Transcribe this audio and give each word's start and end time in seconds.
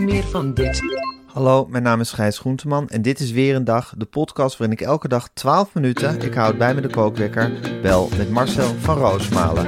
Meer 0.00 0.22
van 0.22 0.54
dit. 0.54 0.82
Hallo, 1.26 1.66
mijn 1.66 1.82
naam 1.82 2.00
is 2.00 2.12
Gijs 2.12 2.38
Groenteman 2.38 2.88
en 2.88 3.02
dit 3.02 3.20
is 3.20 3.30
weer 3.30 3.54
een 3.54 3.64
dag, 3.64 3.94
de 3.96 4.04
podcast 4.04 4.58
waarin 4.58 4.76
ik 4.76 4.86
elke 4.86 5.08
dag 5.08 5.28
12 5.32 5.74
minuten, 5.74 6.20
ik 6.20 6.34
houd 6.34 6.58
bij 6.58 6.74
me 6.74 6.80
de 6.80 6.88
kookwekker, 6.88 7.52
bel 7.82 8.08
met 8.16 8.30
Marcel 8.30 8.74
van 8.74 8.98
Roosmalen. 8.98 9.66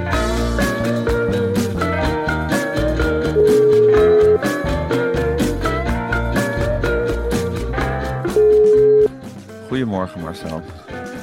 Goedemorgen 9.69 10.21
Marcel. 10.21 10.63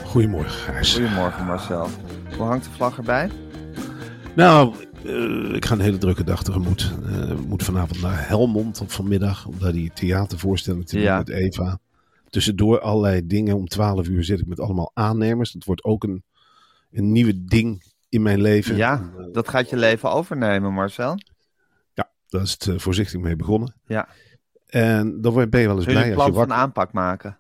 Goedemorgen, 0.06 0.52
Gijs. 0.52 0.94
Goedemorgen 0.94 1.46
Marcel. 1.46 1.88
Hoe 2.38 2.48
hangt 2.48 2.64
de 2.64 2.72
vlag 2.72 2.98
erbij? 2.98 3.30
Nou, 4.36 4.74
eh, 5.06 5.54
ik 5.56 5.66
ga 5.66 5.74
een 5.74 5.80
hele 5.80 5.98
drukke 5.98 6.24
dag 6.24 6.44
tegemoet. 6.44 6.94
Eh, 7.06 7.30
Ik 7.30 7.46
moet 7.48 7.64
vanavond 7.64 8.02
naar 8.02 8.28
Helmond 8.28 8.82
op 8.82 8.92
vanmiddag, 8.92 9.46
om 9.46 9.60
daar 9.60 9.72
die 9.72 9.92
theatervoorstelling 9.94 10.86
te 10.88 10.96
doen 10.96 11.04
Ja. 11.04 11.18
met 11.18 11.30
Eva. 11.30 11.80
Tussendoor 12.30 12.80
allerlei 12.80 13.28
dingen. 13.28 13.56
Om 13.56 13.68
12 13.68 14.08
uur 14.08 14.24
zit 14.24 14.40
ik 14.40 14.46
met 14.46 14.60
allemaal 14.60 14.92
aannemers. 14.94 15.52
Dat 15.52 15.64
wordt 15.64 15.84
ook 15.84 16.04
een, 16.04 16.24
een 16.92 17.12
nieuwe 17.12 17.46
ding 17.46 17.84
in 18.10 18.22
mijn 18.22 18.42
leven. 18.42 18.76
Ja, 18.76 19.10
dat 19.32 19.50
gaat 19.50 19.70
je 19.70 19.78
leven 19.78 20.12
overnemen 20.12 20.74
Marcel. 20.74 21.18
Ja, 21.94 22.10
daar 22.28 22.42
is 22.42 22.52
het 22.52 22.68
eh, 22.68 22.78
voorzichtig 22.78 23.20
mee 23.20 23.36
begonnen. 23.36 23.74
Ja. 23.86 24.08
En 24.66 25.22
dan 25.22 25.50
ben 25.50 25.60
je 25.62 25.68
wel 25.68 25.76
eens 25.76 25.84
Zul 25.86 25.94
je 25.94 26.00
blij 26.00 26.12
een 26.12 26.18
als 26.18 26.26
je 26.26 26.32
plan 26.32 26.34
van 26.34 26.34
wakker... 26.34 26.56
aanpak 26.56 26.92
maken? 26.92 27.38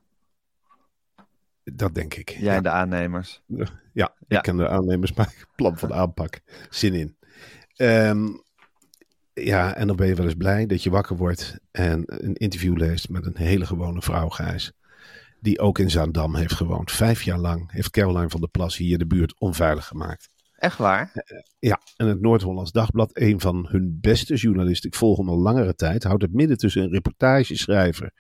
Dat 1.64 1.96
denk 1.96 2.14
ik. 2.14 2.30
Jij 2.30 2.56
en 2.56 2.64
de 2.64 2.70
aannemers. 2.70 3.42
Ja, 3.46 3.66
Ja. 3.94 4.14
ik 4.28 4.42
ken 4.42 4.58
de 4.58 4.68
aannemers, 4.70 5.14
maar 5.14 5.34
plan 5.56 5.78
van 5.78 5.94
aanpak. 5.94 6.40
Zin 6.70 6.94
in. 6.94 7.16
Ehm, 7.80 8.28
ja, 9.34 9.76
en 9.76 9.88
dan 9.88 9.96
ben 9.96 10.08
je 10.08 10.16
wel 10.16 10.26
eens 10.26 10.34
blij 10.34 10.66
dat 10.66 10.84
je 10.84 10.90
wakker 10.90 11.16
wordt 11.18 11.60
en 11.72 12.04
een 12.06 12.34
interview 12.34 12.78
leest 12.78 13.10
met 13.10 13.26
een 13.26 13.38
hele 13.38 13.66
gewone 13.66 14.02
vrouw, 14.02 14.30
Gijs. 14.30 14.72
Die 15.40 15.60
ook 15.60 15.80
in 15.80 15.90
Zaandam 15.90 16.36
heeft 16.36 16.54
gewoond. 16.54 16.92
Vijf 16.92 17.22
jaar 17.24 17.38
lang 17.38 17.72
heeft 17.72 17.90
Caroline 17.90 18.30
van 18.30 18.40
der 18.40 18.50
Plas 18.50 18.78
hier 18.78 18.98
de 18.98 19.06
buurt 19.08 19.40
onveilig 19.40 19.86
gemaakt. 19.86 20.30
Echt 20.56 20.78
waar? 20.78 21.12
Ja, 21.60 21.80
en 21.98 22.08
het 22.08 22.22
Noord-Hollands 22.22 22.72
Dagblad, 22.72 23.10
een 23.14 23.40
van 23.40 23.68
hun 23.70 23.98
beste 24.02 24.36
journalisten, 24.36 24.90
ik 24.90 24.96
volg 24.96 25.18
hem 25.18 25.30
al 25.30 25.38
langere 25.38 25.76
tijd, 25.76 26.04
houdt 26.04 26.22
het 26.22 26.34
midden 26.34 26.58
tussen 26.58 26.84
een 26.84 26.92
reportageschrijver 26.92 28.12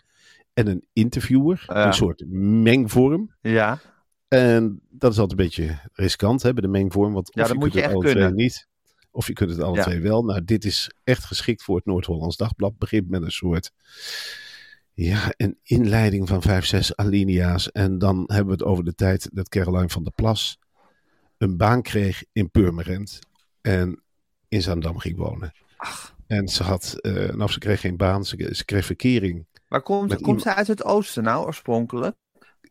en 0.53 0.67
een 0.67 0.85
interviewer. 0.93 1.63
Ja. 1.67 1.85
Een 1.85 1.93
soort 1.93 2.23
mengvorm. 2.29 3.35
Ja. 3.41 3.79
En 4.27 4.81
dat 4.89 5.11
is 5.11 5.19
altijd 5.19 5.39
een 5.39 5.45
beetje 5.45 5.79
riskant 5.93 6.41
bij 6.41 6.53
de 6.53 6.67
mengvorm. 6.67 7.13
Want 7.13 7.31
Ja, 7.33 7.41
of 7.41 7.47
dat 7.47 7.57
je 7.57 7.63
moet 7.63 7.73
je 7.73 7.81
echt 7.81 7.97
kunnen. 7.97 8.35
niet. 8.35 8.67
Of 9.11 9.27
je 9.27 9.33
kunt 9.33 9.49
het 9.49 9.59
alle 9.61 9.75
Ja. 9.75 9.83
twee 9.83 9.99
wel. 10.01 10.23
Nou, 10.23 10.43
dit 10.43 10.65
is 10.65 10.91
echt 11.03 11.23
geschikt 11.25 11.63
voor 11.63 11.75
het 11.75 11.85
Noord-Hollands 11.85 12.37
Dagblad. 12.37 12.77
Begint 12.77 13.09
met 13.09 13.21
een 13.21 13.31
soort... 13.31 13.71
Ja, 14.93 15.33
een 15.37 15.57
inleiding 15.63 16.27
van 16.27 16.41
vijf, 16.41 16.65
zes 16.65 16.95
alinea's. 16.95 17.71
En 17.71 17.97
dan 17.97 18.23
hebben 18.27 18.45
we 18.45 18.51
het 18.51 18.63
over 18.63 18.83
de 18.83 18.95
tijd 18.95 19.29
dat 19.33 19.49
Caroline 19.49 19.89
van 19.89 20.03
der 20.03 20.11
Plas 20.13 20.59
een 21.37 21.57
baan 21.57 21.81
kreeg 21.81 22.23
in 22.31 22.51
Purmerend. 22.51 23.19
En 23.61 24.01
in 24.47 24.61
Zaandam 24.61 24.97
ging 24.97 25.17
wonen. 25.17 25.51
En 26.27 26.47
ze 26.47 26.63
had, 26.63 26.95
eh 27.01 27.29
nou 27.29 27.51
ze 27.51 27.59
kreeg 27.59 27.79
geen 27.81 27.97
baan, 27.97 28.25
ze, 28.25 28.49
ze 28.51 28.65
kreeg 28.65 28.85
verkering. 28.85 29.47
Waar 29.67 29.81
komt, 29.81 30.07
komt 30.09 30.19
iemand- 30.19 30.41
ze 30.41 30.53
uit 30.55 30.67
het 30.67 30.83
oosten 30.83 31.23
nou 31.23 31.45
oorspronkelijk? 31.45 32.15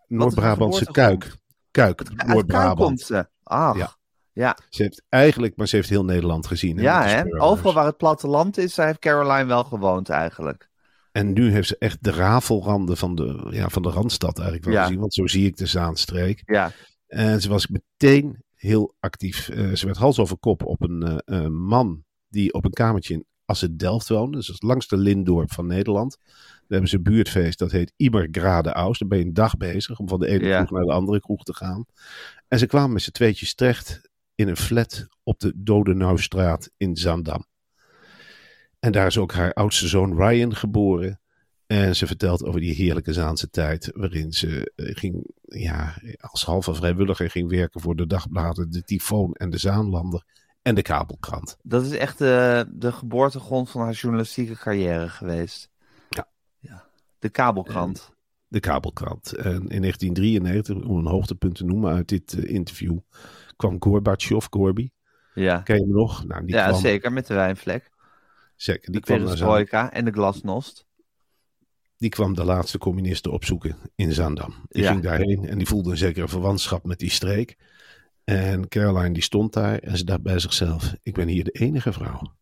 Noord-Brabantse? 0.06 0.84
Kuik. 0.91 1.34
Kuik, 1.71 1.97
komt 1.97 2.27
Noord-Brabant. 2.27 3.00
ze. 3.00 3.28
Ach. 3.43 3.77
Ja. 3.77 3.97
Ja. 4.38 4.59
Ze 4.69 4.82
heeft 4.82 5.03
eigenlijk, 5.09 5.56
maar 5.56 5.69
ze 5.69 5.76
heeft 5.76 5.88
heel 5.88 6.04
Nederland 6.04 6.47
gezien. 6.47 6.78
Ja, 6.78 7.04
hè? 7.06 7.41
Overal 7.43 7.72
waar 7.75 7.87
het 7.87 7.97
platteland 7.97 8.59
is, 8.59 8.76
heeft 8.76 8.99
Caroline 8.99 9.44
wel 9.44 9.65
gewoond 9.65 10.09
eigenlijk. 10.09 10.69
En 11.12 11.32
nu 11.32 11.50
heeft 11.50 11.69
ze 11.69 11.76
echt 11.78 12.04
de 12.04 12.10
rafelranden 12.10 12.97
van 12.97 13.15
de, 13.15 13.47
ja, 13.50 13.69
van 13.69 13.82
de 13.82 13.88
Randstad 13.91 14.37
eigenlijk 14.37 14.66
wel 14.66 14.75
Ja. 14.75 14.82
gezien. 14.84 15.00
Want 15.00 15.15
zo 15.15 15.27
zie 15.27 15.47
ik 15.47 15.56
de 15.56 15.66
Zaanstreek. 15.66 16.43
Ja. 16.47 16.72
En 17.06 17.41
ze 17.41 17.48
was 17.48 17.66
meteen 17.66 18.43
heel 18.54 18.94
actief. 19.00 19.48
Eh, 19.48 19.72
ze 19.75 19.87
werd 19.87 19.98
hals 19.98 20.19
over 20.19 20.38
kop 20.38 20.65
op 20.65 20.82
een 20.82 21.21
eh, 21.25 21.47
man 21.47 22.04
die 22.28 22.53
op 22.53 22.65
een 22.65 22.71
kamertje 22.72 23.15
in 23.15 23.25
Assen-Delft 23.44 24.09
woonde. 24.09 24.37
Dus 24.37 24.47
dat 24.47 24.54
is 24.54 24.69
langs 24.69 24.88
de 24.88 24.97
Lindorp 24.97 25.53
van 25.53 25.66
Nederland. 25.66 26.16
Daar 26.21 26.66
hebben 26.69 26.88
ze 26.88 26.97
een 26.97 27.03
buurtfeest, 27.03 27.59
dat 27.59 27.71
heet 27.71 27.93
Iber 27.97 28.28
Grade 28.31 28.72
Aus. 28.72 28.98
Daar 28.98 29.09
ben 29.09 29.19
je 29.19 29.25
een 29.25 29.32
dag 29.34 29.56
bezig 29.56 29.98
om 29.98 30.09
van 30.09 30.19
de 30.21 30.27
ene 30.28 30.47
Ja. 30.47 30.56
kroeg 30.56 30.71
naar 30.71 30.84
de 30.87 30.93
andere 30.93 31.21
kroeg 31.21 31.43
te 31.43 31.54
gaan. 31.54 31.84
En 32.48 32.59
ze 32.59 32.66
kwamen 32.66 32.93
met 32.93 33.03
z'n 33.03 33.10
tweetjes 33.10 33.54
terecht 33.54 34.09
in 34.38 34.49
een 34.49 34.56
flat 34.56 35.06
op 35.22 35.41
de 35.41 35.53
Dodenaustraat 35.56 36.71
in 36.76 36.97
Zaandam. 36.97 37.47
En 38.78 38.93
daar 38.93 39.06
is 39.06 39.19
ook 39.19 39.32
haar 39.32 39.53
oudste 39.53 39.88
zoon 39.88 40.16
Ryan 40.16 40.56
geboren. 40.56 41.21
En 41.66 41.97
ze 41.97 42.06
vertelt 42.06 42.44
over 42.44 42.60
die 42.60 42.75
heerlijke 42.75 43.12
Zaanse 43.12 43.50
tijd. 43.50 43.91
Waarin 43.94 44.32
ze 44.32 44.72
eh, 44.75 44.97
ging, 44.97 45.31
ja, 45.43 45.94
als 46.21 46.44
halve 46.44 46.75
vrijwilliger 46.75 47.31
ging 47.31 47.50
werken 47.50 47.81
voor 47.81 47.97
de 47.97 48.06
dagbladen 48.06 48.71
De 48.71 48.82
Tyfoon 48.82 49.32
en 49.32 49.50
de 49.50 49.59
Zaanlander. 49.59 50.25
En 50.62 50.75
de 50.75 50.82
kabelkrant. 50.82 51.56
Dat 51.62 51.84
is 51.84 51.93
echt 51.93 52.19
de, 52.19 52.66
de 52.72 52.93
geboortegrond 52.93 53.71
van 53.71 53.81
haar 53.81 53.93
journalistieke 53.93 54.56
carrière 54.56 55.09
geweest. 55.09 55.71
Ja. 56.09 56.28
ja. 56.59 56.84
De 57.19 57.28
kabelkrant. 57.28 58.16
De 58.48 58.60
kabelkrant. 58.60 59.32
En 59.32 59.69
in 59.69 59.81
1993, 59.81 60.76
om 60.88 60.98
een 60.98 61.06
hoogtepunt 61.06 61.54
te 61.54 61.64
noemen 61.64 61.92
uit 61.94 62.09
dit 62.09 62.32
eh, 62.32 62.54
interview, 62.54 62.98
kwam 63.56 63.76
Gorbachev, 63.81 64.47
Gorby. 64.50 64.91
ja. 65.34 65.59
Ken 65.60 65.76
je 65.76 65.82
hem 65.82 65.91
nog? 65.92 66.25
Nou, 66.26 66.44
die 66.44 66.54
ja, 66.54 66.69
kwam, 66.69 66.81
zeker, 66.81 67.12
met 67.12 67.26
de 67.26 67.34
wijnvlek. 67.34 67.91
Zeker, 68.56 68.91
die 68.92 69.00
De 69.00 69.06
kwam, 69.06 69.19
perestroika 69.19 69.92
en 69.92 70.04
de 70.04 70.10
glasnost. 70.10 70.86
die 71.97 72.09
kwam 72.10 72.34
de 72.34 72.45
laatste 72.45 72.78
communisten 72.78 73.33
opzoeken 73.33 73.77
in 73.95 74.12
Zaandam. 74.12 74.54
Die 74.68 74.83
Ja. 74.83 74.91
ging 74.91 75.03
daarheen 75.03 75.45
en 75.48 75.59
die 75.59 75.66
voelde 75.66 75.91
een 75.91 75.97
zekere 75.97 76.28
verwantschap 76.28 76.84
met 76.84 76.98
die 76.98 77.10
streek. 77.10 77.56
En 78.24 78.68
Caroline 78.68 79.12
die 79.15 79.22
stond 79.22 79.53
daar 79.53 79.78
en 79.78 79.97
ze 79.97 80.04
dacht 80.04 80.22
bij 80.22 80.39
zichzelf, 80.39 80.95
ik 81.03 81.15
ben 81.15 81.28
hier 81.28 81.45
de 81.45 81.50
enige 81.50 81.92
vrouw. 81.92 82.36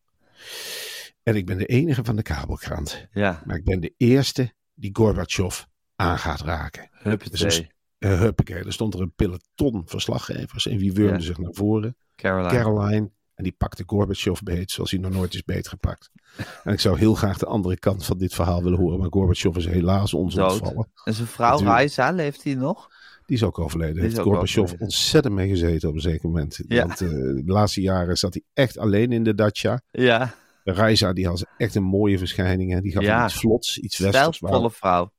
En 1.22 1.36
ik 1.36 1.46
ben 1.46 1.58
de 1.58 1.66
enige 1.66 2.04
van 2.04 2.16
de 2.16 2.22
kabelkrant. 2.22 3.06
Ja, 3.12 3.42
Maar 3.46 3.56
ik 3.56 3.64
ben 3.64 3.80
de 3.80 3.94
eerste 3.96 4.52
die 4.74 4.90
Gorbachev 4.92 5.62
aan 5.96 6.18
gaat 6.18 6.40
raken. 6.40 6.88
huppatee. 6.92 7.68
Uh, 7.98 8.20
huppakee, 8.20 8.64
er 8.64 8.72
stond 8.72 8.94
er 8.94 9.00
een 9.00 9.12
peloton 9.16 9.82
verslaggevers 9.84 10.66
en 10.66 10.78
wie 10.78 10.92
wurmde 10.92 11.14
Ja. 11.18 11.20
zich 11.24 11.38
naar 11.38 11.52
voren? 11.54 11.96
Caroline. 12.16 12.48
Caroline. 12.62 13.10
En 13.34 13.44
die 13.44 13.54
pakte 13.58 13.82
Gorbachev 13.86 14.40
beet 14.40 14.70
zoals 14.70 14.90
hij 14.90 15.00
nog 15.00 15.12
nooit 15.12 15.34
is 15.34 15.44
beetgepakt. 15.44 16.10
En 16.64 16.72
ik 16.72 16.80
zou 16.80 16.98
heel 16.98 17.14
graag 17.14 17.38
de 17.38 17.46
andere 17.46 17.78
kant 17.78 18.04
van 18.04 18.18
dit 18.18 18.34
verhaal 18.34 18.62
willen 18.62 18.78
horen. 18.78 18.98
Maar 18.98 19.08
Gorbachev 19.10 19.56
is 19.56 19.66
helaas 19.66 20.14
ons 20.14 20.34
Dood. 20.34 20.52
ontvallen. 20.52 20.90
En 21.04 21.14
zijn 21.14 21.26
vrouw. 21.26 21.60
Raisa, 21.62 22.10
leeft 22.10 22.44
hij 22.44 22.54
nog? 22.54 22.88
Die 23.26 23.36
is 23.36 23.42
ook 23.42 23.58
overleden. 23.58 23.96
Is 23.96 24.02
heeft 24.02 24.18
Gorbachev 24.18 24.72
ontzettend 24.78 25.34
mee 25.34 25.48
gezeten 25.48 25.88
op 25.88 25.94
een 25.94 26.00
zeker 26.00 26.28
moment. 26.28 26.60
Ja. 26.68 26.86
Want 26.86 27.00
eh, 27.00 27.08
de 27.08 27.42
laatste 27.46 27.80
jaren 27.80 28.16
zat 28.16 28.32
hij 28.34 28.42
echt 28.52 28.78
alleen 28.78 29.12
in 29.12 29.24
de 29.24 29.34
dacha. 29.34 29.80
Ja. 29.90 30.34
Reiza, 30.64 31.12
die 31.12 31.26
had 31.26 31.46
echt 31.56 31.74
een 31.74 31.82
mooie 31.82 32.18
verschijning. 32.18 32.72
Hè? 32.72 32.80
Die 32.80 32.92
gaf 32.92 33.02
Ja. 33.02 33.16
hem 33.16 33.24
iets 33.24 33.34
vlots, 33.38 33.78
iets 33.78 33.98
westers. 33.98 34.36
Stijlvolle 34.36 34.70
vrouw. 34.70 35.12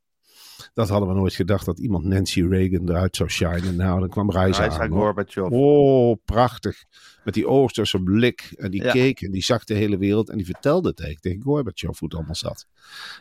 Dat 0.74 0.90
hadden 0.90 1.10
we 1.10 1.16
nooit 1.16 1.34
gedacht, 1.34 1.66
dat 1.66 1.80
iemand 1.80 2.06
Nancy 2.06 2.42
Reagan 2.44 2.90
eruit 2.90 3.16
zou 3.16 3.30
shinen. 3.30 3.76
Nou, 3.76 4.00
dan 4.00 4.10
kwam 4.10 4.32
Reiza 4.32 4.60
Raisa 4.60 4.80
aan. 4.80 4.90
Gorbachev. 4.90 5.48
Oh, 5.52 6.16
prachtig. 6.26 6.84
Met 7.24 7.34
die 7.34 7.48
Oosterse 7.48 8.00
blik. 8.04 8.54
En 8.56 8.72
die 8.72 8.84
Ja. 8.84 8.92
keek 8.92 9.22
en 9.22 9.32
die 9.32 9.44
zag 9.44 9.64
de 9.64 9.74
hele 9.74 9.98
wereld. 9.98 10.30
En 10.30 10.38
die 10.38 10.46
vertelde 10.46 10.90
het 10.90 11.00
eigenlijk 11.00 11.36
tegen 11.36 11.52
Gorbachev 11.54 12.00
hoe 12.00 12.08
het 12.10 12.14
allemaal 12.18 12.36
zat. 12.36 12.68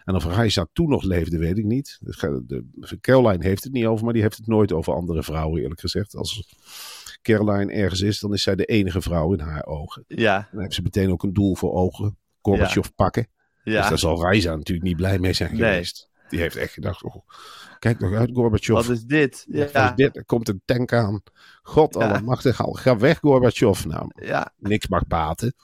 En 0.05 0.15
of 0.15 0.25
Reisa 0.25 0.67
toen 0.73 0.89
nog 0.89 1.03
leefde, 1.03 1.39
weet 1.39 1.59
ik 1.59 1.65
niet. 1.65 1.99
De, 2.01 2.65
Caroline 3.01 3.45
heeft 3.45 3.65
het 3.65 3.73
niet 3.73 3.87
over, 3.87 4.05
maar 4.05 4.13
die 4.15 4.23
heeft 4.23 4.37
het 4.37 4.47
nooit 4.47 4.73
over 4.73 4.93
andere 4.95 5.23
vrouwen, 5.23 5.63
eerlijk 5.63 5.81
gezegd. 5.81 6.15
Als 6.17 6.55
Caroline 7.23 7.73
ergens 7.73 8.01
is, 8.01 8.21
dan 8.21 8.33
is 8.33 8.43
zij 8.43 8.55
de 8.57 8.65
enige 8.65 9.01
vrouw 9.03 9.33
in 9.33 9.41
haar 9.41 9.67
ogen. 9.67 10.05
Ja, 10.09 10.49
Dan 10.53 10.61
heeft 10.61 10.75
ze 10.75 10.83
meteen 10.83 11.11
ook 11.11 11.23
een 11.23 11.33
doel 11.33 11.57
voor 11.57 11.73
ogen. 11.73 12.17
Gorbachev 12.43 12.89
pakken. 12.95 13.29
Dus 13.65 13.75
ja. 13.75 13.89
daar 13.89 13.99
zal 13.99 14.23
Reisa 14.31 14.57
natuurlijk 14.57 14.87
niet 14.87 14.97
blij 14.97 15.19
mee 15.19 15.33
zijn 15.33 15.51
Nee. 15.51 15.59
geweest. 15.71 16.09
Die 16.29 16.41
heeft 16.41 16.57
echt 16.57 16.73
gedacht, 16.73 17.03
oh, 17.03 17.17
kijk 17.79 17.99
nog 17.99 18.13
uit 18.15 18.31
Gorbachev. 18.33 18.75
Wat 18.75 18.89
is 18.89 19.05
dit? 19.05 19.45
Wat 19.49 19.73
Ja, 19.73 19.91
is 19.91 19.97
dit? 19.97 20.17
Er 20.17 20.25
komt 20.25 20.49
een 20.49 20.63
tank 20.65 20.93
aan. 20.93 21.23
God 21.63 21.95
Ja. 21.95 22.01
allemachtig, 22.01 22.65
al 22.65 22.73
ga 22.73 22.97
weg 22.99 23.19
Gorbachev. 23.19 23.85
Nou, 23.85 24.11
ja, 24.23 24.53
niks 24.59 24.89
mag 24.89 25.07
baten. 25.07 25.55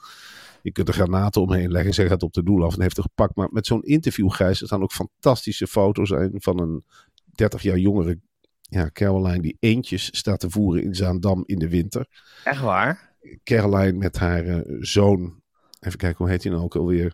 Je 0.61 0.71
kunt 0.71 0.87
er 0.87 0.93
granaten 0.93 1.41
omheen 1.41 1.71
leggen. 1.71 1.93
Zij 1.93 2.07
gaat 2.07 2.23
op 2.23 2.33
de 2.33 2.43
doel 2.43 2.63
af 2.65 2.73
en 2.75 2.81
heeft 2.81 2.97
er 2.97 3.03
gepakt. 3.03 3.35
Maar 3.35 3.47
met 3.51 3.65
zo'n 3.65 3.83
interview, 3.83 4.31
Gijs, 4.31 4.61
er 4.61 4.67
staan 4.67 4.81
ook 4.81 4.91
fantastische 4.91 5.67
foto's 5.67 6.09
in 6.09 6.31
van 6.35 6.59
een 6.59 6.85
30 7.31 7.61
jaar 7.61 7.77
jongere 7.77 8.19
ja, 8.61 8.89
Caroline 8.93 9.41
die 9.41 9.57
eentjes 9.59 10.17
staat 10.17 10.39
te 10.39 10.49
voeren 10.49 10.83
in 10.83 10.95
Zaandam 10.95 11.43
in 11.45 11.59
de 11.59 11.69
winter. 11.69 12.07
echt 12.43 12.61
waar. 12.61 13.11
Caroline 13.43 13.97
met 13.97 14.17
haar 14.17 14.45
eh, 14.45 14.61
zoon, 14.79 15.41
even 15.79 15.97
kijken 15.97 16.17
hoe 16.17 16.29
heet 16.29 16.43
hij 16.43 16.51
nou 16.51 16.63
ook 16.63 16.75
alweer, 16.75 17.13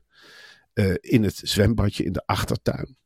eh, 0.73 0.93
in 0.99 1.23
het 1.23 1.35
zwembadje 1.43 2.03
in 2.03 2.11
de 2.13 2.23
achtertuin. 2.25 2.97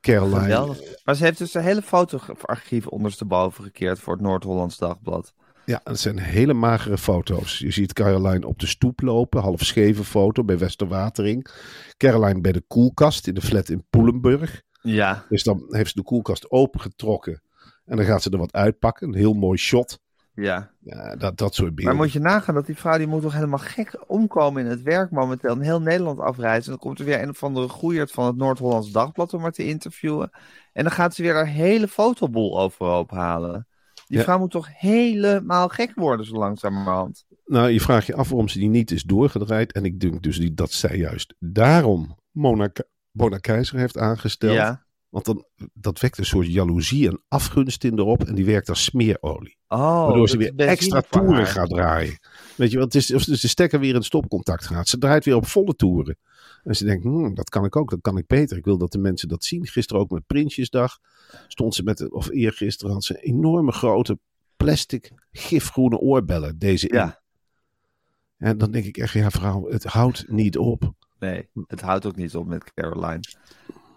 Caroline, 0.00 0.40
Geweldig. 0.40 0.80
Maar 1.04 1.14
ze 1.14 1.24
heeft 1.24 1.38
dus 1.38 1.54
een 1.54 1.62
hele 1.62 1.82
fotoarchief 1.82 2.86
ondersteboven 2.86 3.64
gekeerd 3.64 3.98
voor 3.98 4.12
het 4.12 4.22
Noord-Hollands 4.22 4.78
Dagblad. 4.78 5.34
Ja, 5.64 5.80
het 5.84 6.00
zijn 6.00 6.18
hele 6.18 6.52
magere 6.52 6.98
foto's. 6.98 7.58
Je 7.58 7.70
ziet 7.70 7.92
Caroline 7.92 8.46
op 8.46 8.58
de 8.58 8.66
stoep 8.66 9.00
lopen, 9.00 9.40
half 9.40 9.64
scheve 9.64 10.04
foto 10.04 10.44
bij 10.44 10.58
Westerwatering. 10.58 11.50
Caroline 11.96 12.40
bij 12.40 12.52
de 12.52 12.64
koelkast 12.66 13.26
in 13.26 13.34
de 13.34 13.40
flat 13.40 13.68
in 13.68 13.86
Poelenburg. 13.90 14.62
Ja, 14.82 15.24
Dus 15.28 15.42
dan 15.42 15.64
heeft 15.68 15.88
ze 15.90 15.96
de 15.96 16.02
koelkast 16.02 16.50
opengetrokken 16.50 17.42
en 17.84 17.96
dan 17.96 18.06
gaat 18.06 18.22
ze 18.22 18.30
er 18.30 18.38
wat 18.38 18.52
uitpakken. 18.52 19.08
Een 19.08 19.14
heel 19.14 19.32
mooi 19.34 19.58
shot. 19.58 20.00
Ja. 20.40 20.70
Ja, 20.80 21.16
dat, 21.16 21.36
dat 21.36 21.54
soort 21.54 21.66
Maar 21.66 21.74
beelden. 21.74 21.96
moet 21.96 22.12
je 22.12 22.18
nagaan 22.18 22.54
dat 22.54 22.66
die 22.66 22.76
vrouw 22.76 22.98
die 22.98 23.06
moet 23.06 23.22
toch 23.22 23.32
helemaal 23.32 23.58
gek 23.58 24.04
omkomen 24.06 24.64
in 24.64 24.70
het 24.70 24.82
werk 24.82 25.10
momenteel. 25.10 25.52
In 25.54 25.60
heel 25.60 25.80
Nederland 25.80 26.18
afreizen. 26.20 26.64
En 26.72 26.78
dan 26.78 26.86
komt 26.86 26.98
er 26.98 27.04
weer 27.04 27.22
een 27.22 27.28
of 27.28 27.42
andere 27.42 27.68
goeierd 27.68 28.10
van 28.10 28.26
het 28.26 28.36
Noord-Hollands 28.36 28.90
Dagblad 28.92 29.34
om 29.34 29.42
haar 29.42 29.52
te 29.52 29.66
interviewen. 29.66 30.30
En 30.72 30.82
dan 30.82 30.92
gaat 30.92 31.14
ze 31.14 31.22
weer 31.22 31.34
haar 31.34 31.46
hele 31.46 31.88
fotoboel 31.88 32.60
overhoop 32.60 33.10
halen. 33.10 33.66
Die 34.06 34.16
Ja. 34.18 34.22
vrouw 34.22 34.38
moet 34.38 34.50
toch 34.50 34.68
helemaal 34.78 35.68
gek 35.68 35.92
worden 35.94 36.26
zo 36.26 36.34
langzamerhand. 36.34 37.24
Nou, 37.44 37.68
je 37.68 37.80
vraagt 37.80 38.06
je 38.06 38.14
af 38.14 38.28
waarom 38.28 38.48
ze 38.48 38.58
die 38.58 38.68
niet 38.68 38.90
is 38.90 39.02
doorgedraaid. 39.02 39.72
En 39.72 39.84
ik 39.84 40.00
denk 40.00 40.22
dus 40.22 40.50
dat 40.52 40.70
zij 40.72 40.96
juist 40.96 41.34
daarom 41.38 42.16
Mona, 42.30 42.70
Mona 43.10 43.38
Keizer 43.38 43.78
heeft 43.78 43.98
aangesteld. 43.98 44.54
Ja. 44.54 44.86
Want 45.08 45.24
dan, 45.24 45.44
dat 45.72 46.00
wekt 46.00 46.18
een 46.18 46.24
soort 46.26 46.52
jaloezie 46.52 47.08
en 47.08 47.22
afgunst 47.28 47.84
in 47.84 47.98
erop. 47.98 48.24
En 48.24 48.34
die 48.34 48.44
werkt 48.44 48.68
als 48.68 48.84
smeerolie. 48.84 49.56
Oh, 49.68 49.78
Waardoor 49.78 50.28
ze 50.28 50.36
weer 50.36 50.54
extra 50.56 51.00
toeren 51.00 51.46
gaat 51.46 51.68
draaien. 51.68 52.18
Weet 52.56 52.70
je 52.70 52.76
wel, 52.76 52.84
het 52.84 52.94
is 52.94 53.14
of 53.14 53.24
dus 53.24 53.40
de 53.40 53.48
stekker 53.48 53.80
weer 53.80 53.94
in 53.94 54.02
stopcontact 54.02 54.66
gaat. 54.66 54.88
Ze 54.88 54.98
draait 54.98 55.24
weer 55.24 55.36
op 55.36 55.46
volle 55.46 55.74
toeren. 55.74 56.18
En 56.62 56.76
ze 56.76 56.84
denkt, 56.84 57.02
hmm, 57.04 57.34
dat 57.34 57.48
kan 57.48 57.64
ik 57.64 57.76
ook, 57.76 57.90
dat 57.90 58.00
kan 58.00 58.18
ik 58.18 58.26
beter. 58.26 58.56
Ik 58.56 58.64
wil 58.64 58.78
dat 58.78 58.92
de 58.92 58.98
mensen 58.98 59.28
dat 59.28 59.44
zien. 59.44 59.66
Gisteren 59.66 60.02
ook 60.02 60.10
met 60.10 60.26
Prinsjesdag. 60.26 60.98
Stond 61.48 61.74
ze 61.74 61.82
met, 61.82 62.10
of 62.10 62.30
eergisteren 62.30 62.92
had 62.92 63.04
ze 63.04 63.20
enorme 63.20 63.72
grote 63.72 64.18
plastic 64.56 65.12
gifgroene 65.32 65.98
oorbellen. 65.98 66.58
Deze 66.58 66.88
in. 66.88 66.96
Ja, 66.96 67.22
En 68.36 68.58
dan 68.58 68.70
denk 68.70 68.84
ik 68.84 68.96
echt, 68.96 69.12
ja 69.12 69.30
vrouw, 69.30 69.68
het 69.68 69.84
houdt 69.84 70.28
niet 70.28 70.58
op. 70.58 70.92
nee, 71.18 71.48
het 71.66 71.80
houdt 71.80 72.06
ook 72.06 72.16
niet 72.16 72.36
op 72.36 72.46
met 72.46 72.74
Caroline. 72.74 73.20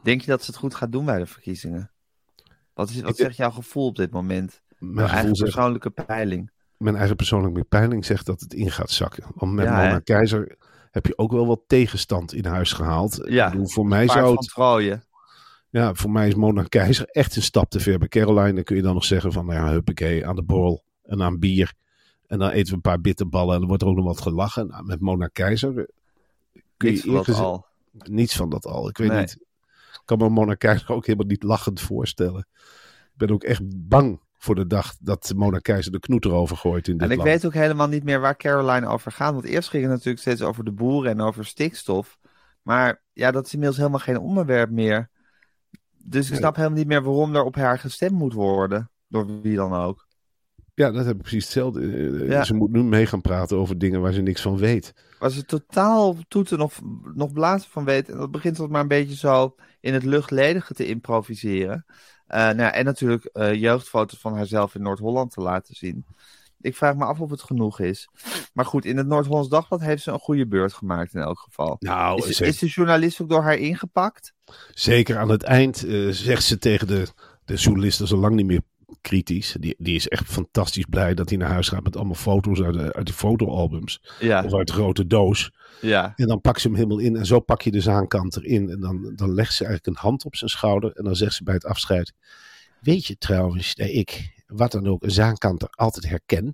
Denk 0.03 0.21
je 0.21 0.27
dat 0.31 0.43
ze 0.43 0.51
het 0.51 0.59
goed 0.59 0.75
gaat 0.75 0.91
doen 0.91 1.05
bij 1.05 1.17
de 1.17 1.25
verkiezingen? 1.25 1.91
Wat, 2.73 2.89
is, 2.89 3.01
wat 3.01 3.17
zegt 3.17 3.35
jouw 3.35 3.51
gevoel 3.51 3.85
op 3.87 3.95
dit 3.95 4.11
moment? 4.11 4.61
Mijn, 4.77 5.07
eigen 5.07 5.35
zegt, 5.35 5.51
persoonlijke 5.53 5.89
peiling. 5.89 6.51
mijn 6.77 6.95
eigen 6.95 7.15
persoonlijke 7.15 7.63
peiling 7.63 8.05
zegt 8.05 8.25
dat 8.25 8.39
het 8.39 8.53
in 8.53 8.71
gaat 8.71 8.91
zakken. 8.91 9.23
Want 9.35 9.51
met 9.53 9.65
Ja, 9.65 9.71
Mona 9.75 9.93
hè? 9.93 10.01
Keizer 10.01 10.55
heb 10.91 11.05
je 11.05 11.17
ook 11.17 11.31
wel 11.31 11.47
wat 11.47 11.61
tegenstand 11.67 12.33
in 12.33 12.45
huis 12.45 12.73
gehaald. 12.73 13.21
Ja, 13.25 13.49
bedoel, 13.49 13.67
voor 13.67 13.85
mij 13.87 14.07
zou 14.07 14.35
het. 14.35 15.09
Ja, 15.69 15.93
voor 15.93 16.11
mij 16.11 16.27
is 16.27 16.35
Mona 16.35 16.63
Keizer 16.63 17.05
echt 17.07 17.35
een 17.35 17.41
stap 17.41 17.69
te 17.69 17.79
ver. 17.79 17.99
Bij 17.99 18.07
Caroline 18.07 18.53
dan 18.53 18.63
kun 18.63 18.75
je 18.75 18.81
dan 18.81 18.93
nog 18.93 19.05
zeggen 19.05 19.31
van, 19.31 19.45
nou 19.45 19.65
ja, 19.65 19.71
huppakee, 19.71 20.27
aan 20.27 20.35
de 20.35 20.43
borrel 20.43 20.83
en 21.03 21.21
aan 21.21 21.39
bier. 21.39 21.73
En 22.27 22.39
dan 22.39 22.49
eten 22.49 22.67
we 22.69 22.73
een 22.75 22.81
paar 22.81 23.01
bitterballen 23.01 23.53
en 23.53 23.59
dan 23.59 23.67
wordt 23.67 23.83
er 23.83 23.89
ook 23.89 23.95
nog 23.95 24.05
wat 24.05 24.21
gelachen. 24.21 24.67
Nou, 24.67 24.83
met 24.85 24.99
Mona 24.99 25.27
Keizer 25.27 25.77
eh, 25.77 25.85
kun 26.77 26.89
Niks 26.91 27.03
je 27.03 27.11
van 27.11 27.23
dat 27.25 27.35
al. 27.35 27.65
niets 27.91 28.35
van 28.35 28.49
dat 28.49 28.65
al. 28.65 28.89
Ik 28.89 28.97
weet 28.97 29.09
Nee. 29.09 29.19
niet. 29.19 29.37
Ik 29.93 30.01
kan 30.05 30.17
me 30.17 30.29
Mona 30.29 30.53
Keizer 30.53 30.91
ook 30.91 31.05
helemaal 31.05 31.27
niet 31.27 31.43
lachend 31.43 31.81
voorstellen. 31.81 32.47
Ik 33.03 33.17
ben 33.17 33.31
ook 33.31 33.43
echt 33.43 33.87
bang 33.87 34.21
voor 34.37 34.55
de 34.55 34.67
dag 34.67 34.95
dat 34.99 35.33
Mona 35.35 35.57
Keizer 35.57 35.91
de 35.91 35.99
knoet 35.99 36.25
erover 36.25 36.57
gooit 36.57 36.87
in 36.87 36.93
dit 36.93 37.01
En 37.01 37.11
ik 37.11 37.17
land. 37.17 37.29
weet 37.29 37.45
ook 37.45 37.53
helemaal 37.53 37.87
niet 37.87 38.03
meer 38.03 38.19
waar 38.19 38.37
Caroline 38.37 38.87
over 38.87 39.11
gaat. 39.11 39.33
Want 39.33 39.45
eerst 39.45 39.69
ging 39.69 39.83
het 39.83 39.91
natuurlijk 39.91 40.19
steeds 40.19 40.41
over 40.41 40.63
de 40.63 40.71
boeren 40.71 41.11
en 41.11 41.21
over 41.21 41.45
stikstof. 41.45 42.19
Maar 42.61 43.03
ja, 43.13 43.31
dat 43.31 43.45
is 43.45 43.51
inmiddels 43.51 43.79
helemaal 43.79 43.99
geen 43.99 44.19
onderwerp 44.19 44.69
meer. 44.69 45.09
Dus 45.97 46.29
ik 46.29 46.37
snap 46.37 46.55
helemaal 46.55 46.77
niet 46.77 46.87
meer 46.87 47.03
waarom 47.03 47.35
er 47.35 47.43
op 47.43 47.55
haar 47.55 47.79
gestemd 47.79 48.11
moet 48.11 48.33
worden. 48.33 48.89
Door 49.07 49.41
wie 49.41 49.55
dan 49.55 49.73
ook. 49.73 50.07
Ja, 50.81 50.91
dat 50.91 51.05
heb 51.05 51.15
ik 51.15 51.21
precies 51.21 51.43
hetzelfde. 51.43 51.81
Eh, 51.81 52.27
Ja. 52.29 52.43
Ze 52.43 52.53
moet 52.53 52.71
nu 52.71 52.83
mee 52.83 53.05
gaan 53.05 53.21
praten 53.21 53.57
over 53.57 53.77
dingen 53.77 54.01
waar 54.01 54.13
ze 54.13 54.21
niks 54.21 54.41
van 54.41 54.57
weet. 54.57 54.93
Waar 55.19 55.29
ze 55.31 55.45
totaal 55.45 56.15
toeten 56.27 56.59
of 56.61 56.81
nog 57.13 57.31
blazen 57.33 57.69
van 57.71 57.85
weet. 57.85 58.09
En 58.09 58.17
dat 58.17 58.31
begint 58.31 58.55
tot 58.55 58.69
maar 58.69 58.81
een 58.81 58.87
beetje 58.87 59.15
zo 59.15 59.55
in 59.79 59.93
het 59.93 60.03
luchtledige 60.03 60.73
te 60.73 60.85
improviseren. 60.87 61.85
Eh, 62.27 62.39
nou 62.39 62.57
ja, 62.57 62.71
en 62.73 62.85
natuurlijk 62.85 63.25
eh, 63.25 63.53
jeugdfoto's 63.53 64.19
van 64.19 64.35
haarzelf 64.35 64.75
in 64.75 64.81
Noord-Holland 64.81 65.31
te 65.31 65.41
laten 65.41 65.75
zien. 65.75 66.05
Ik 66.61 66.75
vraag 66.75 66.95
me 66.95 67.05
af 67.05 67.19
of 67.19 67.29
het 67.29 67.41
genoeg 67.41 67.79
is. 67.79 68.09
Maar 68.53 68.65
goed, 68.65 68.85
in 68.85 68.97
het 68.97 69.07
Noord-Hollands 69.07 69.49
Dagblad 69.49 69.81
heeft 69.81 70.03
ze 70.03 70.11
een 70.11 70.19
goede 70.19 70.47
beurt 70.47 70.73
gemaakt 70.73 71.13
in 71.13 71.21
elk 71.21 71.39
geval. 71.39 71.75
Nou, 71.79 72.27
Is, 72.27 72.37
ze- 72.37 72.45
is 72.45 72.57
de 72.59 72.67
journalist 72.67 73.21
ook 73.21 73.29
door 73.29 73.41
haar 73.41 73.57
ingepakt? 73.57 74.33
Zeker 74.73 75.17
aan 75.17 75.29
het 75.29 75.43
eind 75.43 75.85
eh, 75.85 76.07
zegt 76.09 76.43
ze 76.43 76.57
tegen 76.57 76.87
de, 76.87 77.07
de 77.45 77.55
journalisten 77.55 78.07
zo 78.07 78.17
lang 78.17 78.35
niet 78.35 78.45
meer 78.45 78.61
kritisch. 79.01 79.55
Die, 79.59 79.75
die 79.77 79.95
is 79.95 80.07
echt 80.07 80.25
fantastisch 80.27 80.85
blij 80.89 81.13
dat 81.13 81.29
hij 81.29 81.37
naar 81.37 81.49
huis 81.51 81.69
gaat 81.69 81.83
met 81.83 81.95
allemaal 81.95 82.15
foto's 82.15 82.61
uit, 82.61 82.73
de, 82.73 82.93
uit 82.93 83.05
die 83.05 83.15
fotoalbums. 83.15 84.01
Ja, 84.19 84.43
Of 84.43 84.53
uit 84.53 84.67
de 84.67 84.73
grote 84.73 85.07
doos. 85.07 85.51
ja. 85.81 86.13
En 86.15 86.27
dan 86.27 86.41
pakt 86.41 86.61
ze 86.61 86.67
hem 86.67 86.75
helemaal 86.75 86.97
in 86.99 87.15
en 87.15 87.25
zo 87.25 87.39
pak 87.39 87.61
je 87.61 87.71
de 87.71 87.81
zaankant 87.81 88.35
erin. 88.37 88.69
En 88.69 88.79
dan, 88.79 89.11
dan 89.15 89.33
legt 89.33 89.53
ze 89.53 89.65
eigenlijk 89.65 89.97
een 89.97 90.03
hand 90.09 90.25
op 90.25 90.35
zijn 90.35 90.49
schouder 90.49 90.91
en 90.95 91.03
dan 91.03 91.15
zegt 91.15 91.33
ze 91.33 91.43
bij 91.43 91.53
het 91.53 91.65
afscheid. 91.65 92.13
Weet 92.81 93.05
je 93.05 93.17
trouwens 93.17 93.75
dat 93.75 93.87
ik, 93.87 94.43
wat 94.47 94.71
dan 94.71 94.87
ook, 94.87 95.03
een 95.03 95.11
zaankanter 95.11 95.67
altijd 95.71 96.09
herken? 96.09 96.51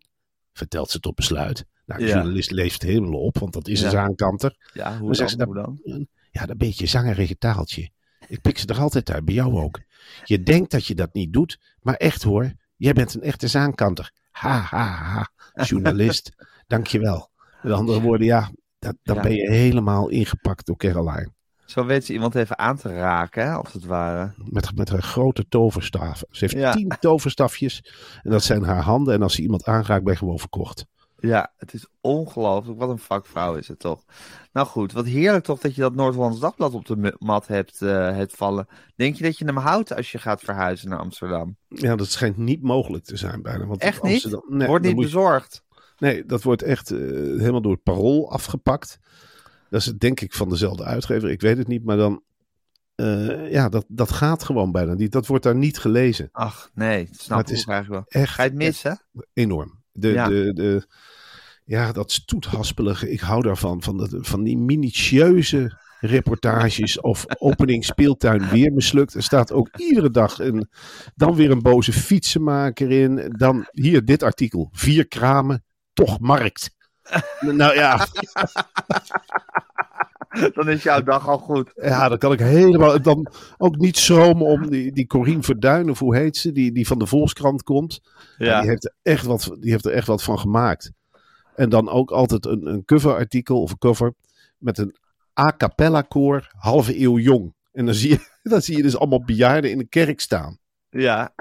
Vertelt 0.53 0.89
ze 0.91 0.99
tot 0.99 1.15
besluit. 1.15 1.65
Nou, 1.85 1.99
de 2.01 2.07
Ja. 2.07 2.13
journalist 2.13 2.51
leest 2.51 2.73
het 2.81 2.91
helemaal 2.91 3.19
op, 3.19 3.37
want 3.39 3.53
dat 3.53 3.67
is 3.67 3.79
Ja. 3.79 3.85
een 3.85 3.91
zaankanter. 3.91 4.55
Ja, 4.73 4.97
hoe 4.97 5.05
Dan 5.05 5.15
zegt 5.15 5.29
ze 5.29 5.43
Hoe 5.43 5.53
dan? 5.55 6.07
Ja, 6.31 6.45
dat 6.45 6.57
beetje 6.57 6.85
zangerige 6.85 7.37
taaltje. 7.37 7.89
Ik 8.27 8.41
pik 8.41 8.57
ze 8.57 8.67
er 8.67 8.79
altijd 8.79 9.11
uit, 9.11 9.25
bij 9.25 9.33
jou 9.33 9.53
ook. 9.61 9.79
Je 10.23 10.43
denkt 10.43 10.71
dat 10.71 10.85
je 10.85 10.95
dat 10.95 11.13
niet 11.13 11.33
doet, 11.33 11.59
maar 11.81 11.95
echt 11.95 12.23
hoor, 12.23 12.51
jij 12.75 12.93
bent 12.93 13.13
een 13.13 13.21
echte 13.21 13.47
zaankanter. 13.47 14.11
Ha, 14.31 14.59
ha, 14.59 14.85
ha. 14.85 15.29
Journalist, 15.63 16.31
dankjewel. 16.67 17.29
Met 17.61 17.71
andere 17.73 18.01
woorden, 18.01 18.27
ja, 18.27 18.51
dat, 18.79 18.95
dan 19.03 19.15
Ja. 19.15 19.21
ben 19.21 19.33
je 19.35 19.49
helemaal 19.51 20.09
ingepakt 20.09 20.65
door 20.65 20.77
Caroline. 20.77 21.31
Zo 21.65 21.85
weet 21.85 22.05
ze 22.05 22.13
iemand 22.13 22.35
even 22.35 22.57
aan 22.57 22.77
te 22.77 22.93
raken, 22.93 23.43
hè, 23.45 23.51
als 23.51 23.73
het 23.73 23.85
ware. 23.85 24.33
Met, 24.43 24.75
met 24.75 24.89
haar 24.89 25.01
grote 25.01 25.45
toverstaven. 25.49 26.27
Ze 26.31 26.43
heeft 26.45 26.57
Ja. 26.57 26.71
tien 26.71 26.95
toverstafjes 26.99 27.93
en 28.23 28.31
dat 28.31 28.43
zijn 28.43 28.63
haar 28.63 28.81
handen. 28.81 29.13
En 29.13 29.21
als 29.21 29.33
ze 29.35 29.41
iemand 29.41 29.65
aanraakt, 29.65 30.03
ben 30.03 30.13
je 30.13 30.19
gewoon 30.19 30.39
verkocht. 30.39 30.85
Ja, 31.19 31.53
het 31.57 31.73
is 31.73 31.85
ongelooflijk. 32.01 32.79
Wat 32.79 32.89
een 32.89 32.99
vakvrouw 32.99 33.55
is 33.55 33.67
het 33.67 33.79
toch. 33.79 34.03
Nou 34.53 34.67
goed, 34.67 34.91
wat 34.91 35.05
heerlijk 35.05 35.43
toch 35.43 35.59
dat 35.59 35.75
je 35.75 35.81
dat 35.81 35.95
Noord-Hollands 35.95 36.39
Dagblad 36.39 36.73
op 36.73 36.85
de 36.85 37.15
mat 37.19 37.47
hebt, 37.47 37.79
hebt 37.79 38.35
vallen. 38.35 38.67
Denk 38.95 39.15
je 39.15 39.23
dat 39.23 39.37
je 39.37 39.45
hem 39.45 39.57
houdt 39.57 39.95
als 39.95 40.11
je 40.11 40.17
gaat 40.17 40.41
verhuizen 40.41 40.89
naar 40.89 40.99
Amsterdam? 40.99 41.57
Ja, 41.67 41.95
dat 41.95 42.07
schijnt 42.07 42.37
niet 42.37 42.61
mogelijk 42.61 43.03
te 43.03 43.17
zijn 43.17 43.41
bijna. 43.41 43.65
Want 43.65 43.81
Echt 43.81 44.03
niet? 44.03 44.11
Amsterdam- 44.13 44.57
nee, 44.57 44.67
Wordt 44.67 44.85
niet 44.85 44.95
je- 44.95 45.01
bezorgd. 45.01 45.63
Nee, 45.97 46.25
dat 46.25 46.43
wordt 46.43 46.61
echt 46.61 46.91
eh, 46.91 46.97
helemaal 46.99 47.61
door 47.61 47.71
het 47.71 47.83
parool 47.83 48.31
afgepakt. 48.31 48.99
Dat 49.69 49.81
is 49.81 49.85
denk 49.97 50.19
ik 50.21 50.33
van 50.33 50.49
dezelfde 50.49 50.83
uitgever. 50.83 51.29
Ik 51.29 51.41
weet 51.41 51.57
het 51.57 51.67
niet, 51.67 51.83
maar 51.83 51.97
dan... 51.97 52.21
eh, 52.95 53.51
ja, 53.51 53.69
dat, 53.69 53.85
dat 53.87 54.11
gaat 54.11 54.43
gewoon 54.43 54.71
bijna 54.71 54.93
niet. 54.93 55.11
Dat 55.11 55.27
wordt 55.27 55.43
daar 55.43 55.55
niet 55.55 55.77
gelezen. 55.79 56.29
Ach, 56.31 56.69
nee, 56.73 57.07
snap 57.11 57.39
ik 57.39 57.47
eigenlijk 57.49 57.87
wel. 57.87 58.21
Echt 58.21 58.33
Ga 58.33 58.43
je 58.43 58.49
het 58.49 58.57
missen? 58.57 59.01
enorm. 59.33 59.75
De, 59.97 60.07
Ja. 60.07 60.27
de, 60.27 60.53
de, 60.53 60.87
ja, 61.63 61.91
dat 61.91 62.11
stoethaspelige, 62.11 63.11
ik 63.11 63.19
hou 63.19 63.41
daarvan. 63.41 63.81
Van, 63.83 63.97
dat, 63.97 64.15
van 64.19 64.43
die 64.43 64.57
minutieuze 64.57 65.77
reportages 65.99 66.99
of 67.11 67.25
opening 67.39 67.85
speeltuin 67.85 68.49
weer 68.49 68.73
mislukt. 68.73 69.13
Er 69.13 69.23
staat 69.23 69.51
ook 69.51 69.69
iedere 69.77 70.09
dag 70.09 70.39
een, 70.39 70.69
dan 71.15 71.35
weer 71.35 71.51
een 71.51 71.61
boze 71.61 71.93
fietsenmaker 71.93 72.91
in. 72.91 73.33
Dan 73.37 73.67
hier 73.71 74.05
dit 74.05 74.23
artikel. 74.23 74.69
Vier 74.71 75.07
kramen, 75.07 75.63
toch 75.93 76.19
markt. 76.19 76.75
nou 77.39 77.75
ja, 77.75 78.07
Dan 80.53 80.69
is 80.69 80.83
jouw 80.83 81.03
dag 81.03 81.27
al 81.27 81.37
goed. 81.37 81.71
ja, 81.75 82.09
dan 82.09 82.17
kan 82.17 82.31
ik 82.31 82.39
helemaal 82.39 83.01
dan 83.01 83.27
ook 83.57 83.77
niet 83.77 83.97
schromen 83.97 84.45
om 84.45 84.69
die, 84.69 84.91
die 84.91 85.07
Corine 85.07 85.43
Verduin, 85.43 85.89
of 85.89 85.99
hoe 85.99 86.15
heet 86.15 86.37
ze, 86.37 86.51
die, 86.51 86.71
die 86.71 86.87
van 86.87 86.99
de 86.99 87.05
Volkskrant 87.05 87.63
komt. 87.63 88.01
Ja. 88.37 88.59
Die, 88.59 88.69
heeft 88.69 88.85
er 88.85 88.93
echt 89.01 89.25
wat, 89.25 89.55
die 89.59 89.71
heeft 89.71 89.85
er 89.85 89.91
echt 89.91 90.07
wat 90.07 90.23
van 90.23 90.39
gemaakt. 90.39 90.91
En 91.55 91.69
dan 91.69 91.89
ook 91.89 92.11
altijd 92.11 92.45
een, 92.45 92.67
een 92.67 92.85
coverartikel 92.85 93.61
of 93.61 93.71
een 93.71 93.77
cover 93.77 94.13
met 94.57 94.77
een 94.77 94.95
a 95.39 95.53
cappella 95.57 96.01
koor, 96.01 96.51
halve 96.57 96.99
eeuw 97.01 97.17
jong. 97.17 97.53
En 97.71 97.85
dan 97.85 97.93
zie 97.93 98.09
je, 98.09 98.19
dan 98.51 98.61
zie 98.61 98.77
je 98.77 98.83
dus 98.83 98.97
allemaal 98.97 99.23
bejaarden 99.23 99.71
in 99.71 99.77
de 99.77 99.87
kerk 99.87 100.19
staan. 100.19 100.57
Ja. 100.89 101.33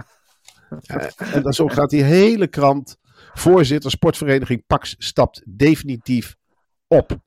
En 1.16 1.43
dan 1.43 1.52
zo 1.52 1.69
gaat 1.69 1.90
die 1.90 2.02
hele 2.02 2.47
krant. 2.47 2.97
Voorzitter 3.35 3.90
sportvereniging 3.90 4.66
Pax 4.66 4.95
stapt 4.99 5.43
definitief 5.45 6.37
op. 6.88 7.25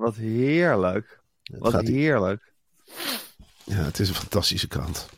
Wat 0.00 0.16
heerlijk. 0.16 1.20
Wat 1.58 1.72
gaat- 1.72 1.86
heerlijk. 1.88 2.52
Ja, 3.64 3.74
het 3.76 3.98
is 3.98 4.08
een 4.08 4.14
fantastische 4.14 4.68
krant. 4.68 5.08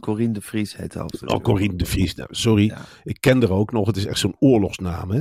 Corine 0.00 0.32
de 0.32 0.40
Vries 0.40 0.76
heet 0.76 0.92
de 0.92 0.98
hoofdredacteur. 0.98 1.38
Oh, 1.38 1.44
Corine 1.44 1.76
de 1.76 1.84
Vries. 1.86 2.14
Nou, 2.14 2.28
sorry, 2.34 2.64
Ja. 2.66 2.84
ik 3.04 3.20
ken 3.20 3.42
er 3.42 3.52
ook 3.52 3.72
nog. 3.72 3.86
Het 3.86 3.96
is 3.96 4.06
echt 4.06 4.18
zo'n 4.18 4.36
oorlogsnaam, 4.38 5.10
hè? 5.10 5.20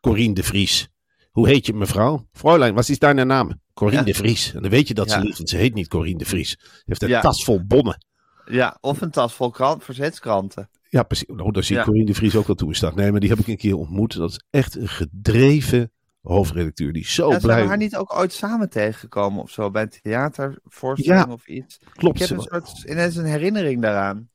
Corine 0.00 0.34
de 0.34 0.42
Vries. 0.42 0.88
Hoe 1.30 1.48
heet 1.48 1.66
je, 1.66 1.72
mevrouw? 1.72 2.28
Fräulein, 2.32 2.74
wat 2.74 2.88
is 2.88 2.98
daar 2.98 3.26
naam? 3.26 3.60
Corine 3.74 3.98
Ja. 3.98 4.04
de 4.06 4.14
Vries. 4.14 4.54
En 4.54 4.62
dan 4.62 4.70
weet 4.70 4.88
je 4.88 4.94
dat 4.94 5.10
ze 5.10 5.16
Ja. 5.16 5.22
want 5.22 5.48
ze 5.48 5.56
heet 5.56 5.74
niet 5.74 5.88
Corine 5.88 6.18
de 6.18 6.24
Vries. 6.24 6.50
Ze 6.50 6.82
heeft 6.84 7.02
een 7.02 7.08
Ja. 7.08 7.20
tas 7.20 7.44
vol 7.44 7.66
bonnen. 7.66 8.06
Ja, 8.50 8.78
of 8.80 9.00
een 9.00 9.10
tas 9.10 9.34
vol 9.34 9.50
krant, 9.50 9.84
verzetskranten. 9.84 10.68
Ja, 10.88 11.02
precies. 11.02 11.28
Nou, 11.28 11.52
daar 11.52 11.62
zie 11.64 11.74
ik 11.76 11.80
Ja. 11.82 11.86
Corine 11.88 12.06
de 12.06 12.14
Vries 12.14 12.36
ook 12.36 12.46
wel 12.46 12.56
toe 12.56 12.68
in 12.68 12.74
staat. 12.74 12.94
Nee, 12.94 13.10
maar 13.10 13.20
die 13.20 13.28
heb 13.28 13.38
ik 13.38 13.46
een 13.46 13.56
keer 13.56 13.76
ontmoet. 13.76 14.16
Dat 14.16 14.30
is 14.30 14.40
echt 14.50 14.76
een 14.76 14.88
gedreven 14.88 15.92
hoofdredacteur. 16.26 16.92
Die 16.92 17.04
zo 17.06 17.24
Ja, 17.24 17.30
zijn 17.30 17.42
blij. 17.42 17.62
we 17.62 17.68
haar 17.68 17.76
niet 17.76 17.96
ook 17.96 18.14
ooit 18.14 18.32
samen 18.32 18.70
tegengekomen 18.70 19.42
of 19.42 19.50
zo 19.50 19.70
bij 19.70 19.82
een 19.82 19.92
theatervoorstelling 20.02 21.24
Ja, 21.26 21.32
of 21.32 21.46
iets? 21.48 21.80
Klopt. 21.94 22.20
Ik 22.20 22.28
heb 22.28 22.38
een 22.38 22.44
soort, 22.44 22.82
ineens 22.88 23.16
een 23.16 23.24
herinnering 23.24 23.82
daaraan. 23.82 24.28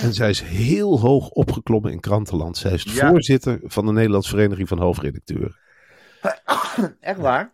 En 0.00 0.14
zij 0.14 0.30
is 0.30 0.40
heel 0.42 1.00
hoog 1.00 1.28
opgeklommen 1.28 1.92
in 1.92 2.00
krantenland. 2.00 2.56
Zij 2.56 2.72
is 2.72 2.82
Ja. 2.82 3.08
voorzitter 3.08 3.60
van 3.62 3.86
de 3.86 3.92
Nederlandse 3.92 4.30
Vereniging 4.30 4.68
van 4.68 4.78
Hoofdredacteuren. 4.78 5.56
Echt 7.00 7.18
waar? 7.18 7.52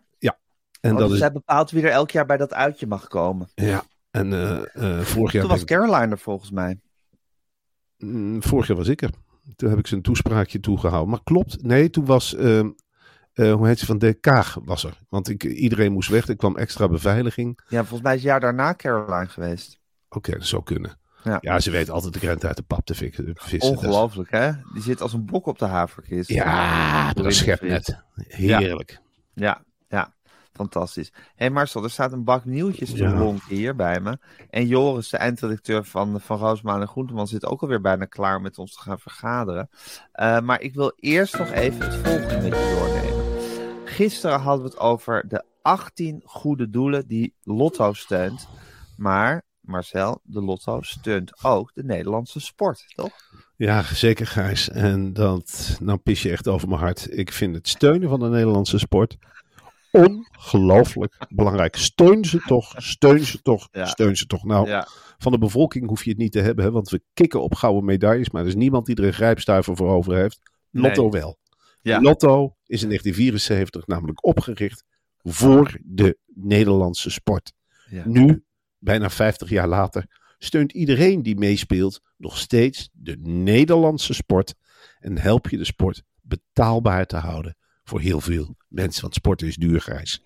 En 0.81 0.91
Oh, 0.91 0.97
dat 0.97 1.05
dus 1.07 1.15
is, 1.15 1.21
zij 1.23 1.31
bepaalt 1.31 1.71
wie 1.71 1.83
er 1.83 1.89
elk 1.91 2.11
jaar 2.11 2.25
bij 2.25 2.37
dat 2.37 2.53
uitje 2.53 2.87
mag 2.87 3.07
komen. 3.07 3.49
ja. 3.55 3.83
En 4.11 4.33
eh, 4.33 4.51
eh, 4.99 4.99
vorig 5.05 5.31
jaar 5.31 5.41
Toen 5.41 5.51
was 5.51 5.63
Caroline 5.63 6.11
er 6.11 6.19
volgens 6.19 6.51
mij. 6.51 6.79
Mm, 7.97 8.43
vorig 8.43 8.67
jaar 8.67 8.77
was 8.77 8.87
ik 8.87 9.01
er. 9.01 9.09
Toen 9.55 9.69
heb 9.69 9.79
ik 9.79 9.87
ze 9.87 9.95
een 9.95 10.01
toespraakje 10.01 10.59
toegehouden. 10.59 11.09
Maar 11.09 11.23
klopt, 11.23 11.63
nee, 11.63 11.89
toen 11.89 12.05
was, 12.05 12.35
ehm, 12.35 12.69
eh, 13.33 13.53
hoe 13.53 13.67
heet 13.67 13.79
ze, 13.79 13.85
van 13.85 13.97
de 13.97 14.13
Kaag 14.13 14.57
was 14.63 14.83
er. 14.83 14.97
Want 15.09 15.29
ik, 15.29 15.43
iedereen 15.43 15.91
moest 15.91 16.09
weg, 16.09 16.27
er 16.27 16.35
kwam 16.35 16.57
extra 16.57 16.87
beveiliging. 16.87 17.59
Ja, 17.67 17.79
volgens 17.79 18.01
mij 18.01 18.13
is 18.15 18.19
het 18.21 18.29
jaar 18.29 18.39
daarna 18.39 18.73
Caroline 18.75 19.27
geweest. 19.27 19.79
Oké, 20.09 20.31
dat 20.31 20.45
zou 20.45 20.63
kunnen. 20.63 20.99
Ja. 21.23 21.37
Ja. 21.41 21.59
ze 21.59 21.71
weet 21.71 21.89
altijd 21.89 22.13
de 22.13 22.19
krent 22.19 22.45
uit 22.45 22.55
de 22.55 22.63
pap 22.63 22.85
te 22.85 22.95
vissen. 22.95 23.25
dus- 23.49 23.59
Ongelooflijk, 23.59 24.31
hè? 24.31 24.51
Die 24.73 24.81
zit 24.81 25.01
als 25.01 25.13
een 25.13 25.25
bok 25.25 25.45
op 25.45 25.59
de 25.59 25.65
haverkist. 25.65 26.29
Ja, 26.29 26.45
dat 27.05 27.13
Corine 27.13 27.23
was 27.23 27.33
de 27.37 27.43
schep 27.43 27.57
Vries. 27.57 27.71
net. 27.71 27.97
Heerlijk. 28.15 29.01
Ja, 29.33 29.63
ja. 29.87 30.13
Fantastisch. 30.53 31.11
Hé 31.13 31.21
hey 31.35 31.49
Marcel, 31.49 31.83
er 31.83 31.89
staat 31.89 32.11
een 32.11 32.23
bak 32.23 32.45
nieuwtjes 32.45 32.91
te 32.91 32.97
Ja. 32.97 33.33
hier 33.47 33.75
bij 33.75 33.99
me. 33.99 34.17
En 34.49 34.67
Joris, 34.67 35.09
de 35.09 35.17
eindredacteur 35.17 35.83
van, 35.83 36.21
van 36.21 36.37
Roosmaan 36.37 36.81
en 36.81 36.87
Groenteman, 36.87 37.27
zit 37.27 37.45
ook 37.45 37.61
alweer 37.61 37.81
bijna 37.81 38.05
klaar 38.05 38.41
met 38.41 38.57
ons 38.57 38.73
te 38.73 38.81
gaan 38.81 38.99
vergaderen. 38.99 39.69
Eh, 40.11 40.39
maar 40.39 40.61
ik 40.61 40.73
wil 40.73 40.93
eerst 40.95 41.37
nog 41.37 41.51
even 41.51 41.81
het 41.85 41.95
volgende 41.95 42.35
met 42.35 42.43
je 42.59 42.75
doornemen. 42.79 43.20
Gisteren 43.95 44.39
hadden 44.39 44.63
we 44.65 44.69
het 44.71 44.79
over 44.79 45.27
de 45.27 45.43
18 45.61 46.21
goede 46.25 46.69
doelen 46.69 47.07
die 47.07 47.33
Lotto 47.43 47.93
steunt. 47.93 48.47
Maar, 48.97 49.41
Marcel, 49.61 50.19
de 50.23 50.41
Lotto 50.41 50.81
steunt 50.81 51.43
ook 51.43 51.71
de 51.73 51.83
Nederlandse 51.83 52.39
sport, 52.39 52.83
toch? 52.95 53.11
Ja, 53.55 53.83
zeker 53.83 54.27
Gijs. 54.27 54.69
En 54.69 55.13
dat, 55.13 55.77
nou 55.81 55.97
pis 55.97 56.21
je 56.21 56.31
echt 56.31 56.47
over 56.47 56.67
mijn 56.67 56.79
hart. 56.79 57.07
Ik 57.17 57.31
vind 57.31 57.55
het 57.55 57.67
steunen 57.67 58.09
van 58.09 58.19
de 58.19 58.29
Nederlandse 58.29 58.77
sport 58.79 59.17
ongelooflijk 59.91 61.17
belangrijk. 61.29 61.75
Steun 61.75 62.25
ze 62.25 62.39
toch, 62.45 62.73
steun 62.77 63.19
ze 63.25 63.41
toch, 63.41 63.67
Ja. 63.71 63.85
steun 63.85 64.17
ze 64.17 64.25
toch. 64.25 64.43
Nou, 64.43 64.67
Ja. 64.67 64.87
van 65.17 65.31
de 65.31 65.37
bevolking 65.37 65.87
hoef 65.87 66.03
je 66.03 66.09
het 66.09 66.19
niet 66.19 66.31
te 66.31 66.39
hebben, 66.39 66.65
hè, 66.65 66.71
want 66.71 66.89
we 66.89 67.01
kikken 67.13 67.41
op 67.41 67.55
gouden 67.55 67.85
medailles, 67.85 68.29
maar 68.29 68.41
er 68.41 68.47
is 68.47 68.55
niemand 68.55 68.85
die 68.85 68.95
er 68.95 69.03
een 69.03 69.13
grijpstuiver 69.13 69.75
voor 69.75 69.89
over 69.89 70.15
heeft. 70.15 70.39
Lotto 70.69 71.01
Nee. 71.09 71.21
wel. 71.21 71.37
Ja. 71.81 72.01
Lotto 72.01 72.55
is 72.65 72.81
in 72.81 72.87
1974 72.87 73.87
namelijk 73.87 74.25
opgericht 74.25 74.83
voor 75.17 75.77
de 75.83 76.17
Nederlandse 76.25 77.09
sport. 77.09 77.53
Ja. 77.89 78.07
Nu, 78.07 78.43
bijna 78.77 79.09
50 79.09 79.49
jaar 79.49 79.67
later, 79.67 80.05
steunt 80.37 80.71
iedereen 80.71 81.23
die 81.23 81.37
meespeelt 81.37 82.01
nog 82.17 82.37
steeds 82.37 82.89
de 82.93 83.17
Nederlandse 83.19 84.13
sport 84.13 84.55
en 84.99 85.17
help 85.17 85.49
je 85.49 85.57
de 85.57 85.65
sport 85.65 86.03
betaalbaar 86.21 87.05
te 87.05 87.17
houden 87.17 87.57
voor 87.83 87.99
heel 87.99 88.21
veel 88.21 88.55
mensen, 88.67 89.01
want 89.01 89.13
sport 89.13 89.41
is 89.41 89.55
duur, 89.55 89.81
Gijs. 89.81 90.25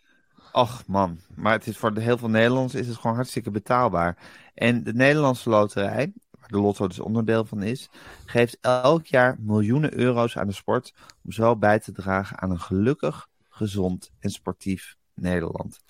Ach 0.51 0.87
man, 0.87 1.19
maar 1.35 1.53
het 1.53 1.67
is 1.67 1.77
voor 1.77 1.97
heel 1.97 2.17
veel 2.17 2.29
Nederlanders 2.29 2.75
is 2.75 2.87
het 2.87 2.97
gewoon 2.97 3.15
hartstikke 3.15 3.51
betaalbaar. 3.51 4.17
En 4.53 4.83
de 4.83 4.93
Nederlandse 4.93 5.49
loterij, 5.49 6.13
waar 6.51 6.59
de 6.59 6.65
lotto 6.65 6.87
dus 6.87 6.99
onderdeel 6.99 7.45
van 7.45 7.63
is, 7.63 7.89
geeft 8.25 8.57
elk 8.61 9.05
jaar 9.05 9.35
miljoenen 9.39 9.97
euro's 9.97 10.37
aan 10.37 10.47
de 10.47 10.53
sport 10.53 10.93
om 11.23 11.31
zo 11.31 11.55
bij 11.55 11.79
te 11.79 11.91
dragen 11.91 12.39
aan 12.39 12.51
een 12.51 12.59
gelukkig, 12.59 13.27
gezond 13.49 14.11
en 14.19 14.29
sportief 14.29 14.95
Nederland. 15.13 15.83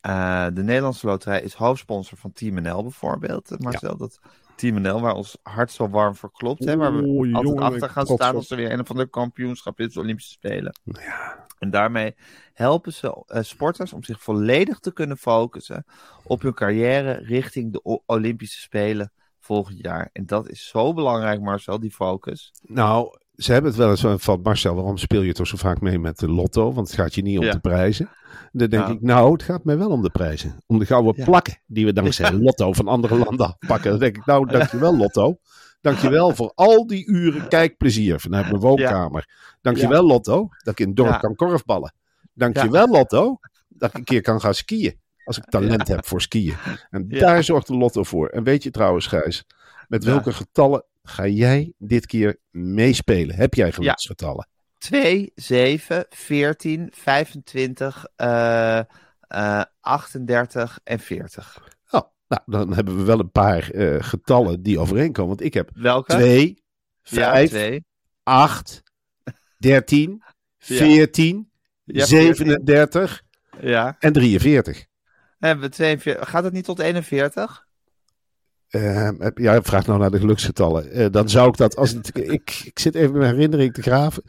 Eh, 0.00 0.46
de 0.52 0.62
Nederlandse 0.62 1.06
loterij 1.06 1.42
is 1.42 1.54
hoofdsponsor 1.54 2.18
van 2.18 2.32
Team 2.32 2.54
NL 2.62 2.82
bijvoorbeeld. 2.82 3.50
eh, 3.50 3.58
Marcel, 3.58 3.96
dat 3.96 4.20
Team 4.56 4.80
NL 4.80 5.00
waar 5.00 5.14
ons 5.14 5.38
hart 5.42 5.70
zo 5.72 5.88
warm 5.88 6.14
voor 6.16 6.32
klopt. 6.32 6.64
Hè, 6.64 6.76
waar 6.76 6.96
we 6.96 7.02
altijd 7.32 7.44
jongen, 7.46 7.62
achter 7.62 7.88
gaan 7.90 8.06
staan 8.06 8.34
als 8.34 8.50
er 8.50 8.56
weer 8.56 8.72
een 8.72 8.80
of 8.80 8.90
ander 8.90 9.08
kampioenschap 9.08 9.80
is, 9.80 9.92
de 9.92 10.00
Olympische 10.00 10.30
Spelen. 10.32 10.72
Ja, 10.84 11.46
En 11.58 11.70
daarmee 11.70 12.14
helpen 12.52 12.92
ze 12.92 13.22
eh, 13.26 13.42
sporters 13.42 13.92
om 13.92 14.02
zich 14.04 14.22
volledig 14.22 14.78
te 14.78 14.92
kunnen 14.92 15.16
focussen 15.16 15.84
op 16.22 16.42
hun 16.42 16.54
carrière 16.54 17.12
richting 17.12 17.72
de 17.72 17.84
O- 17.84 18.02
Olympische 18.06 18.60
Spelen 18.60 19.12
volgend 19.42 19.78
jaar. 19.78 20.08
En 20.12 20.26
dat 20.26 20.48
is 20.48 20.68
zo 20.68 20.92
belangrijk, 20.94 21.40
Marcel, 21.40 21.80
die 21.80 21.90
focus. 21.90 22.52
nou, 22.62 23.18
ze 23.36 23.52
hebben 23.52 23.70
het 23.70 23.80
wel 23.80 23.90
eens 23.90 24.00
van- 24.00 24.20
van 24.20 24.40
Marcel, 24.42 24.74
waarom 24.74 24.96
speel 24.96 25.22
je 25.22 25.32
toch 25.32 25.46
zo 25.46 25.56
vaak 25.56 25.80
mee 25.80 25.98
met 25.98 26.18
de 26.18 26.28
lotto? 26.30 26.72
Want 26.72 26.86
het 26.86 26.96
gaat 26.96 27.14
je 27.14 27.22
niet 27.22 27.38
om 27.38 27.44
Ja. 27.44 27.52
de 27.52 27.58
prijzen. 27.60 28.08
Dan 28.52 28.68
denk 28.68 28.86
Ja. 28.86 28.92
ik, 28.92 29.00
nou, 29.00 29.32
het 29.32 29.42
gaat 29.42 29.64
mij 29.64 29.78
wel 29.78 29.90
om 29.90 30.02
de 30.02 30.10
prijzen. 30.10 30.56
Om 30.66 30.78
de 30.78 30.86
gouden 30.86 31.12
Ja. 31.16 31.24
plakken 31.24 31.58
die 31.66 31.84
we 31.84 31.92
dankzij 31.92 32.32
lotto 32.46 32.72
van 32.72 32.88
andere 32.88 33.16
landen 33.18 33.56
pakken. 33.66 33.90
Dan 33.90 33.98
denk 34.00 34.16
ik, 34.16 34.26
nou, 34.26 34.46
dankjewel 34.46 34.96
lotto. 34.96 35.36
Dankjewel 35.80 36.34
voor 36.34 36.52
al 36.54 36.86
die 36.86 37.06
uren 37.06 37.48
kijkplezier 37.48 38.20
vanuit 38.20 38.46
mijn 38.48 38.60
woonkamer. 38.60 39.28
Dankjewel 39.60 40.06
Lotto, 40.06 40.48
dat 40.64 40.72
ik 40.72 40.80
in 40.80 40.86
het 40.86 40.96
dorp 40.96 41.10
Ja. 41.10 41.16
kan 41.18 41.34
korfballen. 41.34 41.94
Dankjewel 42.34 42.88
Lotto, 42.88 43.38
dat 43.68 43.88
ik 43.90 43.96
een 43.96 44.04
keer 44.04 44.20
kan 44.22 44.40
gaan 44.40 44.54
skiën. 44.54 45.00
Als 45.24 45.38
ik 45.38 45.44
talent 45.44 45.88
heb 45.88 46.06
voor 46.06 46.20
skiën. 46.20 46.56
En 46.90 47.04
Ja. 47.08 47.18
daar 47.18 47.44
zorgt 47.44 47.66
de 47.66 47.76
Lotto 47.76 48.02
voor. 48.02 48.28
En 48.28 48.42
weet 48.44 48.62
je 48.62 48.70
trouwens, 48.70 49.06
Gijs, 49.06 49.44
met 49.88 50.04
welke 50.04 50.32
getallen 50.32 50.84
ga 51.02 51.26
jij 51.26 51.72
dit 51.78 52.06
keer 52.06 52.36
meespelen? 52.50 53.34
Heb 53.36 53.54
jij 53.54 53.72
geluksgetallen? 53.72 54.48
2, 54.78 55.32
7, 55.34 56.06
14, 56.10 56.88
25, 56.94 58.06
eh, 58.16 58.78
eh, 59.20 59.62
38 59.80 60.78
en 60.84 60.98
40. 60.98 61.68
Oh, 61.90 62.00
nou, 62.28 62.42
dan 62.46 62.72
hebben 62.74 62.96
we 62.96 63.02
wel 63.02 63.18
een 63.20 63.30
paar 63.30 63.70
eh, 63.70 63.96
getallen 64.02 64.62
die 64.62 64.78
overeenkomen. 64.78 65.28
Want 65.30 65.42
ik 65.42 65.54
heb 65.54 65.70
Welke? 65.74 66.12
2, 66.16 66.62
Ja, 67.02 67.32
5, 67.32 67.48
twee. 67.48 67.84
8, 68.22 68.82
13, 69.58 70.22
Ja. 70.58 70.76
14, 70.76 71.50
Ja, 71.84 72.04
37 72.04 73.22
Ja. 73.60 73.96
en 73.98 74.12
43. 74.12 74.86
Hebben 75.46 75.64
we 75.64 75.74
42. 75.74 76.28
Gaat 76.28 76.44
het 76.44 76.52
niet 76.52 76.64
tot 76.64 76.78
41? 76.78 77.66
Eh, 78.68 79.08
heb- 79.18 79.38
ja, 79.38 79.62
vraag 79.62 79.86
nou 79.86 79.98
naar 79.98 80.10
de 80.10 80.18
geluksgetallen. 80.18 80.90
Eh, 80.90 81.06
dan 81.10 81.28
zou 81.28 81.48
ik 81.48 81.56
dat, 81.56 81.76
als 81.76 81.90
het, 81.90 82.16
ik, 82.18 82.62
ik 82.64 82.78
zit 82.78 82.94
even 82.94 83.18
mijn 83.18 83.34
herinnering 83.34 83.74
te 83.74 83.82
graven. 83.82 84.22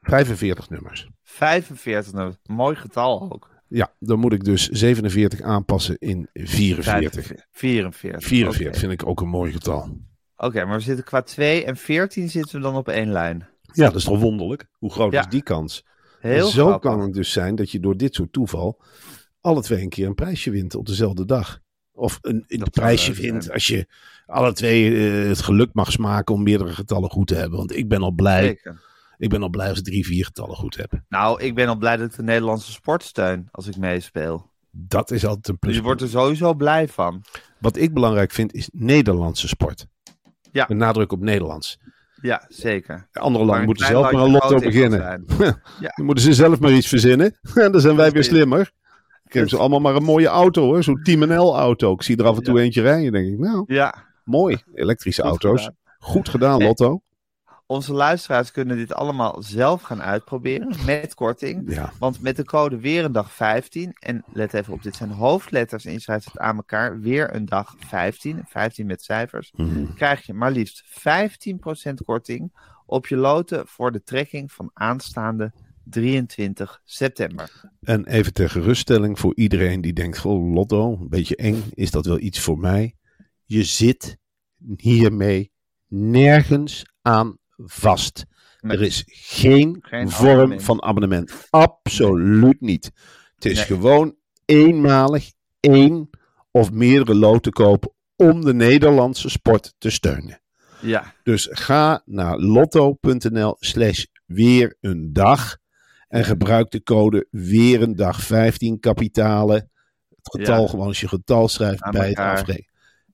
45 0.00 0.70
nummers. 0.70 1.08
45. 1.22 2.12
Nou, 2.12 2.32
mooi 2.46 2.76
getal 2.76 3.22
ook. 3.32 3.50
Ja, 3.68 3.92
dan 3.98 4.18
moet 4.18 4.32
ik 4.32 4.44
dus 4.44 4.68
47 4.68 5.40
aanpassen 5.40 5.96
in 5.98 6.28
44. 6.32 7.32
44. 7.50 8.28
44 8.28 8.66
Oké. 8.68 8.78
vind 8.78 8.92
ik 8.92 9.06
ook 9.06 9.20
een 9.20 9.28
mooi 9.28 9.52
getal. 9.52 9.96
Oké, 10.36 10.64
maar 10.64 10.76
we 10.76 10.82
zitten 10.82 11.04
qua 11.04 11.22
2 11.22 11.64
en 11.64 11.76
14 11.76 12.28
zitten 12.28 12.56
we 12.56 12.62
dan 12.62 12.76
op 12.76 12.88
één 12.88 13.12
lijn. 13.12 13.48
Ja, 13.72 13.84
dat 13.84 13.94
is 13.94 14.04
toch 14.04 14.20
wonderlijk? 14.20 14.66
Hoe 14.72 14.90
groot 14.92 15.12
Ja. 15.12 15.20
is 15.20 15.26
die 15.28 15.42
kans? 15.42 15.84
Heel 16.20 16.46
Zo 16.46 16.66
grappig. 16.66 16.90
kan 16.90 17.00
het 17.00 17.12
dus 17.14 17.32
zijn 17.32 17.54
dat 17.54 17.70
je 17.70 17.80
door 17.80 17.96
dit 17.96 18.14
soort 18.14 18.32
toeval 18.32 18.80
alle 19.48 19.62
twee 19.62 19.82
een 19.82 19.88
keer 19.88 20.06
een 20.06 20.14
prijsje 20.14 20.50
wint 20.50 20.74
op 20.74 20.86
dezelfde 20.86 21.24
dag. 21.24 21.58
Of 21.92 22.18
een, 22.20 22.44
een 22.46 22.70
prijsje 22.70 23.12
wint 23.12 23.52
als 23.52 23.66
je 23.66 23.86
alle 24.26 24.52
twee 24.52 24.96
eh, 24.96 25.28
het 25.28 25.40
geluk 25.40 25.70
mag 25.72 25.92
smaken 25.92 26.34
om 26.34 26.42
meerdere 26.42 26.72
getallen 26.72 27.10
goed 27.10 27.26
te 27.26 27.34
hebben. 27.34 27.58
Want 27.58 27.76
ik 27.76 27.88
ben 27.88 28.02
al 28.02 28.10
blij. 28.10 28.42
Zeker. 28.42 28.86
Ik 29.18 29.28
ben 29.28 29.42
al 29.42 29.48
blij 29.48 29.68
als 29.68 29.78
ik 29.78 29.84
drie, 29.84 30.06
vier 30.06 30.24
getallen 30.24 30.56
goed 30.56 30.76
heb. 30.76 30.92
Nou, 31.08 31.42
ik 31.42 31.54
ben 31.54 31.68
al 31.68 31.76
blij 31.76 31.96
dat 31.96 32.10
ik 32.10 32.16
de 32.16 32.22
Nederlandse 32.22 32.72
sport 32.72 33.02
steun 33.02 33.48
als 33.50 33.66
ik 33.66 33.76
meespeel. 33.76 34.50
Dat 34.70 35.10
is 35.10 35.24
altijd 35.24 35.48
een 35.48 35.52
Dus 35.52 35.60
plus. 35.60 35.76
je 35.76 35.82
wordt 35.82 36.00
er 36.00 36.08
sowieso 36.08 36.54
blij 36.54 36.88
van. 36.88 37.22
Wat 37.58 37.76
ik 37.76 37.94
belangrijk 37.94 38.32
vind 38.32 38.54
is 38.54 38.68
Nederlandse 38.72 39.48
sport. 39.48 39.86
Ja. 40.52 40.64
Met 40.68 40.78
nadruk 40.78 41.12
op 41.12 41.20
Nederlands. 41.20 41.78
Ja, 42.22 42.44
zeker. 42.48 43.08
De 43.12 43.20
andere 43.20 43.44
landen 43.44 43.60
een 43.60 43.66
moeten 43.66 43.86
zelf 43.86 44.12
maar 44.12 44.22
een 44.22 44.30
lotto 44.30 44.58
beginnen. 44.58 45.24
Ja. 45.80 45.92
Dan 45.94 46.06
moeten 46.06 46.24
ze 46.24 46.34
zelf 46.34 46.60
maar 46.60 46.72
iets 46.72 46.88
verzinnen. 46.88 47.38
En 47.54 47.72
dan 47.72 47.80
zijn 47.80 47.96
wij 47.96 48.10
weer 48.10 48.24
slimmer. 48.24 48.72
Ik 49.28 49.34
heb 49.34 49.42
Dus- 49.42 49.52
ze 49.52 49.58
allemaal 49.58 49.80
maar 49.80 49.94
een 49.96 50.02
mooie 50.02 50.26
auto 50.26 50.62
hoor. 50.62 50.82
Zo'n 50.82 51.02
Team 51.02 51.20
NL 51.28 51.56
auto. 51.58 51.92
Ik 51.92 52.02
zie 52.02 52.16
er 52.16 52.26
af 52.26 52.36
en 52.36 52.42
toe 52.42 52.60
eentje 52.60 52.82
rijden. 52.82 53.12
denk 53.12 53.32
ik, 53.32 53.38
nou, 53.38 53.64
Ja, 53.66 53.94
mooi. 54.24 54.62
Elektrische 54.74 55.22
Goed 55.22 55.30
auto's. 55.30 55.60
gedaan. 55.60 55.76
Goed 55.98 56.28
gedaan. 56.28 56.62
Lotto. 56.62 57.00
onze 57.66 57.92
luisteraars 57.92 58.50
kunnen 58.50 58.76
dit 58.76 58.92
allemaal 58.94 59.42
zelf 59.42 59.82
gaan 59.82 60.02
uitproberen 60.02 60.76
met 60.86 61.14
korting. 61.14 61.74
Ja. 61.74 61.92
Want 61.98 62.20
met 62.20 62.36
de 62.36 62.44
code 62.44 62.78
weer 62.78 63.04
een 63.04 63.12
dag 63.12 63.32
15, 63.32 63.92
en 63.98 64.24
let 64.32 64.54
even 64.54 64.72
op, 64.72 64.82
dit 64.82 64.96
zijn 64.96 65.10
hoofdletters 65.10 65.84
en 65.84 65.92
je 65.92 66.00
schrijft 66.00 66.24
het 66.24 66.38
aan 66.38 66.56
elkaar, 66.56 67.00
weer 67.00 67.34
een 67.34 67.44
dag 67.44 67.74
15, 67.78 68.42
15 68.46 68.86
met 68.86 69.02
cijfers, 69.02 69.52
Mhm. 69.56 69.94
krijg 69.94 70.26
je 70.26 70.34
maar 70.34 70.50
liefst 70.50 70.82
15% 70.86 72.04
korting 72.04 72.52
op 72.86 73.06
je 73.06 73.16
loten 73.16 73.66
voor 73.66 73.92
de 73.92 74.02
trekking 74.02 74.52
van 74.52 74.70
aanstaande 74.74 75.52
23 75.90 76.80
september. 76.84 77.50
En 77.80 78.06
even 78.06 78.32
ter 78.32 78.50
geruststelling 78.50 79.18
voor 79.18 79.32
iedereen 79.36 79.80
die 79.80 79.92
denkt: 79.92 80.18
Goh, 80.18 80.52
Lotto, 80.54 80.92
een 81.00 81.08
beetje 81.08 81.36
eng. 81.36 81.62
Is 81.74 81.90
dat 81.90 82.06
wel 82.06 82.18
iets 82.20 82.40
voor 82.40 82.58
mij? 82.58 82.96
Je 83.44 83.64
zit 83.64 84.16
hiermee 84.76 85.52
nergens 85.86 86.84
aan 87.02 87.38
vast. 87.56 88.24
Nee. 88.60 88.76
Er 88.76 88.82
is 88.82 89.02
geen, 89.06 89.76
Geen 89.80 90.10
vorm 90.10 90.28
abonnement. 90.30 90.62
van 90.62 90.82
abonnement. 90.82 91.46
Absoluut 91.50 92.60
niet. 92.60 92.90
Het 93.34 93.44
is 93.44 93.56
Nee. 93.56 93.64
gewoon 93.66 94.16
eenmalig 94.44 95.32
één 95.60 96.10
of 96.50 96.70
meerdere 96.72 97.14
loten 97.18 97.52
kopen 97.52 97.92
om 98.16 98.44
de 98.44 98.54
Nederlandse 98.54 99.28
sport 99.28 99.74
te 99.78 99.90
steunen. 99.90 100.40
Ja, 100.80 101.14
Dus 101.22 101.48
ga 101.50 102.02
naar 102.04 102.38
lotto.nl 102.38 103.56
slash 103.58 104.04
weer 104.26 104.76
een 104.80 105.12
dag 105.12 105.56
en 106.08 106.24
gebruik 106.24 106.70
de 106.70 106.82
code 106.82 107.26
weer 107.30 107.82
een 107.82 107.96
dag 107.96 108.20
15 108.22 108.80
kapitalen. 108.80 109.70
Het 110.08 110.40
getal 110.40 110.62
Ja. 110.62 110.68
gewoon 110.68 110.86
als 110.86 111.00
je 111.00 111.08
getal 111.08 111.48
schrijft 111.48 111.82
Aan 111.82 111.92
bij 111.92 112.08
het 112.08 112.18
afrekenen. 112.18 112.70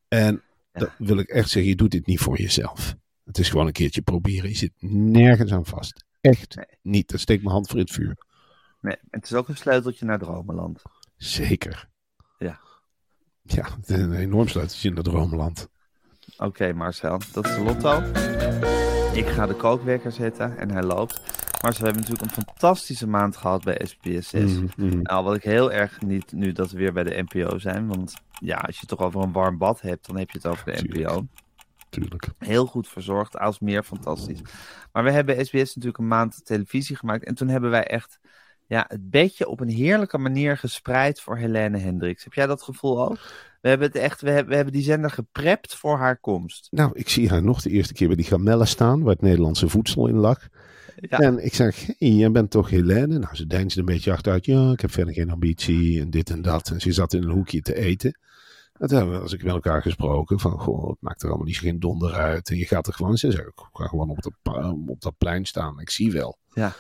En 0.09 0.43
Ja. 0.73 0.81
dat 0.81 0.91
wil 0.99 1.19
ik 1.19 1.29
echt 1.29 1.49
zeggen, 1.49 1.71
je 1.71 1.77
doet 1.77 1.91
dit 1.91 2.07
niet 2.07 2.19
voor 2.21 2.39
jezelf. 2.39 2.95
Het 3.25 3.39
is 3.39 3.49
gewoon 3.51 3.67
een 3.67 3.73
keertje 3.73 4.03
proberen. 4.03 4.49
Je 4.49 4.57
zit 4.57 4.73
nergens 4.91 5.53
aan 5.53 5.67
vast. 5.67 6.05
Echt 6.21 6.55
Nee. 6.57 6.65
niet. 6.83 7.09
Dan 7.11 7.19
steek 7.19 7.39
mijn 7.43 7.55
hand 7.55 7.67
voor 7.67 7.77
in 7.79 7.85
het 7.85 7.93
vuur. 7.95 8.17
nee, 8.81 8.97
het 9.11 9.25
is 9.25 9.35
ook 9.35 9.49
een 9.49 9.57
sleuteltje 9.57 10.05
naar 10.05 10.19
Dromenland. 10.19 10.83
Zeker. 11.17 11.89
Ja. 12.39 12.61
Ja, 13.43 13.69
het 13.81 13.91
is 13.91 13.99
een 13.99 14.13
enorm 14.15 14.49
sleuteltje 14.49 14.89
in 14.89 14.95
dat 14.95 15.05
droomland. 15.05 15.69
Oké 16.37 16.73
Marcel, 16.73 17.21
dat 17.33 17.47
is 17.47 17.55
de 17.55 17.61
lotto. 17.63 18.01
Ik 19.19 19.27
ga 19.27 19.47
de 19.47 19.55
kookwekker 19.55 20.13
zetten 20.13 20.59
en 20.59 20.71
hij 20.71 20.83
loopt. 20.83 21.21
Marcel, 21.65 21.85
we 21.85 21.91
hebben 21.91 22.11
natuurlijk 22.11 22.37
een 22.37 22.45
fantastische 22.45 23.09
maand 23.09 23.37
gehad 23.37 23.65
bij 23.65 23.81
SBS 23.85 24.29
6. 24.29 24.53
Mhm, 24.53 24.67
mhm. 24.77 25.03
Nou, 25.03 25.25
wat 25.25 25.35
ik 25.35 25.43
heel 25.43 25.73
erg 25.73 25.95
geniet 25.95 26.33
nu 26.33 26.53
dat 26.53 26.71
we 26.71 26.79
weer 26.79 26.93
bij 26.93 27.05
de 27.05 27.25
NPO 27.29 27.59
zijn. 27.59 27.87
Want 27.87 28.15
ja, 28.31 28.57
als 28.57 28.75
je 28.75 28.81
het 28.81 28.89
toch 28.89 29.07
over 29.07 29.23
een 29.23 29.33
warm 29.33 29.59
bad 29.59 29.81
hebt, 29.81 30.07
dan 30.07 30.17
heb 30.17 30.31
je 30.31 30.39
het 30.39 30.47
over 30.47 30.65
de. 30.65 30.83
NPO. 30.89 31.27
Tuurlijk. 31.89 32.29
Heel 32.39 32.67
goed 32.67 32.89
verzorgd, 32.89 33.39
als 33.39 33.59
meer 33.59 33.83
fantastisch. 33.83 34.41
Maar 34.93 35.05
we 35.05 35.11
hebben 35.11 35.47
SBS 35.47 35.75
natuurlijk 35.75 35.99
een 35.99 36.09
maand 36.09 36.45
televisie 36.45 36.97
gemaakt. 36.97 37.25
En 37.25 37.35
toen 37.35 37.49
hebben 37.49 37.71
wij 37.71 37.85
echt 37.85 38.19
ja, 38.67 38.85
het 38.89 39.11
bedje 39.11 39.49
op 39.49 39.61
een 39.61 39.69
heerlijke 39.69 40.19
manier 40.19 40.57
gespreid 40.57 41.21
voor 41.21 41.37
Helene 41.37 41.79
Hendricks. 41.79 42.25
Heb 42.25 42.33
jij 42.33 42.47
dat 42.47 42.63
gevoel 42.63 43.09
ook? 43.09 43.19
We 43.65 43.71
hebben, 43.71 43.89
het 43.89 43.97
echt, 43.97 44.21
we 44.21 44.31
hebben, 44.31 44.49
we 44.49 44.55
hebben 44.55 44.73
die 44.73 44.83
zender 44.83 45.11
geprept 45.11 45.75
voor 45.75 45.97
haar 45.99 46.17
komst. 46.17 46.69
Nou, 46.71 46.91
ik 46.95 47.09
zie 47.09 47.29
haar 47.29 47.43
nog 47.43 47.63
de 47.63 47.71
eerste 47.71 47.93
keer 47.93 48.07
bij 48.07 48.17
die 48.17 48.25
gamellen 48.25 48.67
staan, 48.67 49.03
waar 49.03 49.13
het 49.13 49.23
Nederlandse 49.23 49.69
voedsel 49.69 50.07
in 50.07 50.17
lag. 50.17 50.49
Ja. 50.97 51.19
En 51.19 51.45
ik 51.45 51.55
zeg, 51.55 51.87
hey, 51.99 52.09
jij 52.09 52.31
bent 52.31 52.51
toch 52.51 52.71
Helene? 52.71 53.19
Nou, 53.19 53.37
ze 53.37 53.47
deinsde 53.47 53.81
een 53.81 53.87
beetje 53.87 54.13
achteruit. 54.13 54.45
Ja, 54.45 54.73
ik 54.73 54.81
heb 54.81 54.91
verder 54.91 55.15
geen 55.15 55.31
ambitie 55.31 56.01
en 56.01 56.11
dit 56.11 56.31
en 56.31 56.43
dat. 56.43 56.71
En 56.71 56.81
ze 56.81 56.93
zat 56.93 57.13
in 57.13 57.23
een 57.23 57.31
hoekje 57.31 57.61
te 57.61 57.75
eten. 57.75 58.19
En 58.79 58.89
toen 58.89 58.99
hebben 58.99 59.17
we 59.17 59.23
als 59.23 59.33
ik 59.33 59.43
met 59.43 59.53
elkaar 59.53 59.83
gesproken 59.83 60.41
van, 60.41 60.59
goh, 60.59 60.89
het 60.89 61.01
maakt 61.01 61.23
er 61.23 61.29
allemaal 61.29 61.47
niet 61.47 61.59
geen 61.59 61.81
donder 61.81 62.13
uit. 62.13 62.51
En 62.51 62.57
je 62.57 62.67
gaat 62.67 62.87
er 62.87 62.93
gewoon, 62.93 63.17
ze 63.17 63.31
zei, 63.31 63.47
ik 63.47 63.69
ga 63.73 63.87
gewoon 63.87 64.11
op, 64.11 64.23
de, 64.23 64.33
op 64.87 65.01
dat 65.01 65.19
plein 65.19 65.45
staan. 65.45 65.81
Ik 65.81 65.91
zie 65.91 66.13
wel. 66.13 66.39
Ja. 66.53 66.73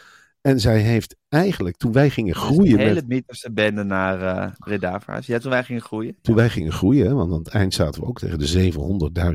En 0.44 0.60
zij 0.60 0.80
heeft 0.80 1.16
eigenlijk, 1.28 1.76
toen 1.76 1.92
wij 1.92 2.10
gingen 2.10 2.34
groeien, 2.34 2.76
de 2.76 2.82
hele 2.82 2.94
met, 2.94 3.08
mythische 3.08 3.52
bende 3.52 3.82
naar 3.82 4.22
eh 4.22 4.52
Breda 4.58 5.00
verhuisd. 5.00 5.26
Ja, 5.26 5.38
toen 5.38 5.50
wij 5.50 5.64
gingen 5.64 5.82
groeien. 5.82 6.16
toen 6.22 6.34
wij 6.34 6.50
gingen 6.50 6.72
groeien, 6.72 7.16
want 7.16 7.32
aan 7.32 7.38
het 7.38 7.48
eind 7.48 7.74
zaten 7.74 8.00
we 8.00 8.06
ook 8.06 8.18
tegen 8.18 8.38
de 8.38 8.72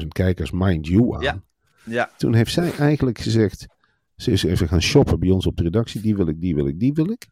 700.000 0.02 0.08
kijkers, 0.08 0.52
mind 0.52 0.88
you, 0.88 1.16
aan. 1.16 1.22
Ja. 1.22 1.42
Ja, 1.84 2.10
Toen 2.18 2.34
heeft 2.34 2.52
zij 2.52 2.76
eigenlijk 2.76 3.20
gezegd, 3.20 3.68
ze 4.16 4.32
is 4.32 4.44
even 4.44 4.68
gaan 4.68 4.82
shoppen 4.82 5.20
bij 5.20 5.30
ons 5.30 5.46
op 5.46 5.58
de 5.58 5.64
redactie. 5.64 6.02
Die 6.02 6.16
wil 6.16 6.28
ik, 6.28 6.42
die 6.42 6.56
wil 6.56 6.68
ik, 6.68 6.80
die 6.80 6.94
wil 6.94 7.10
ik. 7.10 7.28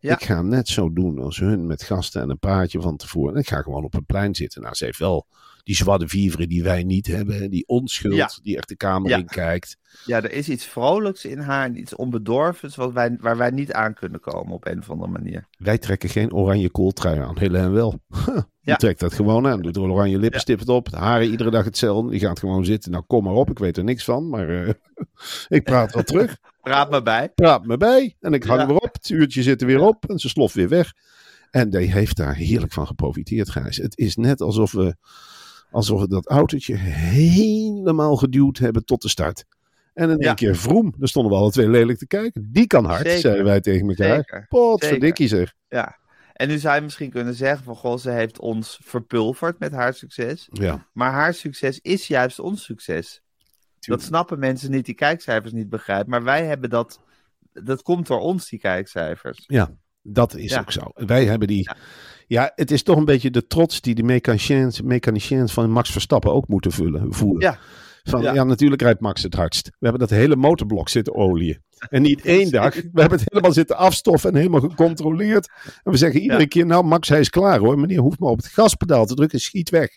Ja. 0.00 0.12
Ik 0.12 0.24
ga 0.24 0.42
net 0.42 0.68
zo 0.68 0.92
doen 0.92 1.18
als 1.18 1.38
hun 1.38 1.66
met 1.66 1.82
gasten 1.82 2.22
en 2.22 2.30
een 2.30 2.38
praatje 2.38 2.80
van 2.80 2.96
tevoren. 2.96 3.34
En 3.34 3.40
ik 3.40 3.48
ga 3.48 3.62
gewoon 3.62 3.84
op 3.84 3.94
een 3.94 4.04
plein 4.04 4.34
zitten. 4.34 4.62
Nou, 4.62 4.74
ze 4.74 4.84
heeft 4.84 4.98
wel 4.98 5.26
die 5.68 5.76
zwarte 5.76 6.08
vivre 6.08 6.46
die 6.46 6.62
wij 6.62 6.82
niet 6.82 7.06
hebben. 7.06 7.50
Die 7.50 7.66
onschuld, 7.66 8.14
Ja. 8.14 8.30
die 8.42 8.56
echt 8.56 8.68
de 8.68 8.76
kamer 8.76 9.10
Ja. 9.10 9.16
in 9.16 9.26
kijkt. 9.26 9.76
ja, 10.04 10.16
er 10.22 10.32
is 10.32 10.48
iets 10.48 10.64
vrolijks 10.64 11.24
in 11.24 11.38
haar 11.38 11.64
en 11.64 11.78
iets 11.78 11.94
onbedorvens 11.94 12.76
wat 12.76 12.92
wij, 12.92 13.16
waar 13.20 13.36
wij 13.36 13.50
niet 13.50 13.72
aan 13.72 13.94
kunnen 13.94 14.20
komen 14.20 14.52
op 14.54 14.66
een 14.66 14.78
of 14.78 14.90
andere 14.90 15.10
manier. 15.10 15.46
Wij 15.58 15.78
trekken 15.78 16.08
geen 16.08 16.32
oranje 16.32 16.70
kooltrui 16.70 17.18
aan. 17.20 17.38
Helene 17.38 17.68
wel. 17.70 18.00
die 18.24 18.34
Ja. 18.60 18.76
trekt 18.76 19.00
dat 19.00 19.12
gewoon 19.12 19.46
aan. 19.46 19.62
Doet 19.62 19.76
er 19.76 19.82
een 19.82 19.90
oranje 19.90 20.18
lippenstift 20.18 20.68
op. 20.68 20.84
Het 20.86 20.94
haren 20.94 21.30
iedere 21.30 21.50
dag 21.50 21.64
hetzelfde. 21.64 22.10
Die 22.10 22.20
gaat 22.20 22.38
gewoon 22.38 22.64
zitten. 22.64 22.90
Nou, 22.90 23.04
kom 23.06 23.24
maar 23.24 23.34
op. 23.34 23.50
Ik 23.50 23.58
weet 23.58 23.76
er 23.76 23.84
niks 23.84 24.04
van. 24.04 24.28
Maar 24.28 24.48
eh, 24.66 24.72
ik 25.58 25.62
praat 25.64 25.94
wel 25.94 26.02
terug. 26.02 26.36
Praat 26.62 26.90
me 26.90 27.02
bij. 27.02 27.28
praat 27.34 27.66
me 27.66 27.76
bij. 27.76 28.16
En 28.20 28.32
ik 28.32 28.44
hang 28.44 28.60
Ja. 28.60 28.66
weer 28.66 28.76
op. 28.76 28.92
Het 28.92 29.08
uurtje 29.08 29.42
zit 29.42 29.60
er 29.60 29.66
weer 29.66 29.80
op. 29.80 30.08
En 30.10 30.18
ze 30.18 30.28
sloft 30.28 30.54
weer 30.54 30.68
weg. 30.68 30.92
En 31.50 31.70
die 31.70 31.92
heeft 31.92 32.16
daar 32.16 32.34
heerlijk 32.34 32.72
van 32.72 32.86
geprofiteerd, 32.86 33.50
Gijs. 33.50 33.76
Het 33.76 33.98
is 33.98 34.16
net 34.16 34.40
alsof 34.40 34.72
we, 34.72 34.96
alsof 35.70 36.00
we 36.00 36.08
dat 36.08 36.26
autootje 36.26 36.74
helemaal 36.74 38.16
geduwd 38.16 38.58
hebben 38.58 38.84
tot 38.84 39.02
de 39.02 39.08
start. 39.08 39.44
En 39.94 40.10
in 40.10 40.18
Ja. 40.18 40.26
één 40.26 40.34
keer 40.34 40.56
vroom. 40.56 40.94
Dan 40.98 41.08
stonden 41.08 41.32
we 41.32 41.38
alle 41.38 41.50
twee 41.50 41.68
lelijk 41.68 41.98
te 41.98 42.06
kijken. 42.06 42.48
Die 42.52 42.66
kan 42.66 42.84
hard, 42.84 43.02
Zeker. 43.06 43.20
zeiden 43.20 43.44
wij 43.44 43.60
tegen 43.60 43.88
elkaar. 43.94 44.46
Potverdikkie 44.48 45.28
zeg. 45.28 45.54
Ja. 45.68 45.98
En 46.32 46.48
nu 46.48 46.58
zou 46.58 46.74
je 46.74 46.80
misschien 46.80 47.10
kunnen 47.10 47.34
zeggen 47.34 47.64
van, 47.64 47.76
goh, 47.76 47.98
ze 47.98 48.10
heeft 48.10 48.38
ons 48.38 48.80
verpulverd 48.82 49.58
met 49.58 49.72
haar 49.72 49.94
succes. 49.94 50.48
Ja. 50.52 50.86
Maar 50.92 51.12
haar 51.12 51.34
succes 51.34 51.78
is 51.80 52.06
juist 52.06 52.38
ons 52.38 52.64
succes. 52.64 53.22
Dat 53.80 54.02
snappen 54.02 54.38
mensen 54.38 54.70
niet 54.70 54.84
die 54.84 54.94
kijkcijfers 54.94 55.52
niet 55.52 55.68
begrijpen. 55.68 56.10
Maar 56.10 56.22
wij 56.22 56.44
hebben 56.46 56.70
dat, 56.70 57.00
dat 57.52 57.82
komt 57.82 58.06
door 58.06 58.20
ons, 58.20 58.48
die 58.48 58.58
kijkcijfers. 58.58 59.44
Ja, 59.46 59.70
dat 60.02 60.34
is 60.34 60.50
Ja. 60.50 60.60
ook 60.60 60.72
zo. 60.72 60.90
Wij 60.94 61.24
hebben 61.26 61.48
die... 61.48 61.62
Ja. 61.62 61.76
Het 62.54 62.70
is 62.70 62.82
toch 62.82 62.96
een 62.96 63.04
beetje 63.04 63.30
de 63.30 63.46
trots 63.46 63.80
die 63.80 63.94
de 63.94 64.02
mechaniciens 64.82 65.52
van 65.52 65.70
Max 65.70 65.90
Verstappen 65.90 66.32
ook 66.32 66.48
moeten 66.48 66.72
vullen, 66.72 67.14
voelen. 67.14 67.42
Ja. 67.42 67.58
Van, 68.02 68.22
ja. 68.22 68.34
Ja. 68.34 68.44
natuurlijk 68.44 68.82
rijdt 68.82 69.00
Max 69.00 69.22
het 69.22 69.34
hardst. 69.34 69.66
We 69.66 69.76
hebben 69.88 70.00
dat 70.08 70.10
hele 70.18 70.36
motorblok 70.36 70.88
zitten 70.88 71.14
oliën. 71.14 71.62
En 71.88 72.02
niet 72.02 72.20
één 72.36 72.50
dag. 72.50 72.74
We 72.74 73.00
hebben 73.00 73.18
het 73.18 73.28
helemaal 73.30 73.52
zitten 73.52 73.76
afstoffen 73.76 74.30
en 74.30 74.36
helemaal 74.36 74.60
gecontroleerd. 74.60 75.50
En 75.82 75.92
we 75.92 75.96
zeggen 75.96 76.20
iedere 76.20 76.40
Ja. 76.40 76.46
keer, 76.46 76.66
nou 76.66 76.84
Max, 76.84 77.08
hij 77.08 77.20
is 77.20 77.30
klaar 77.30 77.58
hoor. 77.58 77.78
Meneer 77.78 77.98
hoeft 78.00 78.18
maar 78.18 78.30
op 78.30 78.36
het 78.36 78.46
gaspedaal 78.46 79.06
te 79.06 79.14
drukken, 79.14 79.40
schiet 79.40 79.70
weg. 79.70 79.88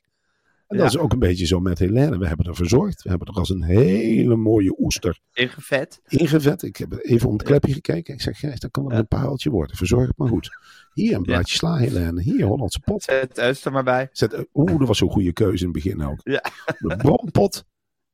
En 0.71 0.77
dat 0.77 0.91
Ja. 0.91 0.97
is 0.97 1.03
ook 1.03 1.11
een 1.13 1.19
beetje 1.19 1.45
zo 1.45 1.59
met 1.59 1.79
Helene. 1.79 2.17
We 2.17 2.27
hebben 2.27 2.45
er 2.45 2.55
verzorgd. 2.55 3.01
We 3.03 3.09
hebben 3.09 3.27
er 3.27 3.33
als 3.33 3.49
een 3.49 3.63
hele 3.63 4.35
mooie 4.35 4.79
oester 4.79 5.19
Ingevet. 5.33 6.01
ingevet. 6.07 6.61
Ik 6.63 6.77
heb 6.77 6.93
even 7.01 7.27
om 7.27 7.33
het 7.33 7.43
klepje 7.43 7.73
gekeken. 7.73 8.13
Ik 8.13 8.21
zeg, 8.21 8.39
Gijs, 8.39 8.59
dat 8.59 8.71
kan 8.71 8.83
wel 8.83 8.91
Ja. 8.93 8.99
een 8.99 9.07
pareltje 9.07 9.49
worden. 9.49 9.75
Verzorg 9.77 10.07
het 10.07 10.17
maar 10.17 10.27
goed. 10.27 10.49
Hier 10.93 11.15
een 11.15 11.21
blaadje 11.21 11.55
sla, 11.57 11.77
Helene. 11.77 12.21
Hier, 12.21 12.45
Hollandse 12.45 12.79
pot. 12.79 13.03
Zet 13.03 13.37
Eus 13.37 13.65
er 13.65 13.71
maar 13.71 13.83
bij. 13.83 14.09
Zet, 14.11 14.45
Oeh, 14.53 14.77
dat 14.79 14.87
was 14.87 14.97
zo'n 14.97 15.09
goede 15.11 15.33
keuze 15.33 15.65
in 15.65 15.71
het 15.73 15.83
begin 15.83 16.03
ook. 16.05 16.19
Ja. 16.23 16.43
De 16.77 16.95
brompot 16.97 17.65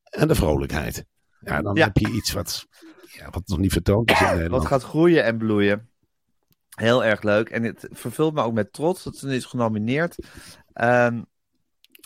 en 0.03 0.27
de 0.27 0.35
vrolijkheid. 0.35 1.05
Ja, 1.39 1.61
dan 1.61 1.77
heb 1.79 1.97
je 1.97 2.11
iets 2.11 2.31
wat, 2.33 2.67
ja, 3.11 3.29
wat 3.29 3.47
nog 3.47 3.57
niet 3.57 3.71
vertoond 3.71 4.11
is 4.11 4.19
in 4.19 4.25
Nederland. 4.25 4.51
Wat 4.51 4.65
gaat 4.65 4.83
groeien 4.83 5.23
en 5.23 5.37
bloeien. 5.37 5.89
Heel 6.75 7.05
erg 7.05 7.21
leuk. 7.21 7.49
En 7.49 7.63
het 7.63 7.87
vervult 7.91 8.33
me 8.33 8.41
ook 8.41 8.53
met 8.53 8.73
trots 8.73 9.03
dat 9.03 9.17
ze 9.17 9.35
is 9.35 9.45
genomineerd. 9.45 10.15
Ehm, 10.73 11.21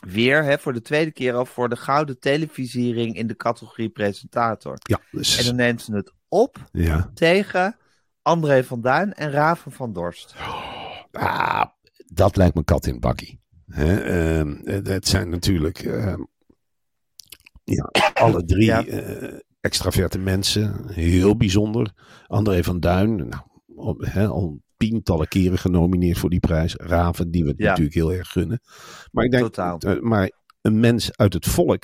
weer 0.02 0.44
hè, 0.44 0.60
voor 0.60 0.74
de 0.74 0.82
tweede 0.82 1.12
keer 1.12 1.34
al 1.34 1.46
voor 1.46 1.70
de 1.70 1.76
gouden 1.76 2.20
televisiering 2.20 3.16
in 3.16 3.28
de 3.28 3.36
categorie 3.36 3.90
presentator. 3.90 4.78
Ja, 4.82 5.00
dus, 5.12 5.38
En 5.38 5.46
dan 5.46 5.56
neemt 5.56 5.82
ze 5.82 5.96
het 5.96 6.14
op 6.28 6.58
ja. 6.72 7.12
tegen 7.14 7.78
André 8.22 8.64
van 8.64 8.82
Duin 8.82 9.14
en 9.14 9.32
Raven 9.32 9.72
van 9.72 9.94
Dorst. 9.94 10.36
Ah, 11.12 11.66
dat 12.06 12.36
lijkt 12.36 12.56
me 12.56 12.64
kat 12.64 12.86
in 12.86 12.92
het 12.92 13.02
bakkie. 13.02 13.40
Hè, 13.68 13.96
ehm, 14.02 14.54
eh, 14.66 14.84
het 14.84 15.08
zijn 15.08 15.30
natuurlijk 15.30 15.80
ehm, 15.80 16.22
ja, 17.64 17.90
alle 18.14 18.46
drie 18.46 18.66
Ja. 18.66 18.86
eh, 18.86 19.40
extraverte 19.62 20.20
mensen. 20.20 20.90
Heel 20.94 21.38
bijzonder. 21.38 21.92
André 22.28 22.64
van 22.64 22.80
Duin, 22.80 23.16
nou, 23.16 24.08
hè, 24.10 24.28
al 24.28 24.62
tientallen 24.90 25.28
keren 25.28 25.58
genomineerd 25.58 26.18
voor 26.18 26.30
die 26.30 26.40
prijs. 26.40 26.76
Raven, 26.76 27.32
die 27.32 27.44
we 27.44 27.54
Ja. 27.58 27.68
natuurlijk 27.70 27.96
heel 27.96 28.14
erg 28.14 28.28
gunnen. 28.28 28.60
Maar 29.12 29.26
ik 29.26 29.32
denk, 29.32 29.44
Totaal. 29.44 29.78
eh, 29.80 30.00
maar 30.00 30.32
een 30.62 30.80
mens 30.80 31.18
uit 31.18 31.34
het 31.34 31.46
volk, 31.46 31.84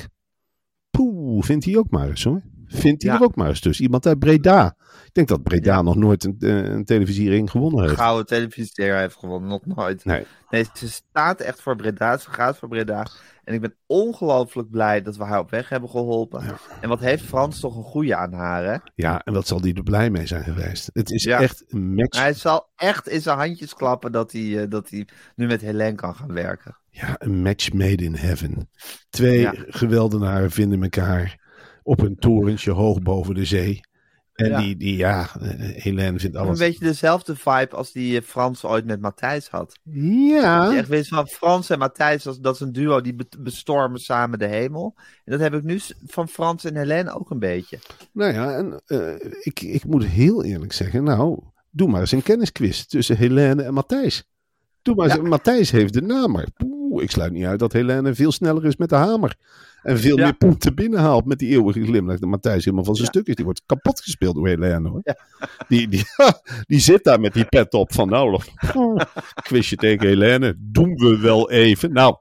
poeh, 0.89 1.43
vindt 1.43 1.65
hij 1.65 1.77
ook 1.77 1.89
maar 1.89 2.09
eens 2.09 2.23
hoor. 2.23 2.41
Vindt 2.65 3.01
hij 3.03 3.11
Ja. 3.11 3.17
er 3.17 3.23
ook 3.25 3.35
maar 3.35 3.47
eens 3.49 3.59
tussen. 3.59 3.85
Iemand 3.85 4.05
uit 4.05 4.19
Breda. 4.19 4.76
Ik 5.05 5.13
denk 5.13 5.27
dat 5.27 5.43
Breda 5.43 5.81
nog 5.81 5.95
nooit 5.95 6.23
een, 6.23 6.35
eh, 6.39 6.63
een 6.63 6.85
televisiering 6.85 7.51
gewonnen 7.51 7.83
heeft. 7.83 7.95
Gouden 7.95 8.25
televisieer 8.25 8.97
heeft 8.97 9.15
gewonnen, 9.15 9.49
nog 9.49 9.65
nooit. 9.65 10.05
Nee. 10.05 10.25
Nee, 10.49 10.65
ze 10.73 10.89
staat 10.89 11.39
echt 11.41 11.61
voor 11.61 11.75
Breda. 11.75 12.17
Ze 12.17 12.29
gaat 12.29 12.57
voor 12.57 12.67
Breda. 12.69 13.07
En 13.43 13.53
ik 13.53 13.61
ben 13.61 13.75
ongelooflijk 13.85 14.69
blij 14.69 15.01
dat 15.01 15.17
we 15.17 15.23
haar 15.23 15.39
op 15.39 15.49
weg 15.49 15.69
hebben 15.69 15.89
geholpen. 15.89 16.43
En 16.81 16.89
wat 16.89 16.99
heeft 16.99 17.23
Frans 17.23 17.59
toch 17.59 17.75
een 17.77 17.83
goede 17.83 18.15
aan 18.15 18.33
haar, 18.33 18.63
hè? 18.63 18.77
Ja, 18.95 19.21
en 19.23 19.33
wat 19.33 19.47
zal 19.47 19.61
die 19.61 19.73
er 19.75 19.83
blij 19.83 20.09
mee 20.09 20.25
zijn 20.27 20.43
geweest. 20.43 20.89
Het 20.93 21.11
is 21.11 21.23
Ja. 21.23 21.39
echt 21.39 21.63
een 21.67 21.93
match. 21.95 22.19
Hij 22.19 22.33
zal 22.33 22.69
echt 22.75 23.07
in 23.07 23.21
zijn 23.21 23.37
handjes 23.37 23.73
klappen 23.73 24.11
dat 24.11 24.31
hij, 24.31 24.61
eh, 24.61 24.69
dat 24.69 24.89
hij 24.89 25.07
nu 25.35 25.47
met 25.47 25.61
Helene 25.61 25.95
kan 25.95 26.15
gaan 26.15 26.33
werken. 26.33 26.77
Ja, 26.89 27.15
een 27.17 27.41
match 27.41 27.73
made 27.73 28.03
in 28.03 28.15
heaven. 28.15 28.69
Twee 29.09 29.39
Ja. 29.39 29.53
geweldenaren 29.67 30.51
vinden 30.51 30.83
elkaar 30.83 31.45
op 31.83 32.01
een 32.01 32.15
torentje 32.15 32.71
hoog 32.71 33.01
boven 33.01 33.35
de 33.35 33.45
zee. 33.45 33.79
En 34.37 34.49
Ja. 34.49 34.59
die, 34.61 34.77
die, 34.77 34.97
ja, 34.97 35.29
Helene 35.59 36.19
vindt 36.19 36.35
Een 36.35 36.41
alles. 36.41 36.59
beetje 36.59 36.85
dezelfde 36.85 37.35
vibe 37.35 37.69
als 37.75 37.91
die 37.91 38.17
eh, 38.17 38.23
Frans 38.23 38.63
ooit 38.63 38.85
met 38.85 39.01
Matthijs 39.01 39.47
had. 39.47 39.79
Ja, 39.91 40.63
Dat 40.63 40.71
je 40.71 40.77
echt 40.77 40.87
wist 40.87 41.09
van 41.09 41.27
Frans 41.27 41.69
en 41.69 41.79
Matthijs, 41.79 42.23
dat, 42.23 42.37
dat 42.41 42.53
is 42.55 42.59
een 42.61 42.71
duo 42.71 43.01
die 43.01 43.15
be- 43.15 43.25
bestormen 43.39 43.99
samen 43.99 44.39
de 44.39 44.47
hemel. 44.47 44.93
En 44.97 45.31
dat 45.31 45.39
heb 45.39 45.53
ik 45.53 45.63
nu 45.63 45.79
van 46.05 46.27
Frans 46.29 46.63
en 46.65 46.75
Helene 46.75 47.11
ook 47.19 47.29
een 47.29 47.39
beetje. 47.39 47.79
nou 48.11 48.33
ja, 48.33 48.55
en, 48.57 48.81
eh, 48.85 49.31
ik, 49.39 49.61
ik 49.61 49.85
moet 49.85 50.05
heel 50.05 50.43
eerlijk 50.43 50.73
zeggen, 50.73 51.03
nou, 51.03 51.39
doe 51.71 51.89
maar 51.89 51.99
eens 52.01 52.11
een 52.11 52.23
kennisquiz 52.23 52.83
tussen 52.85 53.17
Helene 53.17 53.63
en 53.63 53.73
Matthijs. 53.73 54.23
Doe 54.81 54.95
maar 54.95 55.09
eens, 55.09 55.29
Matthijs 55.29 55.71
heeft 55.71 55.93
de 55.93 56.01
naam, 56.01 56.31
maar 56.31 56.47
poeh, 56.53 56.76
ik 57.01 57.11
sluit 57.11 57.31
niet 57.31 57.45
uit 57.45 57.59
dat 57.59 57.73
Helene 57.73 58.13
veel 58.15 58.31
sneller 58.31 58.65
is 58.65 58.75
met 58.75 58.89
de 58.89 58.95
hamer. 58.95 59.35
En 59.83 59.99
veel 59.99 60.17
Ja. 60.17 60.23
meer 60.23 60.33
punten 60.37 60.75
binnenhaalt 60.75 61.25
met 61.25 61.39
die 61.39 61.49
eeuwige 61.49 61.83
glimlach. 61.83 62.19
Dat 62.19 62.29
Matthijs 62.29 62.63
helemaal 62.63 62.85
van 62.85 62.95
zijn 62.95 63.05
Ja. 63.07 63.13
stuk 63.13 63.27
is. 63.27 63.35
Die 63.35 63.45
wordt 63.45 63.61
kapot 63.65 64.01
gespeeld 64.01 64.35
door 64.35 64.47
Helene 64.47 64.89
hoor. 64.89 65.01
Die, 65.67 65.87
die, 65.87 66.03
die 66.67 66.79
zit 66.79 67.03
daar 67.03 67.19
met 67.19 67.33
die 67.33 67.45
pet 67.45 67.73
op 67.73 67.93
van 67.93 68.09
nou, 68.09 68.39
quizje 69.47 69.75
tegen 69.75 70.07
Helene. 70.07 70.55
Doen 70.57 70.95
we 70.95 71.17
wel 71.19 71.51
even. 71.51 71.93
Nou, 71.93 72.15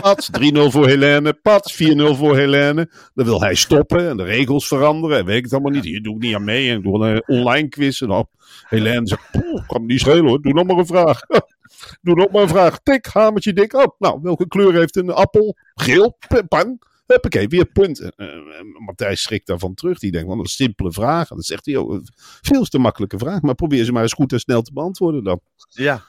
Pats, 0.00 0.30
3-0 0.40 0.70
voor 0.70 0.86
Helene. 0.86 1.32
Pats, 1.32 1.82
4-0 1.82 2.14
voor 2.14 2.36
Helene. 2.36 2.90
Dan 3.14 3.24
wil 3.26 3.40
hij 3.40 3.54
stoppen 3.54 4.08
en 4.08 4.16
de 4.16 4.22
regels 4.22 4.66
veranderen. 4.66 5.18
En 5.18 5.24
weet 5.24 5.36
ik 5.36 5.44
het 5.44 5.52
allemaal 5.52 5.70
niet. 5.72 5.84
Hier 5.84 6.02
doe 6.02 6.14
ik 6.14 6.22
niet 6.22 6.34
aan 6.34 6.44
mee. 6.44 6.70
En 6.70 6.76
ik 6.76 6.82
doe 6.82 7.06
een 7.06 7.22
online 7.26 7.68
quiz. 7.68 8.02
En 8.02 8.28
Helene 8.68 9.06
zegt, 9.06 9.30
"Poeh, 9.30 9.66
kan 9.68 9.80
me 9.80 9.86
niet 9.86 10.00
schelen 10.00 10.26
hoor. 10.26 10.42
Doe 10.42 10.52
nog 10.52 10.66
maar 10.66 10.76
een 10.78 10.86
vraag. 10.86 11.20
Doe 12.00 12.14
nog 12.14 12.30
maar 12.30 12.42
een 12.42 12.48
vraag. 12.48 12.78
Tik, 12.82 13.06
hamertje 13.06 13.52
dik. 13.52 13.74
Oh, 13.74 13.98
nou, 13.98 14.18
welke 14.22 14.48
kleur 14.48 14.74
heeft 14.74 14.96
een 14.96 15.10
appel? 15.10 15.56
Geel. 15.74 16.18
Pan. 16.48 16.78
Huppakee, 17.06 17.48
weer 17.48 17.66
punt. 17.66 18.00
Eh, 18.00 18.26
Matthijs 18.86 19.22
schrikt 19.22 19.46
daarvan 19.46 19.74
terug. 19.74 19.98
Die 19.98 20.10
denkt, 20.10 20.28
wat 20.28 20.38
een 20.38 20.44
simpele 20.44 20.92
vraag. 20.92 21.30
En 21.30 21.36
dan 21.36 21.44
zegt 21.44 21.66
hij, 21.66 21.76
oh, 21.76 22.04
veel 22.40 22.64
te 22.64 22.78
makkelijke 22.78 23.18
vraag. 23.18 23.40
Maar 23.40 23.54
probeer 23.54 23.84
ze 23.84 23.92
maar 23.92 24.02
eens 24.02 24.12
goed 24.12 24.32
en 24.32 24.40
snel 24.40 24.62
te 24.62 24.72
beantwoorden 24.72 25.24
dan. 25.24 25.40
Ja, 25.68 26.04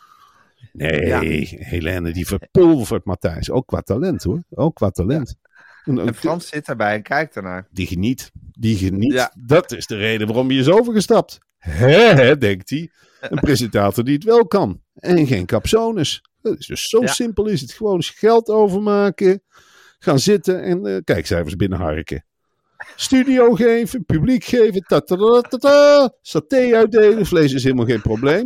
Nee, 0.71 1.05
Ja. 1.05 1.19
Helene 1.65 2.11
die 2.11 2.27
verpulvert 2.27 3.05
Matthijs. 3.05 3.49
Ook 3.49 3.67
qua 3.67 3.81
talent 3.81 4.23
hoor. 4.23 4.43
Ook 4.49 4.75
qua 4.75 4.89
talent. 4.89 5.35
En, 5.85 5.99
en 5.99 6.15
Frans 6.15 6.47
zit 6.47 6.65
daarbij 6.65 6.95
en 6.95 7.01
kijkt 7.01 7.35
ernaar. 7.35 7.67
Die 7.71 7.87
geniet. 7.87 8.31
Die 8.51 8.77
geniet. 8.77 9.13
Ja. 9.13 9.33
Dat 9.39 9.71
is 9.71 9.87
de 9.87 9.95
reden 9.95 10.27
waarom 10.27 10.47
hij 10.47 10.57
is 10.57 10.69
overgestapt. 10.69 11.39
Hè, 11.57 12.37
denkt 12.37 12.69
hij. 12.69 12.89
Een 13.19 13.39
presentator 13.39 14.03
die 14.03 14.13
het 14.13 14.23
wel 14.23 14.47
kan. 14.47 14.81
En 15.03 15.27
geen 15.27 15.45
capsones. 15.45 16.21
Dat 16.41 16.59
is 16.59 16.65
dus 16.65 16.89
zo 16.89 17.01
Ja. 17.01 17.07
simpel 17.07 17.47
is 17.47 17.61
het. 17.61 17.71
Gewoon 17.71 17.95
eens 17.95 18.09
geld 18.09 18.49
overmaken. 18.49 19.43
Gaan 19.99 20.19
zitten 20.19 20.63
en 20.63 20.85
eh, 20.85 20.97
kijkcijfers 21.03 21.55
binnenharken. 21.55 22.25
Studio 22.95 23.53
geven, 23.53 24.05
publiek 24.05 24.43
geven, 24.43 24.81
ta. 24.81 26.13
Saté 26.21 26.75
uitdelen, 26.75 27.25
vlees 27.25 27.53
is 27.53 27.63
helemaal 27.63 27.85
geen 27.85 28.01
probleem. 28.01 28.43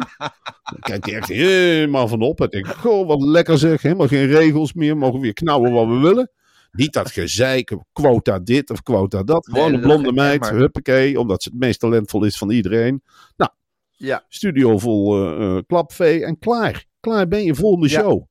Dan 0.63 0.79
kijkt 0.79 1.05
hij 1.05 1.15
echt 1.15 1.27
helemaal 1.27 2.07
van 2.07 2.21
op. 2.21 2.41
En 2.41 2.49
denkt, 2.49 2.75
goh, 2.75 3.07
wat 3.07 3.21
lekker 3.21 3.57
zeg. 3.57 3.81
Helemaal 3.81 4.07
geen 4.07 4.27
regels 4.27 4.73
meer. 4.73 4.97
Mogen 4.97 5.15
we 5.15 5.21
weer 5.21 5.33
knauwen 5.33 5.71
wat 5.71 5.87
we 5.87 5.97
willen. 5.99 6.31
Niet 6.71 6.93
dat 6.93 7.11
gezeik, 7.11 7.77
quota 7.93 8.39
dit 8.39 8.69
of 8.69 8.83
quota 8.83 9.23
dat. 9.23 9.47
Gewoon 9.51 9.73
een 9.73 9.81
blonde 9.81 10.11
meid, 10.13 10.49
huppakee. 10.49 11.19
Omdat 11.19 11.43
ze 11.43 11.49
het 11.49 11.59
meest 11.59 11.79
talentvol 11.79 12.23
is 12.23 12.37
van 12.37 12.49
iedereen. 12.49 13.01
Nou, 13.37 13.51
Ja, 13.99 14.25
studio 14.29 14.77
vol 14.77 15.27
eh, 15.39 15.57
klapvee 15.67 16.25
en 16.25 16.39
klaar. 16.39 16.86
Klaar 16.99 17.27
ben 17.27 17.43
je, 17.43 17.55
volgende 17.55 17.89
Ja. 17.89 17.99
show. 18.01 18.25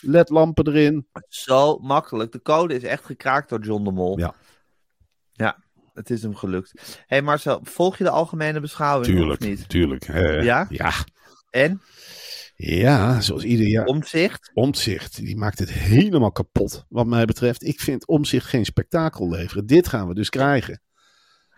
LED-lampen 0.00 0.66
erin. 0.66 1.06
zo 1.28 1.78
makkelijk. 1.78 2.32
De 2.32 2.42
code 2.42 2.74
is 2.74 2.82
echt 2.82 3.04
gekraakt 3.04 3.48
door 3.48 3.60
John 3.64 3.84
de 3.84 3.90
Mol. 3.90 4.18
Ja. 4.18 4.34
Ja, 5.32 5.62
het 5.92 6.10
is 6.10 6.22
hem 6.22 6.34
gelukt. 6.34 6.72
Hé 6.74 6.92
hey 7.06 7.22
Marcel, 7.22 7.60
volg 7.62 7.98
je 7.98 8.04
de 8.04 8.10
algemene 8.10 8.60
beschouwing 8.60 9.14
Tuurlijk, 9.16 9.40
of 9.40 9.46
niet? 9.48 9.68
tuurlijk. 9.68 10.04
Ja? 10.42 10.66
Ja. 10.70 10.92
En? 11.50 11.80
Ja, 12.56 13.20
zoals 13.20 13.44
ieder 13.44 13.66
jaar. 13.66 13.84
Omzicht? 13.86 14.50
Omzicht, 14.54 15.16
die 15.16 15.36
maakt 15.36 15.58
het 15.58 15.70
helemaal 15.70 16.32
kapot, 16.32 16.84
wat 16.88 17.06
mij 17.06 17.24
betreft. 17.24 17.62
Ik 17.62 17.80
vind 17.80 18.06
Omzicht 18.06 18.46
geen 18.46 18.64
spektakel 18.64 19.28
leveren. 19.30 19.66
Dit 19.66 19.88
gaan 19.88 20.08
we 20.08 20.14
dus 20.14 20.28
krijgen. 20.28 20.80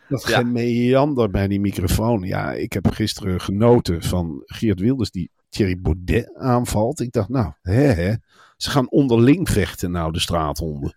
Dat 0.08 0.28
Ja. 0.28 0.38
gemeander 0.38 1.30
bij 1.30 1.48
die 1.48 1.60
microfoon. 1.60 2.22
Ja, 2.22 2.52
ik 2.52 2.72
heb 2.72 2.90
gisteren 2.90 3.40
genoten 3.40 4.02
van 4.02 4.42
Geert 4.44 4.80
Wilders 4.80 5.10
die 5.10 5.30
Thierry 5.48 5.80
Baudet 5.80 6.34
aanvalt. 6.34 7.00
Ik 7.00 7.12
dacht, 7.12 7.28
nou, 7.28 7.52
hè, 7.62 7.72
hè. 7.82 8.14
Ze 8.56 8.70
gaan 8.70 8.90
onderling 8.90 9.48
vechten 9.50 9.90
nou, 9.90 10.12
de 10.12 10.20
straathonden. 10.20 10.94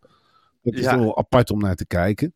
Het 0.62 0.74
is 0.74 0.82
Ja. 0.84 1.00
wel 1.00 1.18
apart 1.18 1.52
om 1.52 1.60
naar 1.60 1.76
te 1.76 1.88
kijken. 1.88 2.34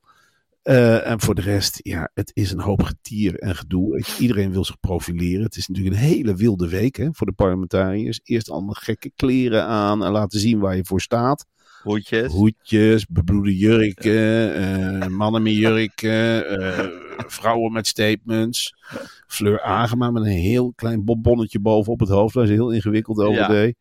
Eh, 0.62 1.08
en 1.10 1.22
voor 1.22 1.36
de 1.36 1.42
rest, 1.42 1.80
ja, 1.82 2.10
het 2.14 2.32
is 2.34 2.52
een 2.52 2.60
hoop 2.60 2.84
getier 2.84 3.40
en 3.40 3.56
gedoe. 3.56 4.04
Iedereen 4.20 4.52
wil 4.52 4.66
zich 4.66 4.80
profileren. 4.80 5.44
Het 5.44 5.56
is 5.56 5.68
natuurlijk 5.68 5.96
een 5.96 6.02
hele 6.02 6.36
wilde 6.36 6.70
week 6.70 6.96
hè, 6.96 7.08
voor 7.12 7.28
de 7.28 7.34
parlementariërs. 7.34 8.20
Eerst 8.24 8.50
allemaal 8.50 8.74
gekke 8.74 9.12
kleren 9.16 9.66
aan 9.66 10.04
en 10.04 10.12
laten 10.12 10.40
zien 10.40 10.60
waar 10.60 10.76
je 10.76 10.86
voor 10.86 11.02
staat. 11.02 11.46
Hoedjes? 11.84 12.32
Hoedjes, 12.32 13.06
bebloede 13.08 13.58
jurken, 13.58 14.54
eh, 14.56 15.08
mannen 15.08 15.42
met 15.44 15.54
jurken, 15.54 16.48
eh, 16.60 16.86
vrouwen 17.28 17.72
met 17.72 17.88
statements. 17.88 18.76
Fleur 19.28 19.62
Agema 19.62 20.12
met 20.12 20.24
een 20.24 20.30
heel 20.30 20.74
klein 20.76 21.04
bonbonnetje 21.04 21.60
boven 21.60 21.92
op 21.92 22.00
het 22.00 22.10
hoofd 22.10 22.36
waar 22.36 22.46
ze 22.48 22.54
heel 22.54 22.72
ingewikkeld 22.72 23.20
over 23.20 23.34
Ja. 23.40 23.48
deed. 23.48 23.76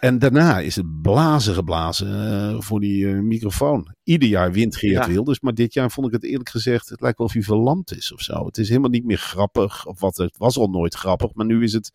En 0.00 0.18
daarna 0.18 0.58
is 0.58 0.76
het 0.76 1.02
blazen 1.02 1.54
geblazen 1.54 2.30
eh, 2.30 2.60
voor 2.60 2.80
die 2.80 3.06
microfoon. 3.06 3.94
Ieder 4.02 4.28
jaar 4.28 4.52
wint 4.52 4.76
Geert 4.76 5.04
Ja. 5.04 5.12
Wilders, 5.12 5.40
maar 5.40 5.54
dit 5.54 5.72
jaar 5.72 5.90
vond 5.90 6.06
ik 6.06 6.12
het 6.12 6.24
eerlijk 6.24 6.48
gezegd, 6.48 6.88
het 6.88 7.00
lijkt 7.00 7.18
wel 7.18 7.26
of 7.26 7.32
hij 7.32 7.42
verlamd 7.42 7.96
is 7.96 8.12
of 8.12 8.20
zo. 8.20 8.46
Het 8.46 8.58
is 8.58 8.68
helemaal 8.68 8.90
niet 8.90 9.04
meer 9.04 9.18
grappig, 9.18 9.86
of 9.86 10.00
wat, 10.00 10.16
het 10.16 10.36
was 10.36 10.56
al 10.56 10.68
nooit 10.68 10.94
grappig, 10.94 11.34
maar 11.34 11.46
nu 11.46 11.62
is 11.62 11.72
het, 11.72 11.92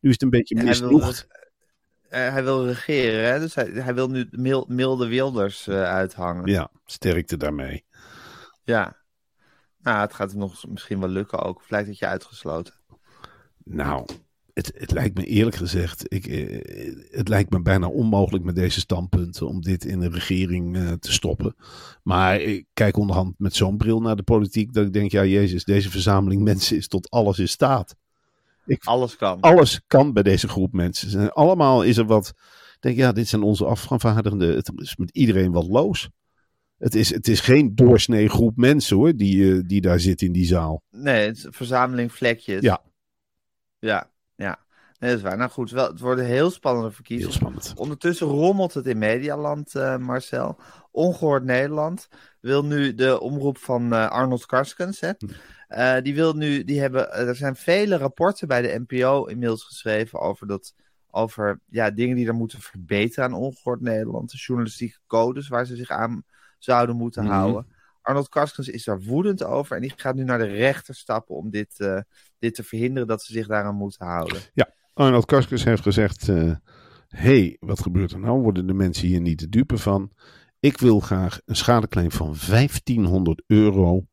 nu 0.00 0.08
is 0.08 0.14
het 0.14 0.22
een 0.22 0.30
beetje 0.30 0.62
misnoegd. 0.62 1.26
Eh, 2.08 2.32
hij 2.32 2.44
wil 2.44 2.66
regeren, 2.66 3.32
hè? 3.32 3.38
dus 3.38 3.54
hij, 3.54 3.70
hij 3.72 3.94
wil 3.94 4.08
nu 4.08 4.28
mil- 4.30 4.66
milde 4.68 5.06
Wilders 5.06 5.66
eh, 5.66 5.82
uithangen. 5.82 6.46
Ja, 6.46 6.70
sterkte 6.84 7.36
daarmee. 7.36 7.84
Ja. 8.62 8.96
Nou, 9.82 10.00
het 10.00 10.14
gaat 10.14 10.30
hem 10.30 10.38
nog 10.38 10.66
misschien 10.68 11.00
wel 11.00 11.08
lukken 11.08 11.38
ook. 11.38 11.56
Of 11.56 11.70
lijkt 11.70 11.88
het 11.88 11.98
je 11.98 12.06
uitgesloten? 12.06 12.74
Nou, 13.64 14.06
het, 14.52 14.72
het 14.74 14.90
lijkt 14.90 15.16
me 15.16 15.24
eerlijk 15.24 15.56
gezegd, 15.56 16.12
ik, 16.12 16.26
eh, 16.26 17.08
het 17.10 17.28
lijkt 17.28 17.50
me 17.50 17.62
bijna 17.62 17.86
onmogelijk 17.88 18.44
met 18.44 18.54
deze 18.54 18.80
standpunten 18.80 19.48
om 19.48 19.60
dit 19.60 19.84
in 19.84 20.00
de 20.00 20.08
regering 20.08 20.96
te 21.00 21.12
stoppen. 21.12 21.54
Maar 22.02 22.40
ik 22.40 22.66
kijk 22.72 22.96
onderhand 22.96 23.34
met 23.38 23.54
zo'n 23.54 23.76
bril 23.76 24.00
naar 24.00 24.16
de 24.16 24.22
politiek 24.22 24.72
dat 24.72 24.86
ik 24.86 24.92
denk, 24.92 25.10
ja 25.10 25.24
jezus, 25.24 25.64
deze 25.64 25.90
verzameling 25.90 26.42
mensen 26.52 26.76
is 26.76 26.88
tot 26.88 27.10
alles 27.10 27.38
in 27.38 27.48
staat. 27.48 27.96
Alles 28.84 29.16
kan. 29.16 29.40
Alles 29.40 29.80
kan 29.86 30.12
bij 30.12 30.22
deze 30.22 30.48
groep 30.48 30.72
mensen. 30.72 31.10
Zijn- 31.10 31.30
Allemaal 31.32 31.82
is 31.82 31.96
er 31.96 32.04
wat, 32.06 32.28
ik 32.28 32.76
denk 32.80 32.96
ja, 32.96 33.12
dit 33.12 33.28
zijn 33.28 33.42
onze 33.42 33.64
afgevaardigden. 33.64 34.54
Het 34.56 34.70
is 34.74 34.96
met 34.96 35.10
iedereen 35.10 35.52
wat 35.52 35.66
loos. 35.66 36.08
Het 36.78 36.94
is, 36.94 37.10
het 37.14 37.28
is 37.28 37.40
geen 37.40 37.74
doorsnee 37.74 38.28
groep 38.28 38.56
mensen 38.56 38.96
hoor, 38.96 39.12
die, 39.16 39.54
eh, 39.54 39.60
die 39.66 39.80
daar 39.80 40.00
zit 40.00 40.22
in 40.22 40.32
die 40.32 40.46
zaal. 40.46 40.82
Nee, 40.90 41.26
het 41.26 41.36
is 41.36 41.44
een 41.44 41.52
verzameling 41.52 42.12
vlekjes. 42.12 42.60
Ja. 42.62 42.80
Ja, 43.78 44.10
ja. 44.36 44.58
Nee, 44.98 45.10
dat 45.10 45.18
is 45.18 45.24
waar. 45.24 45.36
Nou 45.36 45.50
goed, 45.50 45.70
wel, 45.70 45.86
het 45.90 46.00
worden 46.00 46.24
heel 46.24 46.50
spannende 46.50 46.86
Heel 46.86 46.94
verkiezingen. 46.96 47.32
spannend. 47.34 47.72
Ondertussen 47.76 48.26
rommelt 48.26 48.74
het 48.74 48.86
in 48.86 48.98
Medialand, 48.98 49.74
eh, 49.74 49.96
Marcel. 49.96 50.58
Ongehoord 50.90 51.44
Nederland 51.44 52.08
wil 52.40 52.64
nu 52.64 52.94
de 52.94 53.20
omroep 53.20 53.58
van 53.58 53.92
eh, 53.92 54.08
Arnold 54.10 54.46
Karskens. 54.46 55.00
Hè? 55.00 55.10
Eh, 55.68 55.96
die 56.02 56.14
wil 56.14 56.32
nu, 56.34 56.64
die 56.64 56.80
hebben, 56.80 57.12
eh, 57.12 57.28
er 57.28 57.36
zijn 57.36 57.56
vele 57.56 57.96
rapporten 57.96 58.48
bij 58.48 58.62
de 58.62 58.84
NPO 58.86 59.24
inmiddels 59.24 59.64
geschreven 59.64 60.20
over, 60.20 60.46
dat, 60.46 60.74
over 61.10 61.60
ja, 61.70 61.90
dingen 61.90 62.16
die 62.16 62.26
er 62.26 62.34
moeten 62.34 62.60
verbeteren 62.60 63.24
aan 63.24 63.32
Ongehoord 63.34 63.80
Nederland. 63.80 64.30
De 64.30 64.36
journalistieke 64.36 64.98
codes 65.06 65.48
waar 65.48 65.66
ze 65.66 65.76
zich 65.76 65.90
aan 65.90 66.22
zouden 66.58 66.96
moeten 66.96 67.24
Mhm. 67.24 67.32
houden. 67.32 67.66
Arnold 68.02 68.28
Karskens 68.28 68.68
is 68.68 68.84
daar 68.84 69.00
woedend 69.00 69.44
over 69.44 69.76
en 69.76 69.82
die 69.82 69.92
gaat 69.96 70.14
nu 70.14 70.24
naar 70.24 70.38
de 70.38 70.44
rechter 70.46 70.94
stappen 70.94 71.34
om 71.36 71.50
dit, 71.50 71.80
eh, 71.80 72.00
dit 72.38 72.54
te 72.54 72.62
verhinderen 72.62 73.08
dat 73.08 73.22
ze 73.22 73.32
zich 73.32 73.46
daaraan 73.46 73.74
moeten 73.74 74.06
houden. 74.06 74.40
Arnold 74.94 75.24
Karskens 75.24 75.64
heeft 75.64 75.82
gezegd: 75.82 76.28
eh 76.28 76.52
hey, 77.08 77.56
wat 77.60 77.80
gebeurt 77.82 78.12
er 78.12 78.18
nou? 78.18 78.40
Worden 78.40 78.66
de 78.66 78.74
mensen 78.74 79.08
hier 79.08 79.20
niet 79.20 79.38
de 79.38 79.48
dupe 79.48 79.78
van? 79.78 80.12
Ik 80.60 80.78
wil 80.78 81.00
graag 81.00 81.40
een 81.44 81.56
schadeclaim 81.56 82.10
van 82.10 82.34
1500 82.48 83.42
euro 83.46 84.06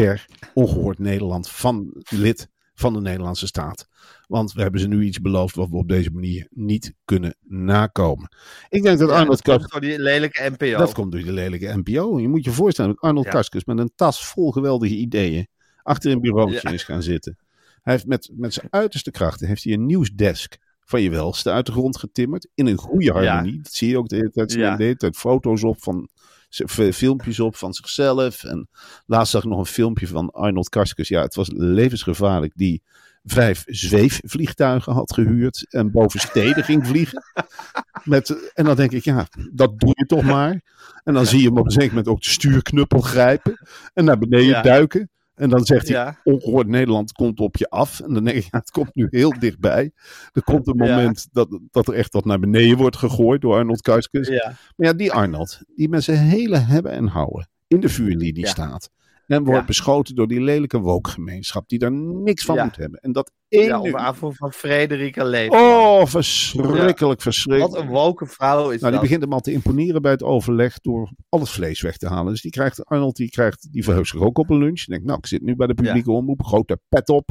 per 0.00 0.26
ongehoord 0.54 0.98
Nederland 0.98 1.50
van 1.50 1.90
lid 2.10 2.48
van 2.74 2.92
de 2.92 3.00
Nederlandse 3.00 3.46
staat. 3.46 3.88
Want 4.26 4.52
we 4.52 4.62
hebben 4.62 4.80
ze 4.80 4.88
nu 4.88 5.04
iets 5.04 5.20
beloofd 5.20 5.54
wat 5.54 5.68
we 5.68 5.76
op 5.76 5.88
deze 5.88 6.10
manier 6.10 6.46
niet 6.50 6.94
kunnen 7.04 7.36
nakomen. 7.42 8.28
Ik 8.68 8.82
denk 8.82 8.98
dat 8.98 9.08
Ja, 9.08 9.14
Arnold 9.14 9.30
dat 9.36 9.42
Karskens. 9.42 9.70
komt 9.70 9.82
door 9.82 9.90
die 9.90 10.00
lelijke 10.00 10.50
NPO. 10.58 10.78
Dat 10.78 10.92
komt 10.94 11.12
door 11.12 11.22
de 11.22 11.32
lelijke 11.32 11.76
NPO. 11.84 12.20
Je 12.20 12.28
moet 12.28 12.44
je 12.44 12.50
voorstellen 12.50 12.90
dat 12.90 13.00
Arnold 13.00 13.24
Ja. 13.24 13.30
Karskens 13.30 13.64
met 13.64 13.78
een 13.78 13.92
tas 13.94 14.26
vol 14.26 14.52
geweldige 14.52 14.94
ideeën 14.94 15.46
achter 15.82 16.10
een 16.10 16.20
bureautje 16.20 16.60
Ja. 16.62 16.70
is 16.70 16.82
gaan 16.84 17.02
zitten. 17.02 17.36
Hij 17.82 17.92
heeft 17.92 18.06
met, 18.06 18.30
met 18.32 18.54
zijn 18.54 18.66
uiterste 18.70 19.10
krachten 19.10 19.46
heeft 19.46 19.64
hij 19.64 19.72
een 19.72 19.86
nieuwsdesk 19.86 20.56
van 20.80 21.02
je 21.02 21.10
welste 21.10 21.50
uit 21.50 21.66
de 21.66 21.72
grond 21.72 21.96
getimmerd. 21.98 22.48
In 22.54 22.66
een 22.66 22.76
goede 22.76 23.12
harmonie. 23.12 23.60
Dat 23.62 23.72
zie 23.72 23.88
je 23.88 23.98
ook 23.98 24.08
de 24.08 24.16
hele 24.16 24.30
tijd. 24.30 24.48
De 24.50 24.74
hele 24.76 24.96
tijd 24.96 25.16
foto's 25.16 25.64
op 25.64 25.82
van 25.82 26.08
filmpjes 26.48 27.40
op 27.40 27.56
van 27.56 27.74
zichzelf. 27.74 28.44
En 28.44 28.68
laatst 29.06 29.32
zag 29.32 29.42
ik 29.42 29.48
nog 29.50 29.58
een 29.58 29.66
filmpje 29.66 30.06
van 30.06 30.30
Arnold 30.30 30.68
Karskens. 30.68 31.08
Ja, 31.08 31.22
het 31.22 31.34
was 31.34 31.48
levensgevaarlijk. 31.52 32.52
Die 32.54 32.82
vijf 33.24 33.62
zweefvliegtuigen 33.66 34.92
had 34.92 35.14
gehuurd 35.14 35.66
en 35.68 35.90
boven 35.90 36.20
steden 36.20 36.64
ging 36.64 36.86
vliegen. 36.86 37.22
Met, 38.04 38.52
en 38.52 38.64
dan 38.64 38.76
denk 38.76 38.92
ik, 38.92 39.04
ja, 39.04 39.26
dat 39.52 39.78
doe 39.78 39.92
je 39.94 40.06
toch 40.06 40.22
maar. 40.22 40.62
En 41.04 41.14
dan 41.14 41.26
zie 41.26 41.40
je 41.40 41.48
hem 41.48 41.58
op 41.58 41.64
een 41.64 41.70
zeker 41.70 41.88
moment 41.88 42.08
ook 42.08 42.22
de 42.22 42.30
stuurknuppel 42.30 43.00
grijpen 43.00 43.66
en 43.94 44.04
naar 44.04 44.18
beneden 44.18 44.46
Ja. 44.46 44.62
duiken. 44.62 45.10
En 45.36 45.48
dan 45.50 45.64
zegt 45.64 45.88
hij, 45.88 45.96
Ja. 45.96 46.20
ongehoord 46.24 46.66
Nederland 46.66 47.12
komt 47.12 47.40
op 47.40 47.56
je 47.56 47.70
af. 47.70 48.00
En 48.00 48.14
dan 48.14 48.24
denk 48.24 48.36
ik, 48.36 48.42
ja, 48.42 48.58
het 48.58 48.70
komt 48.70 48.94
nu 48.94 49.06
heel 49.10 49.38
dichtbij. 49.38 49.90
Er 50.32 50.42
komt 50.42 50.66
een 50.66 50.84
Ja. 50.86 50.96
moment 50.96 51.28
dat, 51.32 51.58
dat 51.70 51.88
er 51.88 51.94
echt 51.94 52.12
wat 52.12 52.24
naar 52.24 52.38
beneden 52.38 52.76
wordt 52.76 52.96
gegooid 52.96 53.40
door 53.40 53.54
Arnold 53.54 53.80
Karskens. 53.80 54.28
Ja. 54.28 54.52
Maar 54.76 54.86
ja, 54.86 54.92
die 54.92 55.12
Arnold, 55.12 55.60
die 55.74 55.88
met 55.88 56.04
zijn 56.04 56.18
hele 56.18 56.56
hebben 56.56 56.92
en 56.92 57.06
houden 57.06 57.48
in 57.68 57.80
de 57.80 57.88
vuurlinie 57.88 58.46
staat. 58.46 58.90
En 59.26 59.44
wordt 59.44 59.60
Ja. 59.60 59.66
beschoten 59.66 60.14
door 60.14 60.28
die 60.28 60.40
lelijke 60.40 60.78
wookgemeenschap 60.78 61.68
die 61.68 61.78
daar 61.78 61.92
niks 61.92 62.44
van 62.44 62.54
Ja. 62.54 62.64
moet 62.64 62.76
hebben. 62.76 63.00
En 63.00 63.12
dat 63.12 63.32
één 63.48 63.82
Ja, 63.82 63.92
aanvoer 63.98 64.34
van 64.34 64.52
Frederica 64.52 65.24
Leefman. 65.24 65.60
Oh, 65.60 66.04
verschrikkelijk, 66.06 67.22
verschrikkelijk. 67.22 67.74
Wat 67.74 67.82
een 67.82 67.88
woke 67.88 68.26
vrouw 68.26 68.70
is 68.70 68.80
Nou, 68.80 68.92
die 68.92 69.00
begint 69.00 69.22
hem 69.22 69.32
al 69.32 69.40
te 69.40 69.52
imponeren 69.52 70.02
bij 70.02 70.10
het 70.12 70.22
overleg 70.22 70.80
door 70.80 71.10
al 71.28 71.40
het 71.40 71.48
vlees 71.48 71.80
weg 71.80 71.96
te 71.96 72.08
halen. 72.08 72.32
Dus 72.32 72.42
die 72.42 72.50
krijgt, 72.50 72.84
Arnold 72.84 73.16
die 73.16 73.30
krijgt, 73.30 73.68
die 73.72 73.84
verheugt 73.84 74.08
zich 74.08 74.20
ook 74.20 74.38
op 74.38 74.50
een 74.50 74.58
lunch. 74.58 74.78
Die 74.78 74.88
denkt, 74.88 75.04
nou, 75.04 75.18
ik 75.18 75.26
zit 75.26 75.42
nu 75.42 75.56
bij 75.56 75.66
de 75.66 75.74
publieke 75.74 76.10
omroep, 76.10 76.42
grote 76.44 76.78
pet 76.88 77.08
op, 77.08 77.30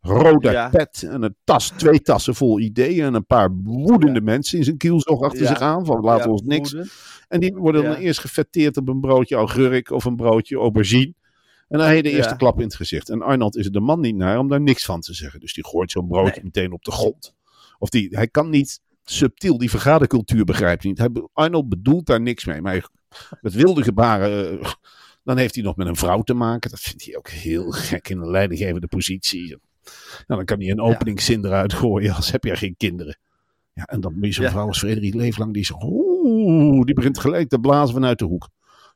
rode 0.00 0.68
pet 0.70 1.06
en 1.10 1.22
een 1.22 1.36
tas, 1.44 1.70
twee 1.70 2.00
tassen 2.00 2.34
vol 2.34 2.60
ideeën 2.60 3.04
en 3.04 3.14
een 3.14 3.26
paar 3.26 3.50
woedende 3.62 4.20
mensen 4.20 4.58
in 4.58 4.64
zijn 4.64 4.76
kielzog 4.76 5.22
achter 5.22 5.46
zich 5.46 5.60
aan. 5.60 5.86
Van 5.86 6.00
laten 6.00 6.24
we 6.24 6.30
ons 6.30 6.42
niks. 6.42 6.74
En 7.28 7.40
die 7.40 7.54
worden 7.54 7.82
dan 7.82 7.94
eerst 7.94 8.20
gefetteerd 8.20 8.76
op 8.76 8.88
een 8.88 9.00
broodje 9.00 9.36
augurk 9.36 9.90
of 9.90 10.04
een 10.04 10.16
broodje 10.16 10.56
aubergine. 10.56 11.14
En 11.68 11.78
dan 11.78 11.86
heb 11.86 11.96
je 11.96 12.02
de 12.02 12.10
eerste 12.10 12.30
Ja. 12.30 12.36
klap 12.36 12.56
in 12.58 12.64
het 12.64 12.74
gezicht. 12.74 13.08
En 13.08 13.22
Arnold 13.22 13.56
is 13.56 13.66
er 13.66 13.72
de 13.72 13.80
man 13.80 14.00
niet 14.00 14.16
naar 14.16 14.38
om 14.38 14.48
daar 14.48 14.60
niks 14.60 14.84
van 14.84 15.00
te 15.00 15.14
zeggen. 15.14 15.40
Dus 15.40 15.54
die 15.54 15.64
gooit 15.66 15.90
zo'n 15.90 16.08
broodje 16.08 16.32
Nee. 16.34 16.44
meteen 16.44 16.72
op 16.72 16.82
de 16.84 16.90
grond. 16.90 17.34
Of 17.78 17.88
die, 17.88 18.08
hij 18.10 18.28
kan 18.28 18.50
niet 18.50 18.80
subtiel 19.04 19.58
die 19.58 19.70
vergadercultuur 19.70 20.44
begrijpt 20.44 20.82
hij 20.82 20.90
niet. 20.90 21.00
Hij, 21.00 21.10
Arnold 21.32 21.68
bedoelt 21.68 22.06
daar 22.06 22.20
niks 22.20 22.44
mee. 22.44 22.60
Maar 22.60 22.72
hij- 22.72 22.82
met 23.40 23.54
wilde 23.54 23.82
gebaren, 23.82 24.60
eh, 24.60 24.72
dan 25.24 25.36
heeft 25.38 25.54
hij 25.54 25.64
nog 25.64 25.76
met 25.76 25.86
een 25.86 25.96
vrouw 25.96 26.22
te 26.22 26.34
maken. 26.34 26.70
Dat 26.70 26.80
vindt 26.80 27.04
hij 27.04 27.16
ook 27.16 27.28
heel 27.28 27.70
gek 27.70 28.08
in 28.08 28.18
een 28.18 28.30
leidinggevende 28.30 28.86
positie. 28.86 29.48
Nou, 29.48 29.56
dan 30.26 30.44
kan 30.44 30.58
hij 30.60 30.70
een 30.70 30.80
openingszin 30.80 31.44
eruit 31.44 31.72
gooien 31.72 32.14
als 32.14 32.30
heb 32.32 32.44
jij 32.44 32.56
geen 32.56 32.76
kinderen. 32.76 33.18
Ja, 33.72 33.84
en 33.84 34.00
dan 34.00 34.14
moet 34.14 34.26
je 34.26 34.32
zo'n 34.32 34.44
Ja. 34.44 34.50
vrouw 34.50 34.66
als 34.66 34.78
Frederik 34.78 35.14
Leeflang 35.14 35.52
die 35.54 35.64
zegt, 35.64 35.82
oeh, 35.82 36.84
die 36.84 36.94
begint 36.94 37.18
gelijk 37.18 37.48
te 37.48 37.58
blazen 37.58 37.94
vanuit 37.94 38.18
de 38.18 38.24
hoek. 38.24 38.48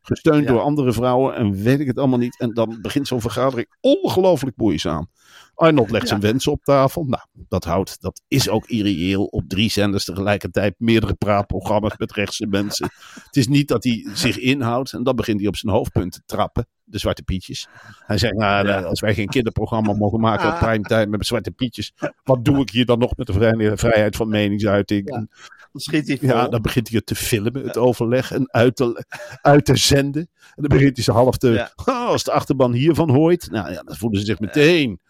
Gesteund 0.03 0.45
Ja. 0.45 0.51
door 0.53 0.61
andere 0.61 0.93
vrouwen 0.93 1.35
en 1.35 1.63
weet 1.63 1.81
ik 1.81 1.87
het 1.87 1.99
allemaal 1.99 2.19
niet. 2.19 2.39
En 2.39 2.55
dan 2.55 2.79
begint 2.83 3.07
zo'n 3.07 3.21
vergadering 3.21 3.77
ongelooflijk 3.81 4.57
moeizaam. 4.57 5.09
Arnold 5.55 5.91
legt 5.91 6.03
Ja. 6.03 6.09
zijn 6.09 6.21
wensen 6.21 6.53
op 6.53 6.63
tafel. 6.65 7.05
Nou, 7.05 7.23
dat 7.49 7.65
houdt, 7.65 8.01
dat 8.01 8.23
is 8.29 8.49
ook 8.49 8.67
irreëel. 8.67 9.25
Op 9.25 9.49
drie 9.49 9.71
zenders 9.71 10.05
tegelijkertijd 10.05 10.75
meerdere 10.79 11.15
praatprogramma's 11.15 11.97
met 11.97 12.13
rechtse 12.13 12.47
mensen. 12.47 12.91
Het 13.25 13.37
is 13.37 13.49
niet 13.49 13.69
dat 13.69 13.85
hij 13.85 14.07
zich 14.15 14.39
inhoudt. 14.39 14.93
En 14.93 15.03
dan 15.03 15.17
begint 15.17 15.39
hij 15.41 15.49
op 15.49 15.57
zijn 15.57 15.73
hoofdpunt 15.73 16.13
te 16.13 16.23
trappen. 16.27 16.67
De 16.91 16.99
Zwarte 16.99 17.23
Pietjes. 17.23 17.69
Hij 18.07 18.19
zegt, 18.19 18.35
nou, 18.35 18.67
Ja. 18.67 18.73
nou, 18.75 18.85
als 18.87 19.01
wij 19.01 19.15
geen 19.15 19.29
kinderprogramma 19.29 19.93
mogen 19.93 20.21
maken 20.21 20.53
op 20.53 20.59
primetime 20.59 21.07
met 21.07 21.27
Zwarte 21.27 21.51
Pietjes. 21.51 21.93
Wat 22.25 22.45
doe 22.45 22.61
ik 22.61 22.71
hier 22.71 22.85
dan 22.87 22.99
nog 22.99 23.17
met 23.17 23.27
de 23.27 23.33
vrij- 23.33 23.77
vrijheid 23.77 24.17
van 24.17 24.29
meningsuiting? 24.29 25.11
Ja. 25.11 25.27
Dan 25.73 25.81
schiet 25.81 26.07
hij 26.09 26.19
ja, 26.21 26.49
dan 26.49 26.63
begint 26.63 26.89
hij 26.89 26.97
het 26.97 27.07
te 27.07 27.15
filmen, 27.15 27.65
het 27.67 27.77
overleg 27.77 28.33
en 28.33 28.53
uit 28.53 28.77
te, 28.77 29.05
uit 29.43 29.65
te 29.65 29.77
zenden. 29.77 30.29
En 30.41 30.63
dan 30.63 30.69
begint 30.79 30.95
hij 30.97 31.05
ze 31.05 31.13
half 31.13 31.37
te. 31.37 31.49
Ja. 31.51 31.73
"Ah, 31.75 32.07
als 32.07 32.25
de 32.25 32.33
achterban 32.33 32.73
hiervan 32.73 33.11
hoort. 33.11 33.51
Nou 33.51 33.73
ja, 33.73 33.83
dan 33.83 33.97
voelen 33.97 34.21
ze 34.21 34.27
zich 34.27 34.41
meteen. 34.41 35.01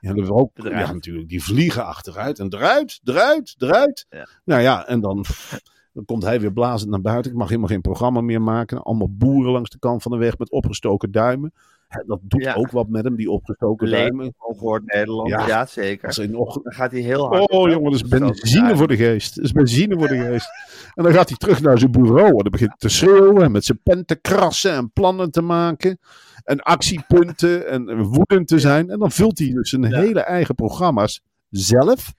Ja, 0.00 0.12
dat 0.14 0.24
is 0.24 0.30
ook, 0.30 0.58
Eruit. 0.58 0.86
ja, 0.86 0.92
natuurlijk. 0.92 1.28
Die 1.28 1.42
vliegen 1.44 1.84
achteruit 1.86 2.38
en 2.38 2.54
eruit, 2.54 3.00
eruit, 3.04 3.54
eruit. 3.58 4.06
Nou 4.44 4.62
ja, 4.62 4.86
en 4.86 5.00
dan, 5.00 5.24
dan 6.00 6.16
komt 6.16 6.22
hij 6.30 6.40
weer 6.40 6.52
blazend 6.52 6.90
naar 6.90 7.00
buiten. 7.00 7.30
Ik 7.30 7.36
mag 7.38 7.48
helemaal 7.48 7.68
geen 7.68 7.80
programma 7.80 8.20
meer 8.20 8.42
maken. 8.42 8.82
Allemaal 8.82 9.10
boeren 9.10 9.52
langs 9.52 9.70
de 9.70 9.78
kant 9.78 10.02
van 10.02 10.12
de 10.12 10.18
weg 10.18 10.38
met 10.38 10.50
opgestoken 10.50 11.10
duimen. 11.10 11.52
Dat 12.06 12.18
doet 12.22 12.42
Ja. 12.42 12.54
ook 12.54 12.70
wat 12.70 12.88
met 12.88 13.04
hem, 13.04 13.16
die 13.16 13.30
opgestoken 13.30 13.90
duimen. 13.90 14.34
ongehoord 14.38 14.82
Nederland. 14.86 15.28
Ja. 15.28 15.46
Ja, 15.46 15.66
zeker. 15.66 16.28
Dan 16.32 16.60
gaat 16.62 16.90
hij 16.90 17.00
heel 17.00 17.28
hard. 17.28 17.50
Oh 17.50 17.70
jongen, 17.70 17.90
dat 17.90 18.00
is 18.00 18.08
benzine 18.08 18.76
voor 18.76 18.88
de 18.88 18.96
geest. 18.96 19.34
Dat 19.34 19.44
is 19.44 19.52
benzine 19.52 19.98
voor 19.98 20.08
de 20.08 20.18
geest. 20.18 20.48
En 20.94 21.02
dan 21.04 21.12
gaat 21.12 21.28
hij 21.28 21.38
terug 21.38 21.60
naar 21.62 21.78
zijn 21.78 21.90
bureau. 21.90 22.28
En 22.28 22.36
dan 22.42 22.50
begint 22.50 22.70
hij 22.70 22.78
te 22.78 22.88
schreeuwen. 22.88 23.42
En 23.42 23.52
met 23.52 23.64
zijn 23.64 23.80
pen 23.82 24.04
te 24.06 24.16
krassen. 24.20 24.72
En 24.72 24.92
plannen 24.92 25.30
te 25.30 25.42
maken. 25.42 25.98
En 26.44 26.60
actiepunten. 26.60 27.68
En 27.68 28.02
woedend 28.02 28.48
te 28.48 28.58
zijn. 28.58 28.90
En 28.90 28.98
dan 28.98 29.10
vult 29.10 29.38
hij 29.38 29.50
dus 29.52 29.70
zijn 29.70 29.82
Ja. 29.82 30.00
hele 30.00 30.20
eigen 30.20 30.54
programma's 30.54 31.22
zelf. 31.50 32.14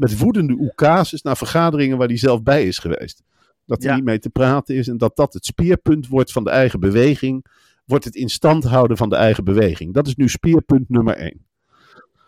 Met 0.00 0.18
woedende 0.18 0.56
oekases 0.58 1.22
naar 1.22 1.36
vergaderingen 1.36 1.98
waar 1.98 2.06
hij 2.08 2.16
zelf 2.16 2.42
bij 2.42 2.66
is 2.66 2.78
geweest. 2.78 3.22
Dat 3.66 3.82
hij 3.82 3.90
Ja. 3.90 3.96
niet 3.96 4.04
mee 4.04 4.18
te 4.18 4.30
praten 4.30 4.74
is. 4.74 4.88
En 4.88 4.98
dat 4.98 5.16
dat 5.16 5.32
het 5.32 5.44
speerpunt 5.44 6.08
wordt 6.08 6.32
van 6.32 6.44
de 6.44 6.50
eigen 6.50 6.80
beweging. 6.80 7.44
Wordt 7.84 8.04
het 8.04 8.14
in 8.14 8.28
stand 8.28 8.64
houden 8.64 8.96
van 8.96 9.08
de 9.08 9.16
eigen 9.16 9.44
beweging. 9.44 9.94
Dat 9.94 10.06
is 10.06 10.14
nu 10.14 10.28
speerpunt 10.28 10.88
nummer 10.88 11.16
één. 11.16 11.46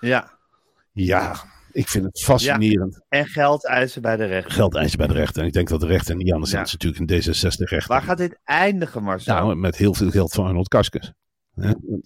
Ja. 0.00 0.38
Ja, 0.92 1.36
ik 1.72 1.88
vind 1.88 2.04
het 2.04 2.22
fascinerend. 2.22 3.00
En 3.08 3.26
geld 3.26 3.66
eisen 3.66 4.02
bij 4.02 4.16
de 4.16 4.24
rechter. 4.24 4.52
geld 4.52 4.74
eisen 4.74 4.98
bij 4.98 5.06
de 5.06 5.12
rechter. 5.12 5.40
En 5.42 5.46
ik 5.48 5.52
denk 5.52 5.68
dat 5.68 5.80
de 5.80 5.86
rechter 5.86 6.16
niet 6.16 6.32
anders. 6.32 6.50
Ja. 6.50 6.62
Is 6.62 6.72
natuurlijk 6.72 7.10
een 7.10 7.20
D66-rechter. 7.22 7.88
Waar 7.88 8.02
gaat 8.02 8.18
dit 8.18 8.38
eindigen, 8.44 9.02
Marcel? 9.02 9.34
Nou, 9.34 9.56
met 9.56 9.76
heel 9.76 9.94
veel 9.94 10.10
geld 10.10 10.32
van 10.32 10.46
Arnold? 10.46 10.90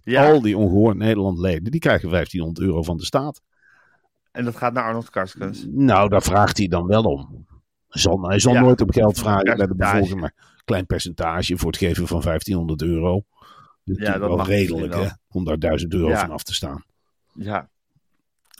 Ja. 0.03 0.31
Al 0.31 0.41
die 0.41 0.57
ongehoord 0.57 0.97
Nederland-leden, 0.97 1.71
die 1.71 1.81
krijgen 1.81 2.09
1500 2.09 2.67
euro 2.67 2.83
van 2.83 2.97
de 2.97 3.05
staat. 3.05 3.41
En 4.37 4.45
dat 4.45 4.57
gaat 4.57 4.73
naar 4.73 4.85
Arnold 4.85 5.11
Karskens. 5.11 5.67
Nou, 5.69 6.09
daar 6.09 6.23
vraagt 6.23 6.59
hij 6.59 6.67
dan 6.67 6.87
wel 6.87 7.03
om. 7.03 7.47
Zal, 7.89 8.23
hij 8.29 8.39
zal 8.39 8.53
Ja. 8.53 8.61
nooit 8.61 8.81
om 8.81 8.93
geld 8.93 9.19
vragen 9.19 9.57
bij 9.57 9.67
de 9.67 9.75
bevolking, 9.75 10.21
maar 10.21 10.33
een 10.37 10.65
klein 10.65 10.87
percentage 10.87 11.57
voor 11.57 11.71
het 11.71 11.79
geven 11.81 12.07
van 12.07 12.21
1500 12.21 12.83
euro. 12.83 13.23
Dat 13.85 13.97
is 13.97 14.07
Ja, 14.07 14.13
dat 14.19 14.29
wel 14.29 14.37
mag 14.37 14.47
redelijk, 14.47 14.95
hè? 14.95 15.07
Om 15.31 15.45
daar 15.45 15.59
1000 15.59 15.93
euro 15.95 16.09
Ja. 16.09 16.21
van 16.21 16.31
af 16.31 16.43
te 16.43 16.55
staan. 16.55 16.85
Ja. 17.33 17.69